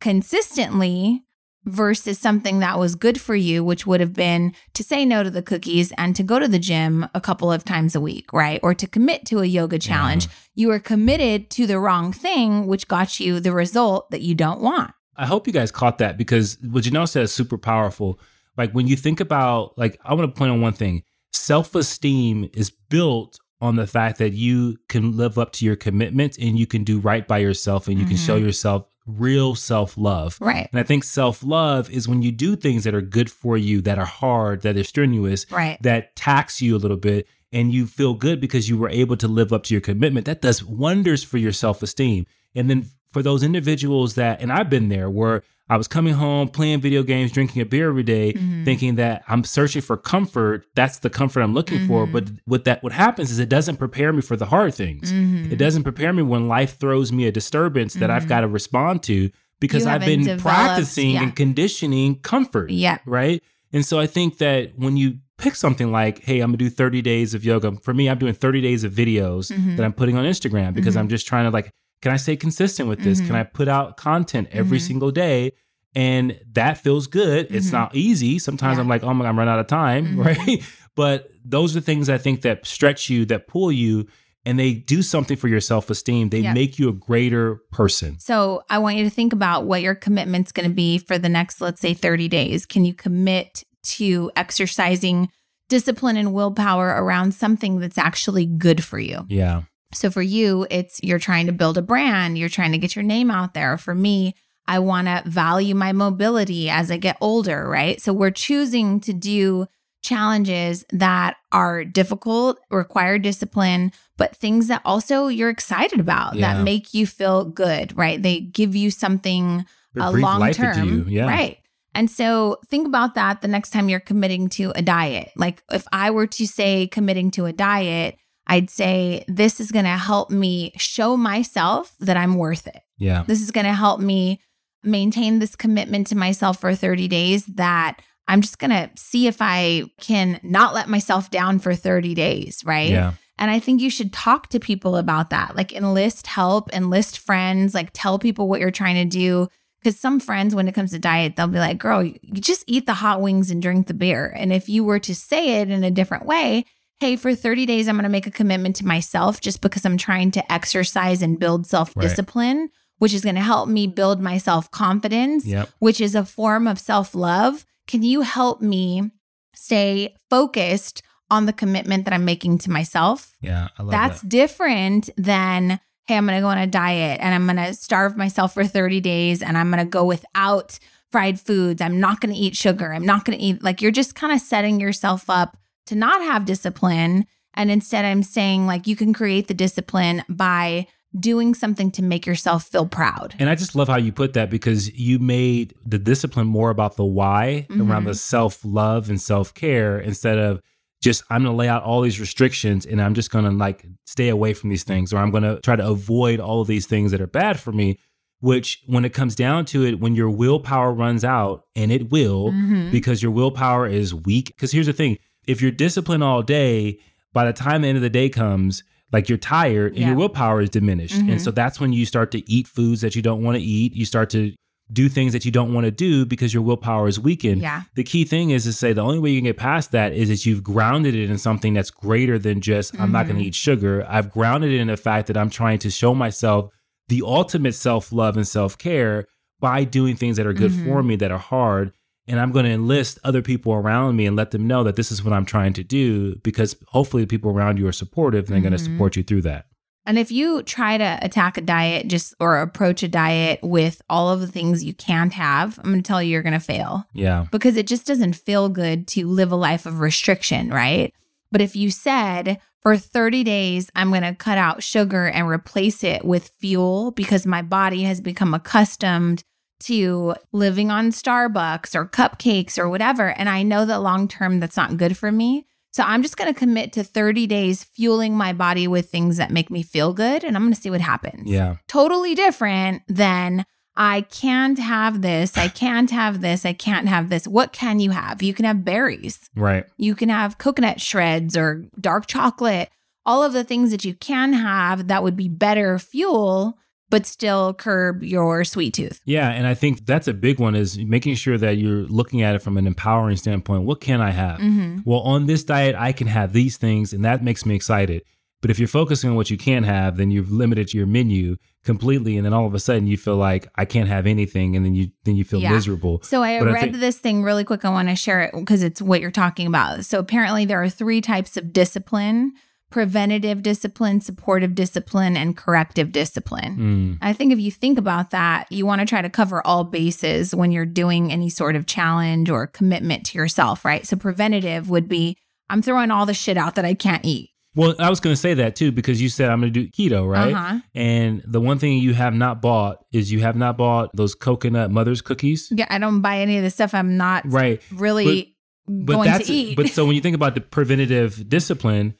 consistently 0.00 1.24
versus 1.66 2.18
something 2.18 2.58
that 2.58 2.78
was 2.78 2.94
good 2.94 3.20
for 3.20 3.34
you, 3.34 3.64
which 3.64 3.86
would 3.86 4.00
have 4.00 4.12
been 4.12 4.54
to 4.74 4.84
say 4.84 5.04
no 5.04 5.22
to 5.22 5.30
the 5.30 5.42
cookies 5.42 5.92
and 5.96 6.14
to 6.16 6.22
go 6.22 6.38
to 6.38 6.48
the 6.48 6.58
gym 6.58 7.08
a 7.14 7.20
couple 7.20 7.50
of 7.50 7.64
times 7.64 7.94
a 7.94 8.00
week, 8.00 8.32
right? 8.32 8.60
Or 8.62 8.74
to 8.74 8.86
commit 8.86 9.24
to 9.26 9.40
a 9.40 9.46
yoga 9.46 9.78
challenge. 9.78 10.28
You 10.54 10.68
were 10.68 10.78
committed 10.78 11.50
to 11.50 11.66
the 11.66 11.78
wrong 11.78 12.12
thing, 12.12 12.66
which 12.66 12.88
got 12.88 13.18
you 13.18 13.40
the 13.40 13.52
result 13.52 14.10
that 14.10 14.20
you 14.20 14.34
don't 14.34 14.60
want. 14.60 14.92
I 15.16 15.26
hope 15.26 15.46
you 15.46 15.52
guys 15.52 15.70
caught 15.70 15.98
that 15.98 16.16
because 16.18 16.58
what 16.60 16.84
Janelle 16.84 17.08
said 17.08 17.22
is 17.22 17.32
super 17.32 17.56
powerful. 17.56 18.18
Like 18.56 18.72
when 18.72 18.86
you 18.86 18.96
think 18.96 19.20
about, 19.20 19.76
like, 19.78 19.98
I 20.04 20.14
want 20.14 20.32
to 20.32 20.38
point 20.38 20.52
on 20.52 20.60
one 20.60 20.72
thing 20.72 21.02
self 21.32 21.74
esteem 21.74 22.48
is 22.54 22.70
built 22.70 23.38
on 23.60 23.76
the 23.76 23.86
fact 23.86 24.18
that 24.18 24.32
you 24.32 24.76
can 24.88 25.16
live 25.16 25.38
up 25.38 25.52
to 25.52 25.64
your 25.64 25.76
commitments 25.76 26.36
and 26.38 26.58
you 26.58 26.66
can 26.66 26.84
do 26.84 26.98
right 26.98 27.26
by 27.26 27.38
yourself 27.38 27.88
and 27.88 27.98
you 27.98 28.04
can 28.04 28.16
show 28.16 28.36
mm-hmm. 28.36 28.46
yourself 28.46 28.86
real 29.06 29.54
self 29.54 29.96
love. 29.96 30.36
Right. 30.40 30.68
And 30.70 30.80
I 30.80 30.82
think 30.82 31.04
self 31.04 31.42
love 31.42 31.90
is 31.90 32.08
when 32.08 32.22
you 32.22 32.32
do 32.32 32.56
things 32.56 32.84
that 32.84 32.94
are 32.94 33.00
good 33.00 33.30
for 33.30 33.56
you, 33.56 33.80
that 33.82 33.98
are 33.98 34.04
hard, 34.04 34.62
that 34.62 34.76
are 34.76 34.84
strenuous, 34.84 35.46
Right. 35.50 35.80
that 35.82 36.16
tax 36.16 36.60
you 36.60 36.76
a 36.76 36.78
little 36.78 36.96
bit, 36.96 37.26
and 37.52 37.72
you 37.72 37.86
feel 37.86 38.14
good 38.14 38.40
because 38.40 38.68
you 38.68 38.76
were 38.76 38.90
able 38.90 39.16
to 39.16 39.28
live 39.28 39.52
up 39.52 39.62
to 39.64 39.74
your 39.74 39.80
commitment. 39.80 40.26
That 40.26 40.42
does 40.42 40.64
wonders 40.64 41.22
for 41.22 41.38
your 41.38 41.52
self 41.52 41.82
esteem. 41.82 42.26
And 42.54 42.68
then 42.70 42.86
for 43.12 43.22
those 43.22 43.42
individuals 43.42 44.14
that, 44.16 44.40
and 44.40 44.52
I've 44.52 44.70
been 44.70 44.88
there 44.88 45.08
where 45.08 45.42
I 45.68 45.76
was 45.78 45.88
coming 45.88 46.12
home, 46.14 46.48
playing 46.48 46.80
video 46.82 47.02
games, 47.02 47.32
drinking 47.32 47.62
a 47.62 47.64
beer 47.64 47.88
every 47.88 48.02
day, 48.02 48.32
Mm-hmm. 48.34 48.64
thinking 48.64 48.94
that 48.96 49.22
I'm 49.28 49.44
searching 49.44 49.80
for 49.80 49.96
comfort. 49.96 50.66
That's 50.74 50.98
the 50.98 51.08
comfort 51.10 51.40
I'm 51.40 51.54
looking 51.54 51.86
for. 51.86 52.04
Mm-hmm. 52.04 52.12
But 52.12 52.24
what 52.44 52.64
that 52.64 52.82
what 52.82 52.92
happens 52.92 53.30
is 53.30 53.38
it 53.38 53.48
doesn't 53.48 53.76
prepare 53.78 54.12
me 54.12 54.20
for 54.20 54.36
the 54.36 54.46
hard 54.46 54.74
things. 54.74 55.10
Mm-hmm. 55.12 55.52
It 55.52 55.56
doesn't 55.56 55.82
prepare 55.84 56.12
me 56.12 56.22
when 56.22 56.48
life 56.48 56.78
throws 56.78 57.12
me 57.12 57.26
a 57.26 57.32
disturbance 57.32 57.94
that 57.94 58.10
I've 58.10 58.28
got 58.28 58.40
to 58.42 58.48
respond 58.48 59.02
to 59.04 59.30
because 59.60 59.84
You 59.84 59.90
I've 59.92 60.00
been 60.02 60.38
practicing 60.38 61.10
yeah. 61.12 61.22
and 61.22 61.34
conditioning 61.34 62.16
comfort. 62.20 62.70
Yeah. 62.70 62.98
Right. 63.06 63.42
And 63.72 63.84
so 63.86 63.98
I 63.98 64.06
think 64.06 64.38
that 64.38 64.72
when 64.78 64.96
you 64.98 65.18
pick 65.38 65.56
something 65.56 65.90
like, 65.90 66.22
hey, 66.24 66.40
I'm 66.40 66.48
gonna 66.50 66.58
do 66.58 66.70
30 66.70 67.02
days 67.02 67.34
of 67.34 67.44
yoga. 67.44 67.72
For 67.82 67.92
me, 67.94 68.08
I'm 68.08 68.18
doing 68.18 68.34
30 68.34 68.60
days 68.60 68.84
of 68.84 68.92
videos 68.92 69.50
Mm-hmm. 69.50 69.76
that 69.76 69.84
I'm 69.84 69.92
putting 69.92 70.16
on 70.16 70.24
Instagram 70.24 70.74
because 70.74 70.96
I'm 70.96 71.08
just 71.08 71.26
trying 71.26 71.44
to 71.46 71.50
like, 71.50 71.70
can 72.04 72.12
I 72.12 72.16
stay 72.16 72.36
consistent 72.36 72.86
with 72.88 73.00
this? 73.02 73.18
Mm-hmm. 73.18 73.26
Can 73.28 73.36
I 73.36 73.42
put 73.44 73.66
out 73.66 73.96
content 73.96 74.48
every 74.52 74.78
single 74.78 75.10
day? 75.10 75.52
And 75.96 76.38
that 76.52 76.76
feels 76.76 77.06
good. 77.06 77.46
It's 77.50 77.72
not 77.72 77.94
easy. 77.96 78.38
Sometimes 78.38 78.72
Mm-hmm. 78.72 78.78
Yeah. 78.78 78.82
I'm 78.82 78.88
like, 78.88 79.02
oh 79.04 79.14
my 79.14 79.24
God, 79.24 79.30
I'm 79.30 79.38
running 79.38 79.52
out 79.54 79.58
of 79.60 79.66
time. 79.68 80.16
Right. 80.24 80.62
But 80.94 81.30
those 81.44 81.74
are 81.76 81.80
things 81.80 82.08
I 82.10 82.18
think 82.18 82.42
that 82.42 82.66
stretch 82.66 83.08
you, 83.08 83.24
that 83.26 83.48
pull 83.48 83.72
you, 83.72 84.06
and 84.44 84.58
they 84.58 84.74
do 84.74 85.00
something 85.02 85.36
for 85.36 85.48
your 85.48 85.60
self 85.60 85.88
esteem. 85.88 86.28
They 86.28 86.40
Yeah. 86.40 86.52
make 86.52 86.78
you 86.78 86.90
a 86.90 86.92
greater 86.92 87.60
person. 87.72 88.18
So 88.18 88.62
I 88.68 88.78
want 88.78 88.96
you 88.96 89.04
to 89.04 89.10
think 89.10 89.32
about 89.32 89.64
what 89.64 89.80
your 89.80 89.94
commitment's 89.94 90.52
going 90.52 90.68
to 90.68 90.74
be 90.74 90.98
for 90.98 91.16
the 91.16 91.30
next, 91.30 91.60
let's 91.62 91.80
say, 91.80 91.94
30 91.94 92.28
days. 92.28 92.66
Can 92.66 92.84
you 92.84 92.92
commit 92.92 93.64
to 93.96 94.30
exercising 94.36 95.30
discipline 95.70 96.16
and 96.18 96.34
willpower 96.34 96.88
around 96.88 97.32
something 97.34 97.80
that's 97.80 97.96
actually 97.98 98.44
good 98.46 98.84
for 98.84 98.98
you? 98.98 99.24
Yeah. 99.28 99.62
So 99.94 100.10
for 100.10 100.22
you, 100.22 100.66
it's 100.70 101.00
you're 101.02 101.18
trying 101.18 101.46
to 101.46 101.52
build 101.52 101.78
a 101.78 101.82
brand, 101.82 102.36
you're 102.38 102.48
trying 102.48 102.72
to 102.72 102.78
get 102.78 102.94
your 102.96 103.02
name 103.02 103.30
out 103.30 103.54
there. 103.54 103.78
For 103.78 103.94
me, 103.94 104.34
I 104.66 104.78
want 104.78 105.08
to 105.08 105.22
value 105.26 105.74
my 105.74 105.92
mobility 105.92 106.70
as 106.70 106.90
I 106.90 106.96
get 106.96 107.16
older, 107.20 107.68
right? 107.68 108.00
So 108.00 108.12
we're 108.12 108.30
choosing 108.30 109.00
to 109.00 109.12
do 109.12 109.66
challenges 110.02 110.84
that 110.90 111.36
are 111.50 111.84
difficult, 111.84 112.58
require 112.70 113.18
discipline, 113.18 113.90
but 114.18 114.36
things 114.36 114.68
that 114.68 114.82
also 114.84 115.28
you're 115.28 115.48
excited 115.48 115.98
about 115.98 116.34
Yeah. 116.36 116.54
that 116.54 116.62
make 116.62 116.92
you 116.94 117.06
feel 117.06 117.44
good, 117.44 117.96
right? 117.96 118.22
They 118.22 118.40
give 118.40 118.76
you 118.76 118.90
something 118.90 119.64
a 119.96 120.02
uh, 120.02 120.12
breathe 120.12 120.22
long 120.22 120.52
term. 120.52 121.08
Yeah. 121.08 121.26
right? 121.26 121.58
And 121.94 122.10
so 122.10 122.58
think 122.66 122.86
about 122.86 123.14
that 123.14 123.40
the 123.40 123.48
next 123.48 123.70
time 123.70 123.88
you're 123.88 124.00
committing 124.00 124.48
to 124.50 124.72
a 124.74 124.82
diet. 124.82 125.30
Like 125.36 125.62
if 125.70 125.86
I 125.92 126.10
were 126.10 126.26
to 126.26 126.46
say 126.46 126.86
committing 126.88 127.30
to 127.32 127.46
a 127.46 127.52
diet, 127.52 128.16
I'd 128.46 128.70
say 128.70 129.24
this 129.28 129.60
is 129.60 129.72
going 129.72 129.84
to 129.84 129.90
help 129.90 130.30
me 130.30 130.72
show 130.76 131.16
myself 131.16 131.94
that 132.00 132.16
I'm 132.16 132.36
worth 132.36 132.66
it. 132.66 132.82
Yeah. 132.98 133.24
This 133.26 133.40
is 133.40 133.50
going 133.50 133.66
to 133.66 133.72
help 133.72 134.00
me 134.00 134.40
maintain 134.82 135.38
this 135.38 135.56
commitment 135.56 136.06
to 136.08 136.16
myself 136.16 136.60
for 136.60 136.74
30 136.74 137.08
days 137.08 137.46
that 137.46 138.02
I'm 138.28 138.40
just 138.40 138.58
going 138.58 138.70
to 138.70 138.90
see 138.96 139.26
if 139.26 139.38
I 139.40 139.84
can 140.00 140.40
not 140.42 140.74
let 140.74 140.88
myself 140.88 141.30
down 141.30 141.58
for 141.58 141.74
30 141.74 142.14
days, 142.14 142.62
right? 142.64 142.90
Yeah. 142.90 143.14
And 143.38 143.50
I 143.50 143.58
think 143.58 143.80
you 143.80 143.90
should 143.90 144.12
talk 144.12 144.48
to 144.48 144.60
people 144.60 144.96
about 144.96 145.30
that. 145.30 145.56
Like 145.56 145.72
enlist 145.72 146.26
help, 146.26 146.72
enlist 146.72 147.18
friends, 147.18 147.74
like 147.74 147.90
tell 147.92 148.18
people 148.18 148.48
what 148.48 148.60
you're 148.60 148.70
trying 148.70 148.96
to 148.96 149.04
do. 149.04 149.48
Because 149.82 149.98
some 149.98 150.20
friends, 150.20 150.54
when 150.54 150.68
it 150.68 150.74
comes 150.74 150.92
to 150.92 150.98
diet, 150.98 151.36
they'll 151.36 151.46
be 151.46 151.58
like, 151.58 151.78
girl, 151.78 152.02
you 152.02 152.18
just 152.32 152.64
eat 152.66 152.86
the 152.86 152.94
hot 152.94 153.20
wings 153.20 153.50
and 153.50 153.60
drink 153.60 153.86
the 153.86 153.94
beer. 153.94 154.32
And 154.34 154.52
if 154.52 154.68
you 154.68 154.82
were 154.84 155.00
to 155.00 155.14
say 155.14 155.60
it 155.60 155.70
in 155.70 155.84
a 155.84 155.90
different 155.90 156.24
way, 156.24 156.64
hey, 157.04 157.16
for 157.16 157.34
30 157.34 157.66
days, 157.66 157.86
I'm 157.86 157.96
going 157.96 158.04
to 158.04 158.08
make 158.08 158.26
a 158.26 158.30
commitment 158.30 158.76
to 158.76 158.86
myself 158.86 159.38
just 159.42 159.60
because 159.60 159.84
I'm 159.84 159.98
trying 159.98 160.30
to 160.30 160.52
exercise 160.52 161.20
and 161.20 161.38
build 161.38 161.66
self 161.66 161.92
discipline, 161.94 162.70
which 162.96 163.12
is 163.12 163.20
going 163.22 163.34
to 163.34 163.42
help 163.42 163.68
me 163.68 163.86
build 163.86 164.22
my 164.22 164.38
self 164.38 164.70
confidence, 164.70 165.44
Yep. 165.44 165.68
which 165.80 166.00
is 166.00 166.14
a 166.14 166.24
form 166.24 166.66
of 166.66 166.78
self 166.78 167.14
love. 167.14 167.66
Can 167.86 168.02
you 168.02 168.22
help 168.22 168.62
me 168.62 169.10
stay 169.54 170.16
focused 170.30 171.02
on 171.30 171.44
the 171.44 171.52
commitment 171.52 172.06
that 172.06 172.14
I'm 172.14 172.24
making 172.24 172.56
to 172.58 172.70
myself? 172.70 173.34
Yeah. 173.42 173.68
I 173.78 173.82
love 173.82 173.90
That's 173.90 174.22
that. 174.22 174.28
different 174.30 175.10
than, 175.18 175.80
hey, 176.06 176.16
I'm 176.16 176.24
going 176.26 176.38
to 176.38 176.40
go 176.40 176.48
on 176.48 176.56
a 176.56 176.66
diet 176.66 177.20
and 177.20 177.34
I'm 177.34 177.44
going 177.44 177.66
to 177.68 177.74
starve 177.74 178.16
myself 178.16 178.54
for 178.54 178.64
30 178.64 179.02
days 179.02 179.42
and 179.42 179.58
I'm 179.58 179.70
going 179.70 179.84
to 179.84 179.90
go 179.90 180.06
without 180.06 180.78
fried 181.12 181.38
foods. 181.38 181.82
I'm 181.82 182.00
not 182.00 182.22
going 182.22 182.32
to 182.34 182.40
eat 182.40 182.56
sugar. 182.56 182.94
I'm 182.94 183.04
not 183.04 183.26
going 183.26 183.36
to 183.38 183.44
eat, 183.44 183.62
like, 183.62 183.82
you're 183.82 183.90
just 183.90 184.14
kind 184.14 184.32
of 184.32 184.40
setting 184.40 184.80
yourself 184.80 185.28
up 185.28 185.58
to 185.86 185.94
not 185.94 186.22
have 186.22 186.44
discipline. 186.44 187.26
And 187.54 187.70
instead, 187.70 188.04
I'm 188.04 188.22
saying, 188.22 188.66
like, 188.66 188.86
you 188.86 188.96
can 188.96 189.12
create 189.12 189.48
the 189.48 189.54
discipline 189.54 190.22
by 190.28 190.86
doing 191.20 191.54
something 191.54 191.92
to 191.92 192.02
make 192.02 192.26
yourself 192.26 192.64
feel 192.64 192.86
proud. 192.86 193.34
And 193.38 193.48
I 193.48 193.54
just 193.54 193.76
love 193.76 193.86
how 193.86 193.96
you 193.98 194.10
put 194.10 194.32
that 194.32 194.50
because 194.50 194.92
you 194.98 195.20
made 195.20 195.72
the 195.86 195.98
discipline 195.98 196.48
more 196.48 196.70
about 196.70 196.96
the 196.96 197.04
why 197.04 197.66
Mm-hmm. 197.70 197.88
around 197.90 198.04
the 198.04 198.14
self 198.16 198.64
love 198.64 199.08
and 199.08 199.20
self 199.20 199.54
care 199.54 199.98
instead 200.00 200.38
of 200.38 200.60
just, 201.00 201.22
I'm 201.30 201.42
going 201.44 201.52
to 201.52 201.56
lay 201.56 201.68
out 201.68 201.84
all 201.84 202.00
these 202.00 202.18
restrictions 202.18 202.84
and 202.86 203.00
I'm 203.00 203.14
just 203.14 203.30
going 203.30 203.44
to 203.44 203.50
like 203.52 203.84
stay 204.06 204.28
away 204.28 204.54
from 204.54 204.70
these 204.70 204.82
things 204.84 205.12
or 205.12 205.18
I'm 205.18 205.30
going 205.30 205.42
to 205.44 205.60
try 205.60 205.76
to 205.76 205.86
avoid 205.86 206.40
all 206.40 206.62
of 206.62 206.66
these 206.66 206.86
things 206.86 207.12
that 207.12 207.20
are 207.20 207.26
bad 207.28 207.60
for 207.60 207.70
me. 207.72 207.98
Which, 208.40 208.82
when 208.86 209.04
it 209.06 209.14
comes 209.14 209.34
down 209.34 209.64
to 209.66 209.86
it, 209.86 210.00
when 210.00 210.14
your 210.16 210.28
willpower 210.28 210.92
runs 210.92 211.24
out, 211.24 211.64
and 211.74 211.90
it 211.92 212.10
will, 212.10 212.50
Mm-hmm. 212.50 212.90
because 212.90 213.22
your 213.22 213.30
willpower 213.32 213.86
is 213.86 214.12
weak. 214.14 214.46
Because 214.48 214.70
here's 214.72 214.84
the 214.86 214.92
thing 214.92 215.16
if 215.46 215.60
you're 215.62 215.70
disciplined 215.70 216.22
all 216.24 216.42
day, 216.42 216.98
by 217.32 217.44
the 217.44 217.52
time 217.52 217.82
the 217.82 217.88
end 217.88 217.96
of 217.96 218.02
the 218.02 218.10
day 218.10 218.28
comes, 218.28 218.82
like 219.12 219.28
you're 219.28 219.38
tired 219.38 219.92
and 219.92 220.00
Yeah. 220.00 220.06
your 220.08 220.16
willpower 220.16 220.60
is 220.60 220.70
diminished. 220.70 221.16
Mhm. 221.16 221.32
And 221.32 221.42
so 221.42 221.50
that's 221.50 221.78
when 221.80 221.92
you 221.92 222.04
start 222.06 222.30
to 222.32 222.50
eat 222.50 222.66
foods 222.66 223.00
that 223.02 223.14
you 223.14 223.22
don't 223.22 223.42
want 223.42 223.56
to 223.58 223.62
eat. 223.62 223.94
You 223.94 224.04
start 224.04 224.30
to 224.30 224.52
do 224.92 225.08
things 225.08 225.32
that 225.32 225.44
you 225.46 225.50
don't 225.50 225.72
want 225.72 225.84
to 225.86 225.90
do 225.90 226.26
because 226.26 226.52
your 226.52 226.62
willpower 226.62 227.08
is 227.08 227.18
weakened. 227.18 227.62
Yeah. 227.62 227.82
The 227.94 228.02
key 228.04 228.24
thing 228.24 228.50
is 228.50 228.64
to 228.64 228.72
say 228.72 228.92
the 228.92 229.00
only 229.00 229.18
way 229.18 229.30
you 229.30 229.38
can 229.38 229.46
get 229.46 229.56
past 229.56 229.92
that 229.92 230.12
is 230.12 230.28
that 230.28 230.44
you've 230.44 230.62
grounded 230.62 231.14
it 231.14 231.30
in 231.30 231.38
something 231.38 231.72
that's 231.74 231.90
greater 231.90 232.38
than 232.38 232.60
just, 232.60 232.94
I'm 233.00 233.10
not 233.10 233.24
going 233.26 233.36
Mm-hmm. 233.36 233.42
to 233.42 233.48
eat 233.48 233.54
sugar. 233.54 234.06
I've 234.08 234.30
grounded 234.30 234.72
it 234.72 234.80
in 234.80 234.88
the 234.88 234.96
fact 234.98 235.26
that 235.28 235.36
I'm 235.38 235.48
trying 235.50 235.78
to 235.80 235.90
show 235.90 236.14
myself 236.14 236.70
the 237.08 237.22
ultimate 237.24 237.74
self 237.74 238.12
love 238.12 238.36
and 238.36 238.46
self 238.46 238.76
care 238.76 239.26
by 239.60 239.84
doing 239.84 240.16
things 240.16 240.36
that 240.36 240.46
are 240.46 240.52
good 240.52 240.72
for 240.72 240.98
Mm-hmm. 240.98 241.06
me, 241.08 241.16
that 241.16 241.30
are 241.30 241.38
hard. 241.38 241.92
And 242.26 242.40
I'm 242.40 242.52
going 242.52 242.64
to 242.64 242.70
enlist 242.70 243.18
other 243.22 243.42
people 243.42 243.72
around 243.74 244.16
me 244.16 244.24
and 244.26 244.34
let 244.34 244.50
them 244.50 244.66
know 244.66 244.82
that 244.84 244.96
this 244.96 245.12
is 245.12 245.22
what 245.22 245.32
I'm 245.34 245.44
trying 245.44 245.74
to 245.74 245.84
do 245.84 246.36
because 246.36 246.74
hopefully 246.88 247.22
the 247.24 247.26
people 247.28 247.50
around 247.50 247.78
you 247.78 247.86
are 247.86 247.92
supportive 247.92 248.46
and 248.46 248.54
they're 248.54 248.60
going 248.70 248.72
to 248.72 248.82
Mm-hmm. 248.82 248.94
support 248.94 249.16
you 249.16 249.22
through 249.22 249.42
that. 249.42 249.66
And 250.06 250.18
if 250.18 250.30
you 250.30 250.62
try 250.62 250.98
to 250.98 251.18
attack 251.22 251.56
a 251.56 251.62
diet 251.62 252.08
just 252.08 252.34
or 252.38 252.58
approach 252.60 253.02
a 253.02 253.08
diet 253.08 253.60
with 253.62 254.02
all 254.10 254.30
of 254.30 254.40
the 254.40 254.46
things 254.46 254.84
you 254.84 254.92
can't 254.94 255.32
have, 255.32 255.78
I'm 255.78 255.84
going 255.90 255.96
to 255.96 256.02
tell 256.02 256.22
you 256.22 256.30
you're 256.30 256.42
going 256.42 256.52
to 256.52 256.60
fail 256.60 257.04
Yeah. 257.14 257.46
because 257.50 257.76
it 257.76 257.86
just 257.86 258.06
doesn't 258.06 258.34
feel 258.34 258.68
good 258.68 259.06
to 259.08 259.26
live 259.26 259.50
a 259.50 259.56
life 259.56 259.86
of 259.86 260.00
restriction, 260.00 260.68
right? 260.68 261.12
But 261.50 261.60
if 261.62 261.74
you 261.76 261.90
said 261.90 262.58
for 262.82 262.98
30 262.98 263.44
days, 263.44 263.90
I'm 263.94 264.10
going 264.10 264.22
to 264.22 264.34
cut 264.34 264.58
out 264.58 264.82
sugar 264.82 265.26
and 265.26 265.48
replace 265.48 266.04
it 266.04 266.22
with 266.24 266.48
fuel 266.60 267.10
because 267.10 267.46
my 267.46 267.62
body 267.62 268.02
has 268.02 268.20
become 268.20 268.52
accustomed 268.52 269.42
to 269.86 270.34
living 270.52 270.90
on 270.90 271.10
Starbucks 271.10 271.94
or 271.94 272.06
cupcakes 272.06 272.78
or 272.78 272.88
whatever. 272.88 273.28
And 273.30 273.48
I 273.48 273.62
know 273.62 273.84
that 273.84 274.00
long 274.00 274.28
term 274.28 274.60
that's 274.60 274.76
not 274.76 274.96
good 274.96 275.16
for 275.16 275.30
me. 275.32 275.66
So 275.92 276.02
I'm 276.02 276.22
just 276.22 276.36
going 276.36 276.52
to 276.52 276.58
commit 276.58 276.92
to 276.94 277.04
30 277.04 277.46
days 277.46 277.84
fueling 277.84 278.36
my 278.36 278.52
body 278.52 278.88
with 278.88 279.10
things 279.10 279.36
that 279.36 279.50
make 279.52 279.70
me 279.70 279.82
feel 279.82 280.12
good. 280.12 280.42
And 280.42 280.56
I'm 280.56 280.62
going 280.64 280.74
to 280.74 280.80
see 280.80 280.90
what 280.90 281.00
happens 281.00 281.48
Yeah. 281.48 281.76
totally 281.86 282.34
different 282.34 283.02
than 283.08 283.64
I 283.96 284.22
can't 284.22 284.76
have 284.80 285.22
this, 285.22 285.56
I 285.56 285.68
can't 285.68 286.10
have 286.10 286.40
this, 286.40 286.66
I 286.66 286.72
can't 286.72 287.06
have 287.06 287.28
this. 287.28 287.46
What 287.46 287.72
can 287.72 288.00
you 288.00 288.10
have? 288.10 288.42
You 288.42 288.52
can 288.52 288.64
have 288.64 288.84
berries, 288.84 289.38
Right. 289.54 289.84
you 289.96 290.16
can 290.16 290.30
have 290.30 290.58
coconut 290.58 291.00
shreds 291.00 291.56
or 291.56 291.84
dark 292.00 292.26
chocolate, 292.26 292.90
all 293.24 293.44
of 293.44 293.52
the 293.52 293.62
things 293.62 293.92
that 293.92 294.04
you 294.04 294.14
can 294.14 294.52
have 294.54 295.06
that 295.06 295.22
would 295.22 295.36
be 295.36 295.48
better 295.48 296.00
fuel, 296.00 296.76
but 297.14 297.26
still 297.26 297.74
curb 297.74 298.22
your 298.22 298.64
sweet 298.64 298.94
tooth. 298.94 299.20
Yeah, 299.24 299.48
and 299.50 299.66
I 299.66 299.74
think 299.74 300.04
that's 300.06 300.28
a 300.28 300.34
big 300.34 300.58
one 300.58 300.74
is 300.74 300.98
making 300.98 301.36
sure 301.36 301.56
that 301.58 301.78
you're 301.78 302.02
looking 302.08 302.42
at 302.42 302.54
it 302.54 302.62
from 302.62 302.76
an 302.76 302.86
empowering 302.86 303.36
standpoint. 303.36 303.84
What 303.84 304.00
can 304.00 304.20
I 304.20 304.30
have? 304.30 304.58
Mm-hmm. 304.58 304.98
Well, 305.04 305.20
on 305.20 305.46
this 305.46 305.62
diet, 305.64 305.94
I 305.96 306.12
can 306.12 306.26
have 306.26 306.52
these 306.52 306.76
things, 306.76 307.12
and 307.12 307.24
that 307.24 307.42
makes 307.44 307.64
me 307.64 307.74
excited. 307.74 308.22
But 308.60 308.70
if 308.70 308.78
you're 308.78 308.88
focusing 308.88 309.28
on 309.30 309.36
what 309.36 309.50
you 309.50 309.58
can't 309.58 309.84
have, 309.84 310.16
then 310.16 310.30
you've 310.30 310.50
limited 310.50 310.94
your 310.94 311.06
menu 311.06 311.56
completely, 311.84 312.38
and 312.38 312.46
then 312.46 312.54
all 312.54 312.66
of 312.66 312.72
a 312.74 312.80
sudden 312.80 313.06
you 313.06 313.18
feel 313.18 313.36
like 313.36 313.68
I 313.76 313.84
can't 313.84 314.08
have 314.08 314.26
anything, 314.26 314.74
and 314.74 314.86
then 314.86 314.94
you 314.94 315.08
then 315.24 315.36
you 315.36 315.44
feel 315.44 315.60
Yeah. 315.60 315.70
miserable. 315.72 316.20
So 316.22 316.42
I 316.42 316.58
But 316.58 316.68
I 316.68 316.72
read 316.72 316.80
think- 316.84 317.00
this 317.00 317.18
thing 317.18 317.42
really 317.42 317.62
quick. 317.64 317.84
I 317.84 317.90
want 317.90 318.08
to 318.08 318.16
share 318.16 318.40
it 318.42 318.52
because 318.54 318.82
it's 318.82 319.02
what 319.02 319.20
you're 319.20 319.30
talking 319.30 319.66
about. 319.66 320.06
So 320.06 320.18
apparently 320.18 320.64
there 320.64 320.82
are 320.82 320.88
three 320.88 321.20
types 321.20 321.58
of 321.58 321.74
discipline: 321.74 322.52
preventative 322.90 323.62
discipline, 323.62 324.20
supportive 324.20 324.74
discipline, 324.74 325.36
and 325.36 325.56
corrective 325.56 326.12
discipline. 326.12 326.76
Mm, 326.76 327.18
I 327.20 327.32
think 327.32 327.52
if 327.52 327.58
you 327.58 327.70
think 327.70 327.98
about 327.98 328.30
that, 328.30 328.70
you 328.70 328.86
want 328.86 329.00
to 329.00 329.06
try 329.06 329.20
to 329.22 329.30
cover 329.30 329.66
all 329.66 329.84
bases 329.84 330.54
when 330.54 330.70
you're 330.70 330.86
doing 330.86 331.32
any 331.32 331.50
sort 331.50 331.74
of 331.76 331.86
challenge 331.86 332.48
or 332.50 332.66
commitment 332.68 333.26
to 333.26 333.38
yourself, 333.38 333.84
right? 333.84 334.06
So 334.06 334.16
preventative 334.16 334.88
would 334.90 335.08
be 335.08 335.36
I'm 335.68 335.82
throwing 335.82 336.10
all 336.10 336.26
the 336.26 336.34
shit 336.34 336.56
out 336.56 336.74
that 336.76 336.84
I 336.84 336.94
can't 336.94 337.24
eat. 337.24 337.50
Well, 337.76 337.96
I 337.98 338.08
was 338.08 338.20
going 338.20 338.32
to 338.34 338.40
say 338.40 338.54
that 338.54 338.76
too 338.76 338.92
because 338.92 339.20
you 339.20 339.28
said 339.28 339.50
I'm 339.50 339.60
going 339.60 339.72
to 339.72 339.84
do 339.86 339.90
keto, 339.90 340.30
right? 340.30 340.52
Uh-huh. 340.54 340.78
And 340.94 341.42
the 341.44 341.60
one 341.60 341.80
thing 341.80 341.98
you 341.98 342.14
have 342.14 342.32
not 342.32 342.62
bought 342.62 342.98
is 343.12 343.32
you 343.32 343.40
have 343.40 343.56
not 343.56 343.76
bought 343.76 344.10
those 344.14 344.36
coconut 344.36 344.92
mother's 344.92 345.20
cookies, 345.20 345.68
Yeah, 345.72 345.86
I 345.90 345.98
don't 345.98 346.20
buy 346.20 346.38
any 346.38 346.58
of 346.58 346.62
the 346.62 346.70
stuff 346.70 346.94
I'm 346.94 347.16
not 347.16 347.42
right? 347.50 347.82
really 347.92 348.54
But 348.86 349.14
going 349.14 349.28
that's 349.28 349.48
to 349.48 349.52
eat. 349.52 349.76
but 349.76 349.88
so 349.88 350.04
when 350.06 350.14
you 350.14 350.20
think 350.20 350.36
about 350.36 350.54
the 350.54 350.60
preventative 350.60 351.48
discipline, 351.48 352.14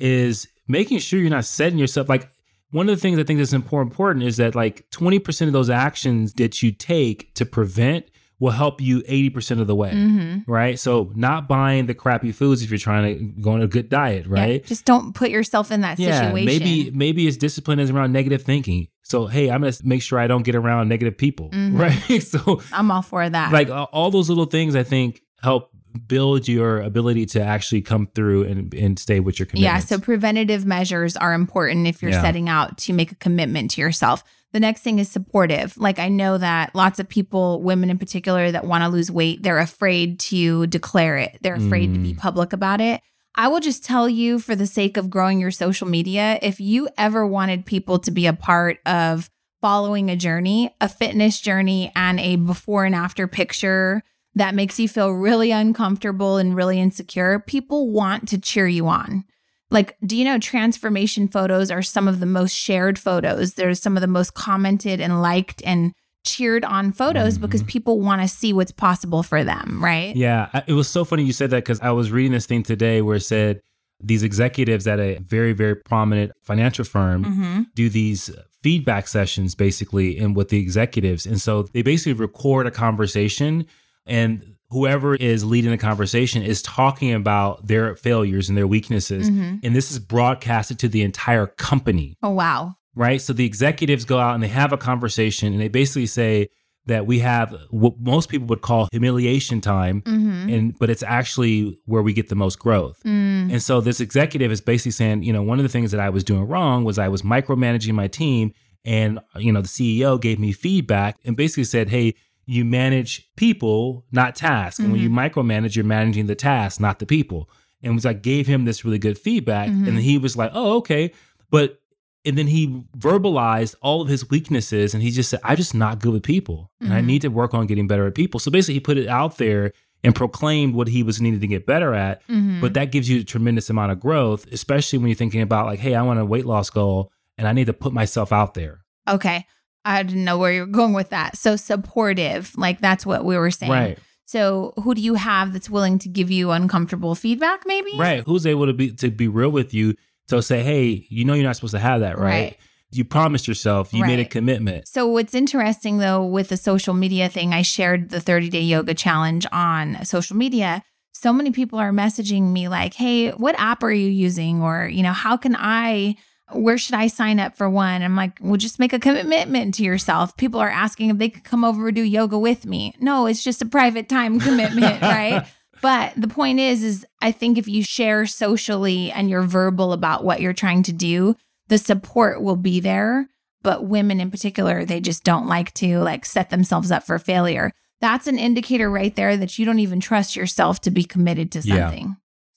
is 0.00 0.48
making 0.68 0.98
sure 0.98 1.20
you're 1.20 1.30
not 1.30 1.44
setting 1.44 1.78
yourself 1.78 2.08
like 2.08 2.28
one 2.72 2.88
of 2.88 2.94
the 2.96 3.00
things 3.00 3.18
I 3.18 3.24
think 3.24 3.38
that's 3.38 3.52
important 3.52 4.24
is 4.24 4.36
that 4.36 4.54
like 4.54 4.88
20% 4.90 5.46
of 5.48 5.52
those 5.52 5.68
actions 5.70 6.34
that 6.34 6.62
you 6.62 6.70
take 6.70 7.34
to 7.34 7.44
prevent 7.44 8.06
will 8.38 8.52
help 8.52 8.80
you 8.80 9.02
80% 9.02 9.60
of 9.60 9.66
the 9.66 9.74
way. 9.74 9.92
Mhm. 9.92 10.44
Right. 10.46 10.78
So 10.78 11.12
not 11.14 11.46
buying 11.48 11.86
the 11.86 11.94
crappy 11.94 12.32
foods 12.32 12.62
if 12.62 12.70
you're 12.70 12.78
trying 12.78 13.18
to 13.18 13.24
go 13.42 13.50
on 13.50 13.60
a 13.60 13.66
good 13.66 13.88
diet, 13.90 14.26
Yeah, 14.26 14.32
right? 14.32 14.64
just 14.64 14.84
don't 14.86 15.14
put 15.14 15.30
yourself 15.30 15.70
in 15.72 15.80
that 15.82 15.98
Yeah, 15.98 16.28
situation. 16.28 16.46
maybe 16.46 16.90
maybe 16.94 17.26
it's 17.26 17.36
discipline 17.36 17.80
is 17.80 17.90
around 17.90 18.12
negative 18.12 18.42
thinking. 18.42 18.86
So 19.02 19.26
hey, 19.26 19.50
I'm 19.50 19.60
gonna 19.62 19.74
make 19.82 20.00
sure 20.00 20.18
I 20.20 20.26
don't 20.28 20.42
get 20.44 20.54
around 20.54 20.88
negative 20.88 21.18
people, 21.18 21.50
Mhm. 21.50 21.78
right? 22.08 22.22
so 22.22 22.62
I'm 22.72 22.90
all 22.90 23.02
for 23.02 23.28
that. 23.28 23.52
like 23.52 23.68
all 23.68 24.10
those 24.12 24.28
little 24.30 24.46
things, 24.46 24.74
I 24.76 24.84
think 24.84 25.20
help 25.42 25.70
build 26.06 26.46
your 26.48 26.80
ability 26.80 27.26
to 27.26 27.42
actually 27.42 27.82
come 27.82 28.06
through 28.14 28.44
and 28.44 28.72
and 28.74 28.98
stay 28.98 29.20
with 29.20 29.38
your 29.38 29.46
commitment. 29.46 29.64
yeah, 29.74 29.78
so 29.80 29.98
preventative 29.98 30.64
measures 30.64 31.16
are 31.16 31.32
important 31.34 31.86
if 31.86 32.02
you're 32.02 32.10
Yeah. 32.12 32.22
setting 32.22 32.48
out 32.48 32.78
to 32.78 32.92
make 32.92 33.12
a 33.12 33.16
commitment 33.16 33.72
to 33.72 33.80
yourself. 33.80 34.22
The 34.52 34.60
next 34.60 34.80
thing 34.82 34.98
is 34.98 35.08
supportive. 35.08 35.76
Like 35.78 35.98
I 35.98 36.08
know 36.08 36.36
that 36.38 36.74
lots 36.74 36.98
of 36.98 37.08
people, 37.08 37.62
women 37.62 37.88
in 37.90 37.98
particular, 37.98 38.50
that 38.50 38.64
want 38.66 38.82
to 38.82 38.88
lose 38.88 39.10
weight, 39.10 39.42
they're 39.42 39.58
afraid 39.58 40.18
to 40.20 40.66
declare 40.66 41.16
it. 41.18 41.38
They're 41.40 41.54
afraid 41.54 41.94
to 41.94 42.00
be 42.00 42.14
Mm. 42.14 42.18
public 42.18 42.52
about 42.52 42.80
it. 42.80 43.00
I 43.36 43.46
will 43.46 43.60
just 43.60 43.84
tell 43.84 44.08
you 44.08 44.40
for 44.40 44.56
the 44.56 44.66
sake 44.66 44.96
of 44.96 45.08
growing 45.08 45.40
your 45.40 45.52
social 45.52 45.86
media, 45.86 46.38
if 46.42 46.58
you 46.60 46.88
ever 46.98 47.24
wanted 47.24 47.64
people 47.64 48.00
to 48.00 48.10
be 48.10 48.26
a 48.26 48.32
part 48.32 48.78
of 48.84 49.30
following 49.60 50.10
a 50.10 50.16
journey, 50.16 50.74
a 50.80 50.88
fitness 50.88 51.40
journey 51.40 51.92
and 51.94 52.18
a 52.18 52.34
before 52.36 52.84
and 52.84 52.94
after 52.94 53.28
picture 53.28 54.02
that 54.34 54.54
makes 54.54 54.78
you 54.78 54.88
feel 54.88 55.10
really 55.10 55.50
uncomfortable 55.50 56.36
and 56.36 56.54
really 56.54 56.80
insecure, 56.80 57.40
people 57.40 57.90
want 57.90 58.28
to 58.28 58.38
cheer 58.38 58.68
you 58.68 58.86
on. 58.88 59.24
Like, 59.70 59.96
do 60.04 60.16
you 60.16 60.24
know 60.24 60.38
transformation 60.38 61.28
photos 61.28 61.70
are 61.70 61.82
some 61.82 62.08
of 62.08 62.20
the 62.20 62.26
most 62.26 62.54
shared 62.54 62.98
photos? 62.98 63.54
They're 63.54 63.74
some 63.74 63.96
of 63.96 64.00
the 64.00 64.06
most 64.08 64.34
commented 64.34 65.00
and 65.00 65.22
liked 65.22 65.62
and 65.64 65.92
cheered 66.24 66.64
on 66.64 66.92
photos 66.92 67.38
because 67.38 67.62
people 67.62 68.00
want 68.00 68.20
to 68.20 68.28
see 68.28 68.52
what's 68.52 68.72
possible 68.72 69.22
for 69.22 69.42
them, 69.42 69.82
right? 69.82 70.14
Yeah, 70.14 70.62
it 70.66 70.74
was 70.74 70.88
so 70.88 71.04
funny 71.04 71.24
you 71.24 71.32
said 71.32 71.50
that 71.50 71.64
because 71.64 71.80
I 71.80 71.92
was 71.92 72.10
reading 72.10 72.32
this 72.32 72.46
thing 72.46 72.62
today 72.62 73.00
where 73.00 73.16
it 73.16 73.20
said 73.20 73.60
these 74.02 74.22
executives 74.22 74.86
at 74.86 74.98
a 74.98 75.18
very 75.18 75.52
very 75.52 75.76
prominent 75.76 76.32
financial 76.42 76.84
firm 76.84 77.24
Mm-hmm. 77.24 77.62
do 77.74 77.88
these 77.90 78.30
feedback 78.62 79.06
sessions 79.08 79.54
basically 79.54 80.18
and 80.18 80.34
with 80.34 80.48
the 80.48 80.58
executives 80.58 81.26
and 81.26 81.40
so 81.40 81.64
they 81.64 81.82
basically 81.82 82.14
record 82.14 82.66
a 82.66 82.70
conversation 82.70 83.66
and 84.06 84.44
whoever 84.70 85.14
is 85.16 85.44
leading 85.44 85.70
the 85.70 85.76
conversation 85.78 86.42
is 86.42 86.62
talking 86.62 87.12
about 87.12 87.66
their 87.66 87.96
failures 87.96 88.48
and 88.48 88.56
their 88.56 88.66
weaknesses 88.66 89.28
Mm-hmm. 89.28 89.56
and 89.62 89.74
this 89.76 89.90
is 89.90 89.98
broadcasted 89.98 90.78
to 90.80 90.88
the 90.88 91.02
entire 91.02 91.46
company 91.46 92.16
Oh, 92.22 92.30
wow. 92.30 92.76
right 92.94 93.20
so 93.20 93.32
the 93.32 93.44
executives 93.46 94.04
go 94.04 94.18
out 94.18 94.34
and 94.34 94.42
they 94.42 94.48
have 94.48 94.72
a 94.72 94.76
conversation 94.78 95.52
and 95.52 95.60
they 95.60 95.68
basically 95.68 96.06
say 96.06 96.48
that 96.86 97.06
we 97.06 97.18
have 97.18 97.54
what 97.70 97.94
most 98.00 98.28
people 98.30 98.46
would 98.48 98.62
call 98.62 98.88
humiliation 98.92 99.60
time 99.60 100.02
Mm-hmm. 100.02 100.48
and 100.48 100.78
but 100.78 100.88
it's 100.88 101.02
actually 101.02 101.78
where 101.84 102.02
we 102.02 102.12
get 102.12 102.28
the 102.28 102.34
most 102.36 102.58
growth 102.58 103.00
Mm. 103.04 103.50
and 103.52 103.62
so 103.62 103.80
this 103.80 104.00
executive 104.00 104.50
is 104.52 104.60
basically 104.60 104.92
saying, 104.92 105.22
you 105.24 105.32
know, 105.32 105.42
one 105.42 105.58
of 105.58 105.62
the 105.64 105.68
things 105.68 105.90
that 105.90 106.00
I 106.00 106.10
was 106.10 106.22
doing 106.24 106.46
wrong 106.46 106.84
was 106.84 106.98
I 106.98 107.08
was 107.08 107.22
micromanaging 107.22 107.94
my 107.94 108.06
team. 108.08 108.52
And, 108.84 109.20
you 109.36 109.52
know, 109.52 109.60
the 109.60 109.68
CEO 109.68 110.18
gave 110.18 110.38
me 110.38 110.52
feedback 110.52 111.16
and 111.24 111.36
basically 111.36 111.64
said, 111.64 111.90
hey, 111.90 112.14
you 112.50 112.64
manage 112.64 113.30
people, 113.36 114.04
not 114.10 114.34
tasks. 114.34 114.80
And 114.80 114.90
when 114.92 115.00
you 115.00 115.08
micromanage, 115.08 115.76
you're 115.76 115.84
managing 115.84 116.26
the 116.26 116.34
task, 116.34 116.80
not 116.80 116.98
the 116.98 117.06
people. 117.06 117.48
And 117.82 117.94
was 117.94 118.04
like 118.04 118.22
gave 118.22 118.46
him 118.46 118.64
this 118.64 118.84
really 118.84 118.98
good 118.98 119.16
feedback. 119.18 119.68
Mhm. 119.70 119.86
And 119.88 119.98
he 119.98 120.18
was 120.18 120.36
like, 120.36 120.50
oh, 120.52 120.76
okay. 120.78 121.12
But 121.50 121.80
and 122.24 122.36
then 122.36 122.48
he 122.48 122.82
verbalized 122.98 123.74
all 123.80 124.02
of 124.02 124.08
his 124.08 124.28
weaknesses 124.28 124.92
and 124.94 125.02
he 125.02 125.10
just 125.10 125.30
said, 125.30 125.40
I'm 125.42 125.56
just 125.56 125.74
not 125.74 126.00
good 126.00 126.12
with 126.12 126.22
people. 126.22 126.70
And 126.80 126.92
I 126.92 127.00
Mhm. 127.00 127.06
need 127.06 127.22
to 127.22 127.28
work 127.28 127.54
on 127.54 127.66
getting 127.66 127.86
better 127.86 128.06
at 128.06 128.14
people. 128.14 128.38
So 128.40 128.50
basically 128.50 128.74
he 128.74 128.80
put 128.80 128.98
it 128.98 129.08
out 129.08 129.38
there 129.38 129.72
and 130.02 130.14
proclaimed 130.14 130.74
what 130.74 130.88
he 130.88 131.02
was 131.02 131.20
needed 131.20 131.40
to 131.42 131.46
get 131.46 131.66
better 131.66 131.94
at 131.94 132.26
Mhm. 132.28 132.60
but 132.60 132.74
that 132.74 132.90
gives 132.90 133.08
you 133.08 133.20
a 133.20 133.24
tremendous 133.24 133.68
amount 133.70 133.92
of 133.92 134.00
growth 134.00 134.46
especially 134.50 134.98
when 134.98 135.08
you're 135.08 135.14
thinking 135.14 135.42
about 135.42 135.66
like 135.66 135.78
hey 135.78 135.94
i 135.94 136.00
want 136.00 136.18
a 136.18 136.24
weight 136.24 136.46
loss 136.46 136.70
goal 136.70 137.12
and 137.36 137.46
i 137.46 137.52
need 137.52 137.66
to 137.66 137.74
put 137.74 137.92
myself 137.92 138.32
out 138.32 138.54
there 138.54 138.80
okay. 139.06 139.44
I 139.84 140.02
didn't 140.02 140.24
know 140.24 140.36
where 140.38 140.52
you 140.52 140.60
were 140.60 140.66
going 140.66 140.92
with 140.92 141.10
that. 141.10 141.36
So 141.36 141.56
supportive, 141.56 142.52
like 142.56 142.80
that's 142.80 143.04
what 143.06 143.24
we 143.24 143.36
were 143.36 143.50
saying. 143.50 143.72
right 143.72 143.98
So 144.26 144.72
who 144.82 144.94
do 144.94 145.00
you 145.00 145.14
have 145.14 145.52
that's 145.52 145.68
willing 145.70 145.98
to 146.00 146.08
give 146.08 146.30
you 146.30 146.50
uncomfortable 146.50 147.14
feedback, 147.14 147.62
maybe? 147.66 147.92
right 147.98 148.22
who's 148.26 148.46
able 148.46 148.66
to 148.66 148.72
be 148.72 148.92
to 148.92 149.10
be 149.10 149.28
real 149.28 149.50
with 149.50 149.72
you 149.74 149.94
to 150.28 150.40
say 150.42 150.62
hey 150.62 151.06
you 151.08 151.24
know 151.24 151.34
you're 151.34 151.44
not 151.44 151.56
supposed 151.56 151.72
to 151.74 151.80
have 151.80 152.00
that 152.00 152.16
right, 152.18 152.24
Right. 152.30 152.56
you 152.92 153.04
promised 153.04 153.48
yourself 153.48 153.92
you 153.92 154.04
made 154.04 154.20
a 154.20 154.24
commitment 154.24 154.86
So 154.86 155.06
what's 155.08 155.34
interesting 155.34 155.98
though 155.98 156.24
with 156.24 156.48
the 156.50 156.56
social 156.56 156.94
media 156.94 157.28
thing, 157.28 157.52
I 157.52 157.62
shared 157.62 158.10
the 158.10 158.20
30 158.20 158.48
day 158.50 158.60
yoga 158.62 158.94
challenge 158.94 159.44
on 159.52 160.04
social 160.04 160.36
media. 160.36 160.82
So 161.12 161.32
many 161.32 161.50
people 161.50 161.78
are 161.78 161.92
messaging 161.92 162.44
me 162.52 162.68
like, 162.68 162.94
"Hey, 162.94 163.30
what 163.30 163.54
app 163.58 163.82
are 163.82 163.92
you 163.92 164.08
using?" 164.08 164.62
or, 164.62 164.88
you 164.88 165.02
know, 165.02 165.12
"How 165.12 165.36
can 165.36 165.54
I 165.58 166.14
where 166.52 166.78
should 166.78 166.94
I 166.94 167.06
sign 167.06 167.40
up 167.40 167.56
for 167.56 167.68
one?" 167.68 168.02
I'm 168.02 168.16
like, 168.16 168.38
"Well, 168.40 168.56
just 168.56 168.78
make 168.78 168.92
a 168.92 168.98
commitment 168.98 169.74
to 169.74 169.82
yourself." 169.82 170.36
People 170.36 170.60
are 170.60 170.70
asking 170.70 171.10
if 171.10 171.18
they 171.18 171.28
could 171.28 171.44
come 171.44 171.64
over 171.64 171.88
and 171.88 171.94
do 171.96 172.02
yoga 172.02 172.38
with 172.38 172.66
me. 172.66 172.94
No, 173.00 173.26
it's 173.26 173.42
just 173.42 173.62
a 173.62 173.66
private 173.66 174.08
time 174.08 174.40
commitment, 174.46 175.02
right? 175.02 175.46
But 175.82 176.12
the 176.16 176.28
point 176.28 176.60
is 176.60 176.82
is 176.82 177.06
I 177.22 177.32
think 177.32 177.56
if 177.56 177.66
you 177.66 177.82
share 177.82 178.26
socially 178.26 179.10
and 179.10 179.30
you're 179.30 179.42
verbal 179.42 179.92
about 179.92 180.24
what 180.24 180.40
you're 180.40 180.52
trying 180.52 180.82
to 180.84 180.92
do, 180.92 181.36
the 181.68 181.78
support 181.78 182.42
will 182.42 182.56
be 182.56 182.80
there 182.80 183.28
but 183.62 183.84
women 183.84 184.20
in 184.20 184.30
particular 184.30 184.84
they 184.84 185.00
just 185.00 185.24
don't 185.24 185.46
like 185.46 185.72
to 185.74 185.98
like 186.00 186.24
set 186.24 186.50
themselves 186.50 186.90
up 186.90 187.04
for 187.04 187.18
failure 187.18 187.70
that's 188.00 188.26
an 188.26 188.38
indicator 188.38 188.90
right 188.90 189.14
there 189.16 189.36
that 189.36 189.58
you 189.58 189.66
don't 189.66 189.78
even 189.78 190.00
trust 190.00 190.36
yourself 190.36 190.80
to 190.80 190.90
be 190.90 191.04
committed 191.04 191.52
to 191.52 191.60
Yeah. 191.60 191.90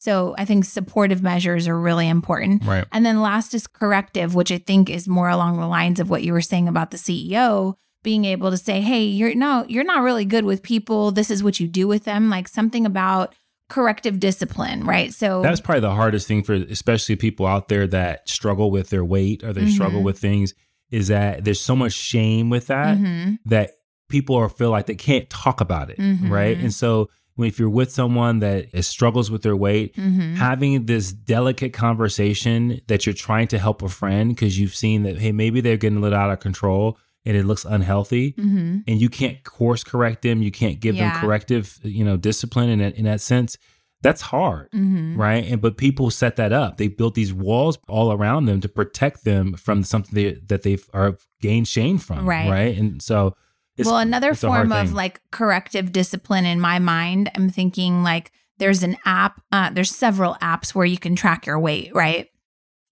So 0.04 0.36
I 0.38 0.44
think 0.44 0.66
supportive 0.66 1.24
measures 1.24 1.66
are 1.66 1.80
really 1.80 2.10
important. 2.10 2.66
Right. 2.66 2.84
And 2.92 3.06
then 3.06 3.22
last 3.22 3.54
is 3.54 3.68
corrective, 3.68 4.36
which 4.36 4.52
I 4.52 4.58
think 4.58 4.90
is 4.90 5.08
more 5.08 5.30
along 5.30 5.62
the 5.62 5.66
lines 5.68 5.98
of 6.02 6.10
what 6.10 6.24
you 6.24 6.34
were 6.34 6.42
saying 6.42 6.68
about 6.68 6.92
the 6.92 6.98
CEO 6.98 7.76
being 8.04 8.26
able 8.26 8.52
to 8.52 8.58
say, 8.58 8.82
"Hey, 8.82 9.06
you're 9.06 9.34
no, 9.34 9.64
you're 9.70 9.86
not 9.86 10.04
really 10.04 10.26
good 10.26 10.44
with 10.44 10.62
people. 10.62 11.12
This 11.12 11.32
is 11.32 11.42
what 11.42 11.62
you 11.62 11.70
do 11.70 11.88
with 11.88 12.04
them." 12.04 12.30
Like 12.30 12.50
something 12.50 12.86
about 12.86 13.34
corrective 13.70 14.20
discipline, 14.20 14.84
right? 14.84 15.14
So 15.14 15.42
That's 15.42 15.62
probably 15.62 15.80
the 15.80 15.96
hardest 15.96 16.28
thing 16.28 16.44
for 16.44 16.54
especially 16.54 17.16
people 17.16 17.48
out 17.48 17.70
there 17.70 17.88
that 17.88 18.28
struggle 18.28 18.72
with 18.72 18.90
their 18.90 19.06
weight 19.06 19.42
or 19.42 19.54
they 19.54 19.68
struggle 19.68 20.02
Mhm. 20.02 20.04
with 20.04 20.20
things 20.20 20.54
is 20.92 21.08
that 21.08 21.46
there's 21.46 21.62
so 21.62 21.78
much 21.78 21.94
shame 21.94 22.50
with 22.50 22.68
that 22.68 22.98
Mhm. 22.98 23.38
that 23.46 23.72
people 24.10 24.36
are 24.36 24.50
feel 24.50 24.70
like 24.70 24.86
they 24.86 24.96
can't 24.96 25.30
talk 25.30 25.62
about 25.62 25.90
it, 25.90 25.98
Mhm. 25.98 26.30
right? 26.30 26.58
And 26.58 26.74
so 26.74 27.08
if 27.38 27.58
you're 27.60 27.70
with 27.70 27.92
someone 27.92 28.40
that 28.40 28.68
is, 28.74 28.88
struggles 28.88 29.32
with 29.32 29.42
their 29.42 29.56
weight, 29.56 29.96
Mhm. 29.96 30.36
having 30.36 30.86
this 30.86 31.12
delicate 31.12 31.74
conversation 31.74 32.80
that 32.88 33.06
you're 33.06 33.14
trying 33.14 33.48
to 33.48 33.58
help 33.58 33.82
a 33.82 33.90
friend 33.90 34.30
because 34.36 34.60
you've 34.60 34.76
seen 34.76 35.04
that 35.04 35.18
hey 35.20 35.32
maybe 35.32 35.62
they're 35.62 35.78
getting 35.78 35.98
a 35.98 36.02
little 36.02 36.18
out 36.20 36.32
of 36.32 36.40
control 36.40 36.98
and 37.26 37.38
it 37.38 37.46
looks 37.46 37.66
unhealthy 37.66 38.34
Mhm. 38.38 38.84
and 38.88 39.02
you 39.02 39.10
can't 39.10 39.44
course 39.44 39.84
correct 39.84 40.22
them 40.22 40.42
you 40.42 40.52
can't 40.52 40.80
give 40.80 40.96
Yeah. 40.96 41.12
them 41.14 41.22
corrective 41.22 41.80
you 41.84 42.04
know 42.04 42.18
discipline 42.18 42.70
in 42.70 42.80
that 42.80 42.96
in 42.96 43.06
that 43.06 43.22
sense 43.22 43.58
that's 44.02 44.22
hard 44.22 44.70
Mhm. 44.76 45.18
right 45.18 45.46
and 45.50 45.62
but 45.62 45.78
people 45.78 46.12
set 46.12 46.36
that 46.36 46.52
up 46.52 46.78
they 46.78 46.90
built 46.90 47.16
these 47.16 47.34
walls 47.34 47.78
all 47.88 48.12
around 48.12 48.46
them 48.46 48.60
to 48.62 48.68
protect 48.68 49.24
them 49.24 49.54
from 49.54 49.84
something 49.84 50.14
they, 50.14 50.34
that 50.46 50.64
they 50.64 50.78
are 50.94 51.18
gained 51.42 51.68
shame 51.68 51.98
from 51.98 52.26
Right. 52.26 52.50
right 52.50 52.78
and 52.78 53.02
so 53.02 53.36
it's, 53.78 53.88
well, 53.88 53.98
another 53.98 54.34
form 54.36 54.72
of 54.72 54.94
like 54.94 55.22
corrective 55.32 55.92
discipline 55.92 56.46
in 56.46 56.60
my 56.60 56.80
mind, 56.80 57.32
I'm 57.36 57.50
thinking 57.50 58.04
like 58.04 58.32
there's 58.60 58.84
an 58.84 58.98
app, 59.06 59.42
uh, 59.52 59.72
there's 59.72 59.96
several 59.96 60.36
apps 60.36 60.76
where 60.76 60.86
you 60.86 60.98
can 60.98 61.16
track 61.16 61.46
your 61.46 61.60
weight, 61.60 61.94
right? 61.96 62.28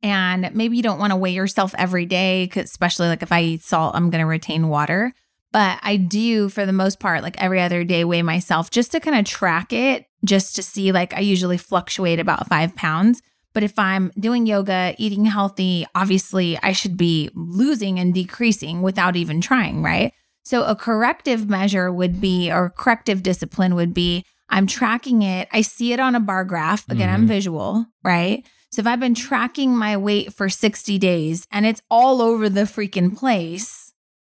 And 0.04 0.50
maybe 0.56 0.76
you 0.78 0.84
don't 0.84 0.98
want 1.00 1.12
to 1.12 1.18
weigh 1.18 1.32
yourself 1.34 1.76
every 1.78 2.06
day, 2.08 2.48
'cause 2.48 2.64
especially 2.64 3.08
like 3.08 3.22
if 3.22 3.32
I 3.32 3.42
eat 3.44 3.64
salt, 3.64 3.96
I'm 3.96 4.10
going 4.10 4.22
to 4.22 4.26
retain 4.26 4.70
water. 4.70 5.14
But 5.52 5.80
I 5.84 5.98
do, 5.98 6.50
for 6.50 6.66
the 6.66 6.74
most 6.74 7.00
part, 7.00 7.22
like 7.22 7.40
every 7.42 7.62
other 7.62 7.84
day, 7.84 8.04
weigh 8.04 8.22
myself 8.24 8.72
just 8.72 8.92
to 8.94 9.00
kind 9.00 9.18
of 9.20 9.26
track 9.26 9.74
it, 9.74 10.06
just 10.26 10.56
to 10.56 10.64
see. 10.64 10.92
Like 10.92 11.14
I 11.14 11.20
usually 11.20 11.58
fluctuate 11.58 12.20
about 12.20 12.48
five 12.48 12.76
pounds. 12.76 13.22
But 13.54 13.64
if 13.64 13.78
I'm 13.78 14.12
doing 14.18 14.48
yoga, 14.48 14.96
eating 14.98 15.26
healthy, 15.26 15.86
obviously 15.94 16.58
I 16.64 16.72
should 16.72 16.96
be 16.96 17.30
losing 17.36 18.00
and 18.00 18.14
decreasing 18.14 18.82
without 18.82 19.18
even 19.18 19.42
trying, 19.42 19.84
right? 19.84 20.14
So 20.44 20.64
a 20.64 20.76
corrective 20.76 21.50
measure 21.50 21.92
would 21.92 22.20
be, 22.20 22.52
or 22.52 22.70
corrective 22.70 23.24
discipline 23.24 23.76
would 23.76 23.94
be, 23.94 24.26
I'm 24.50 24.68
tracking 24.68 25.22
it. 25.22 25.48
I 25.52 25.62
see 25.62 25.94
it 25.94 26.00
on 26.00 26.16
a 26.16 26.20
bar 26.20 26.44
graph. 26.44 26.90
Again, 26.90 27.10
I'm 27.10 27.24
Mhm. 27.26 27.28
visual, 27.28 27.86
right? 28.04 28.46
So 28.72 28.80
if 28.82 28.88
I've 28.88 29.00
been 29.00 29.16
tracking 29.16 29.76
my 29.76 29.96
weight 29.98 30.34
for 30.34 30.50
60 30.50 30.98
days 30.98 31.46
and 31.52 31.66
it's 31.66 31.82
all 31.90 32.22
over 32.22 32.50
the 32.50 32.62
freaking 32.62 33.16
place, 33.16 33.94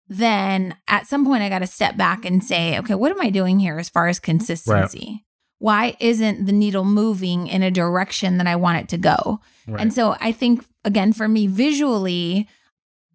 then 0.09 0.77
at 0.87 1.07
some 1.07 1.25
point 1.25 1.43
I 1.43 1.49
got 1.49 1.61
to 1.61 1.67
step 1.67 1.97
back 1.97 2.25
and 2.25 2.45
say, 2.45 2.79
okay, 2.79 2.95
what 2.95 3.11
am 3.11 3.21
I 3.21 3.31
doing 3.31 3.59
here 3.59 3.79
as 3.79 3.89
far 3.89 4.07
as 4.09 4.19
consistency? 4.21 5.25
Why 5.59 5.97
isn't 5.99 6.45
the 6.47 6.53
needle 6.53 6.85
moving 6.85 7.47
in 7.47 7.63
a 7.63 7.71
direction 7.71 8.37
that 8.39 8.47
I 8.47 8.57
want 8.57 8.79
it 8.79 8.89
to 8.91 8.99
go? 8.99 9.41
Right. 9.67 9.81
And 9.81 9.95
so 9.95 10.15
I 10.21 10.31
think, 10.33 10.65
again, 10.85 11.13
for 11.13 11.27
me, 11.27 11.47
visually, 11.47 12.47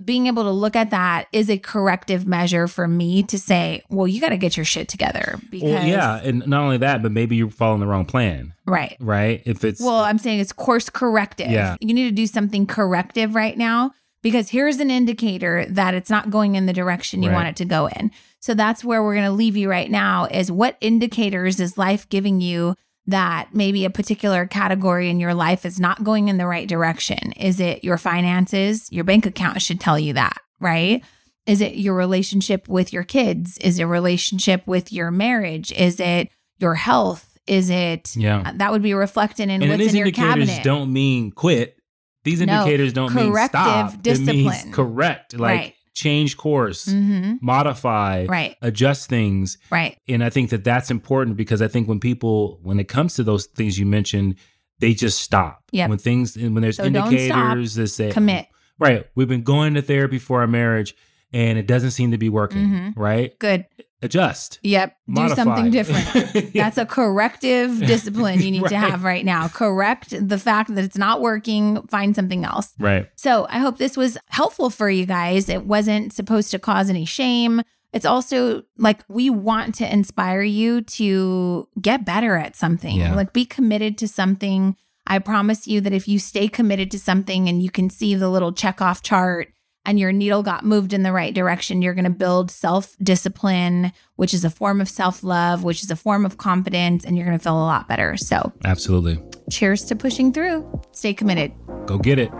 being 0.03 0.27
able 0.27 0.43
to 0.43 0.51
look 0.51 0.75
at 0.75 0.91
that 0.91 1.27
is 1.33 1.49
a 1.49 1.57
corrective 1.57 2.25
measure 2.25 2.67
for 2.67 2.87
me 2.87 3.21
to 3.23 3.37
say, 3.37 3.83
well, 3.89 4.07
you 4.07 4.21
got 4.21 4.29
to 4.29 4.37
get 4.37 4.55
your 4.55 4.65
shit 4.65 4.87
together. 4.87 5.39
Because, 5.49 5.69
well, 5.71 5.85
yeah 5.87 6.21
and 6.23 6.45
not 6.47 6.61
only 6.61 6.77
that 6.77 7.01
but 7.01 7.11
maybe 7.11 7.35
you're 7.35 7.49
following 7.49 7.79
the 7.81 7.87
wrong 7.87 8.05
plan 8.05 8.53
Right. 8.65 8.95
right 8.99 9.41
if 9.45 9.63
it's 9.63 9.81
Well, 9.81 9.99
I'm 10.03 10.17
saying 10.17 10.39
it's 10.39 10.53
course 10.53 10.89
corrective. 10.89 11.51
Yeah. 11.51 11.75
You 11.81 11.93
need 11.93 12.09
to 12.09 12.15
do 12.15 12.27
something 12.27 12.65
corrective 12.65 13.35
right 13.35 13.57
now 13.57 13.91
because 14.21 14.49
here's 14.49 14.77
an 14.79 14.89
indicator 14.91 15.65
that 15.69 15.93
it's 15.93 16.09
not 16.09 16.29
going 16.29 16.55
in 16.55 16.65
the 16.65 16.73
direction 16.73 17.21
you 17.23 17.29
Right. 17.29 17.35
want 17.35 17.47
it 17.49 17.55
to 17.57 17.65
go 17.65 17.87
in. 17.87 18.11
So 18.39 18.53
that's 18.53 18.83
where 18.85 19.03
we're 19.03 19.15
going 19.15 19.25
to 19.25 19.31
leave 19.31 19.57
you 19.57 19.69
right 19.69 19.91
now 19.91 20.25
is 20.25 20.49
what 20.51 20.77
indicators 20.81 21.59
is 21.59 21.77
life 21.77 22.07
giving 22.09 22.39
you 22.41 22.75
that 23.09 23.49
maybe 23.53 23.85
a 23.85 23.89
particular 23.89 24.45
category 24.45 25.09
in 25.09 25.19
your 25.19 25.33
life 25.33 25.65
is 25.65 25.79
not 25.79 26.03
going 26.03 26.27
in 26.29 26.37
the 26.37 26.45
right 26.47 26.67
direction? 26.67 27.31
Is 27.33 27.59
it 27.59 27.83
your 27.83 27.97
finances? 27.97 28.91
Your 28.91 29.03
bank 29.03 29.25
account 29.25 29.61
should 29.61 29.79
tell 29.79 29.99
you 29.99 30.13
that, 30.13 30.37
right? 30.59 31.03
Is 31.45 31.61
it 31.61 31.75
your 31.75 31.95
relationship 31.95 32.67
with 32.67 32.93
your 32.93 33.03
kids? 33.03 33.57
Is 33.59 33.79
it 33.79 33.83
a 33.83 33.87
relationship 33.87 34.65
with 34.67 34.93
your 34.93 35.09
marriage? 35.11 35.71
Is 35.71 35.99
it 35.99 36.29
your 36.59 36.75
health? 36.75 37.25
Is 37.47 37.71
it 37.71 38.15
yeah 38.15 38.43
uh, 38.45 38.51
that 38.57 38.71
would 38.71 38.83
be 38.83 38.93
reflected 38.93 39.43
in 39.49 39.61
and 39.63 39.69
what's 39.71 39.91
in 39.91 39.95
your 39.95 40.05
indicators 40.07 40.47
cabinet. 40.47 40.63
don't 40.63 40.93
mean 40.93 41.31
quit. 41.31 41.75
These 42.23 42.41
No, 42.41 42.53
indicators 42.59 42.93
don't 42.93 43.15
mean 43.15 43.31
corrective 43.31 43.59
stop. 43.59 43.93
It 43.95 44.01
discipline. 44.03 44.37
means 44.37 44.75
correct, 44.75 45.33
like 45.39 45.57
Right. 45.57 45.73
Change 45.99 46.37
course, 46.37 46.85
hmm 46.91 47.33
modify, 47.41 48.25
Right, 48.25 48.55
adjust 48.61 49.09
things. 49.09 49.57
right. 49.69 49.97
And 50.07 50.23
I 50.23 50.29
think 50.29 50.49
that 50.51 50.63
that's 50.63 50.89
important 50.91 51.35
because 51.37 51.61
I 51.61 51.67
think 51.67 51.87
when 51.87 51.99
people, 51.99 52.59
when 52.63 52.79
it 52.79 52.87
comes 52.87 53.15
to 53.15 53.23
those 53.23 53.45
things 53.47 53.77
you 53.77 53.85
mentioned, 53.85 54.35
they 54.79 54.93
just 54.93 55.19
stop. 55.21 55.63
Yeah. 55.71 55.87
When 55.87 55.97
things, 55.97 56.37
when 56.37 56.55
there's 56.61 56.77
So 56.77 56.85
indicators 56.85 57.75
that 57.75 57.87
say, 57.87 58.11
Commit. 58.11 58.47
right, 58.79 59.05
we've 59.15 59.27
been 59.27 59.43
going 59.43 59.73
to 59.73 59.81
therapy 59.81 60.19
for 60.19 60.39
our 60.41 60.47
marriage 60.47 60.95
and 61.33 61.57
it 61.59 61.67
doesn't 61.67 61.91
seem 61.91 62.11
to 62.11 62.17
be 62.17 62.29
working, 62.29 62.67
Mhm. 62.67 62.93
right? 62.95 63.37
Good. 63.39 63.65
Adjust. 64.01 64.59
Yep. 64.63 64.95
Do 65.13 65.29
something 65.29 65.71
different. 65.71 66.07
Yeah. 66.53 66.63
That's 66.65 66.77
a 66.77 66.85
corrective 66.85 67.79
discipline 67.85 68.39
you 68.41 68.51
need 68.51 68.65
to 68.67 68.77
have 68.77 69.03
right 69.03 69.25
now. 69.25 69.47
Correct 69.49 70.13
the 70.27 70.37
fact 70.37 70.73
that 70.73 70.83
it's 70.83 70.97
not 70.97 71.21
working, 71.21 71.81
find 71.87 72.15
something 72.15 72.45
else. 72.45 72.73
right. 72.79 73.09
So 73.15 73.45
I 73.49 73.59
hope 73.59 73.77
this 73.77 73.97
was 73.97 74.17
helpful 74.29 74.69
for 74.69 74.89
you 74.89 75.05
guys. 75.05 75.49
It 75.49 75.65
wasn't 75.65 76.13
supposed 76.13 76.51
to 76.51 76.59
cause 76.59 76.89
any 76.89 77.05
shame. 77.05 77.61
It's 77.91 78.05
also 78.05 78.63
like 78.77 79.03
we 79.09 79.29
want 79.29 79.75
to 79.75 79.91
inspire 79.91 80.43
you 80.43 80.81
to 80.81 81.67
get 81.81 82.05
better 82.05 82.35
at 82.35 82.55
something, 82.55 82.95
Yeah. 82.95 83.15
like 83.15 83.33
be 83.33 83.45
committed 83.45 83.97
to 83.99 84.07
something. 84.07 84.75
I 85.07 85.19
promise 85.19 85.67
you 85.67 85.81
that 85.81 85.93
if 85.93 86.07
you 86.07 86.19
stay 86.19 86.47
committed 86.47 86.91
to 86.91 86.99
something 86.99 87.49
and 87.49 87.63
you 87.63 87.71
can 87.71 87.89
see 87.89 88.13
the 88.15 88.29
little 88.29 88.53
check 88.53 88.79
off 88.81 89.01
chart 89.01 89.51
and 89.85 89.99
your 89.99 90.11
needle 90.11 90.43
got 90.43 90.65
moved 90.65 90.93
in 90.93 91.03
the 91.03 91.11
right 91.11 91.33
direction, 91.33 91.81
you're 91.81 91.93
going 91.93 92.03
to 92.03 92.09
build 92.09 92.51
self 92.51 92.95
discipline, 93.01 93.91
which 94.17 94.33
is 94.33 94.43
a 94.43 94.49
form 94.49 94.81
of 94.81 94.89
self 94.89 95.23
love, 95.23 95.63
which 95.63 95.83
is 95.83 95.91
a 95.91 95.95
form 95.95 96.25
of 96.25 96.37
confidence, 96.37 97.05
and 97.05 97.17
you're 97.17 97.25
going 97.25 97.37
to 97.37 97.43
feel 97.43 97.55
a 97.57 97.63
lot 97.65 97.87
better. 97.87 98.17
So, 98.17 98.51
Absolutely. 98.65 99.19
cheers 99.49 99.85
to 99.85 99.95
pushing 99.95 100.33
through. 100.33 100.69
Stay 100.91 101.13
committed. 101.13 101.53
Go 101.85 101.97
get 101.97 102.19
it. 102.19 102.31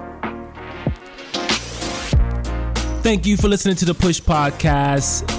Thank 3.02 3.26
you 3.26 3.38
for 3.38 3.48
listening 3.48 3.78
to 3.78 3.86
the 3.86 3.94
Push 3.94 4.22
Podcast. 4.22 5.39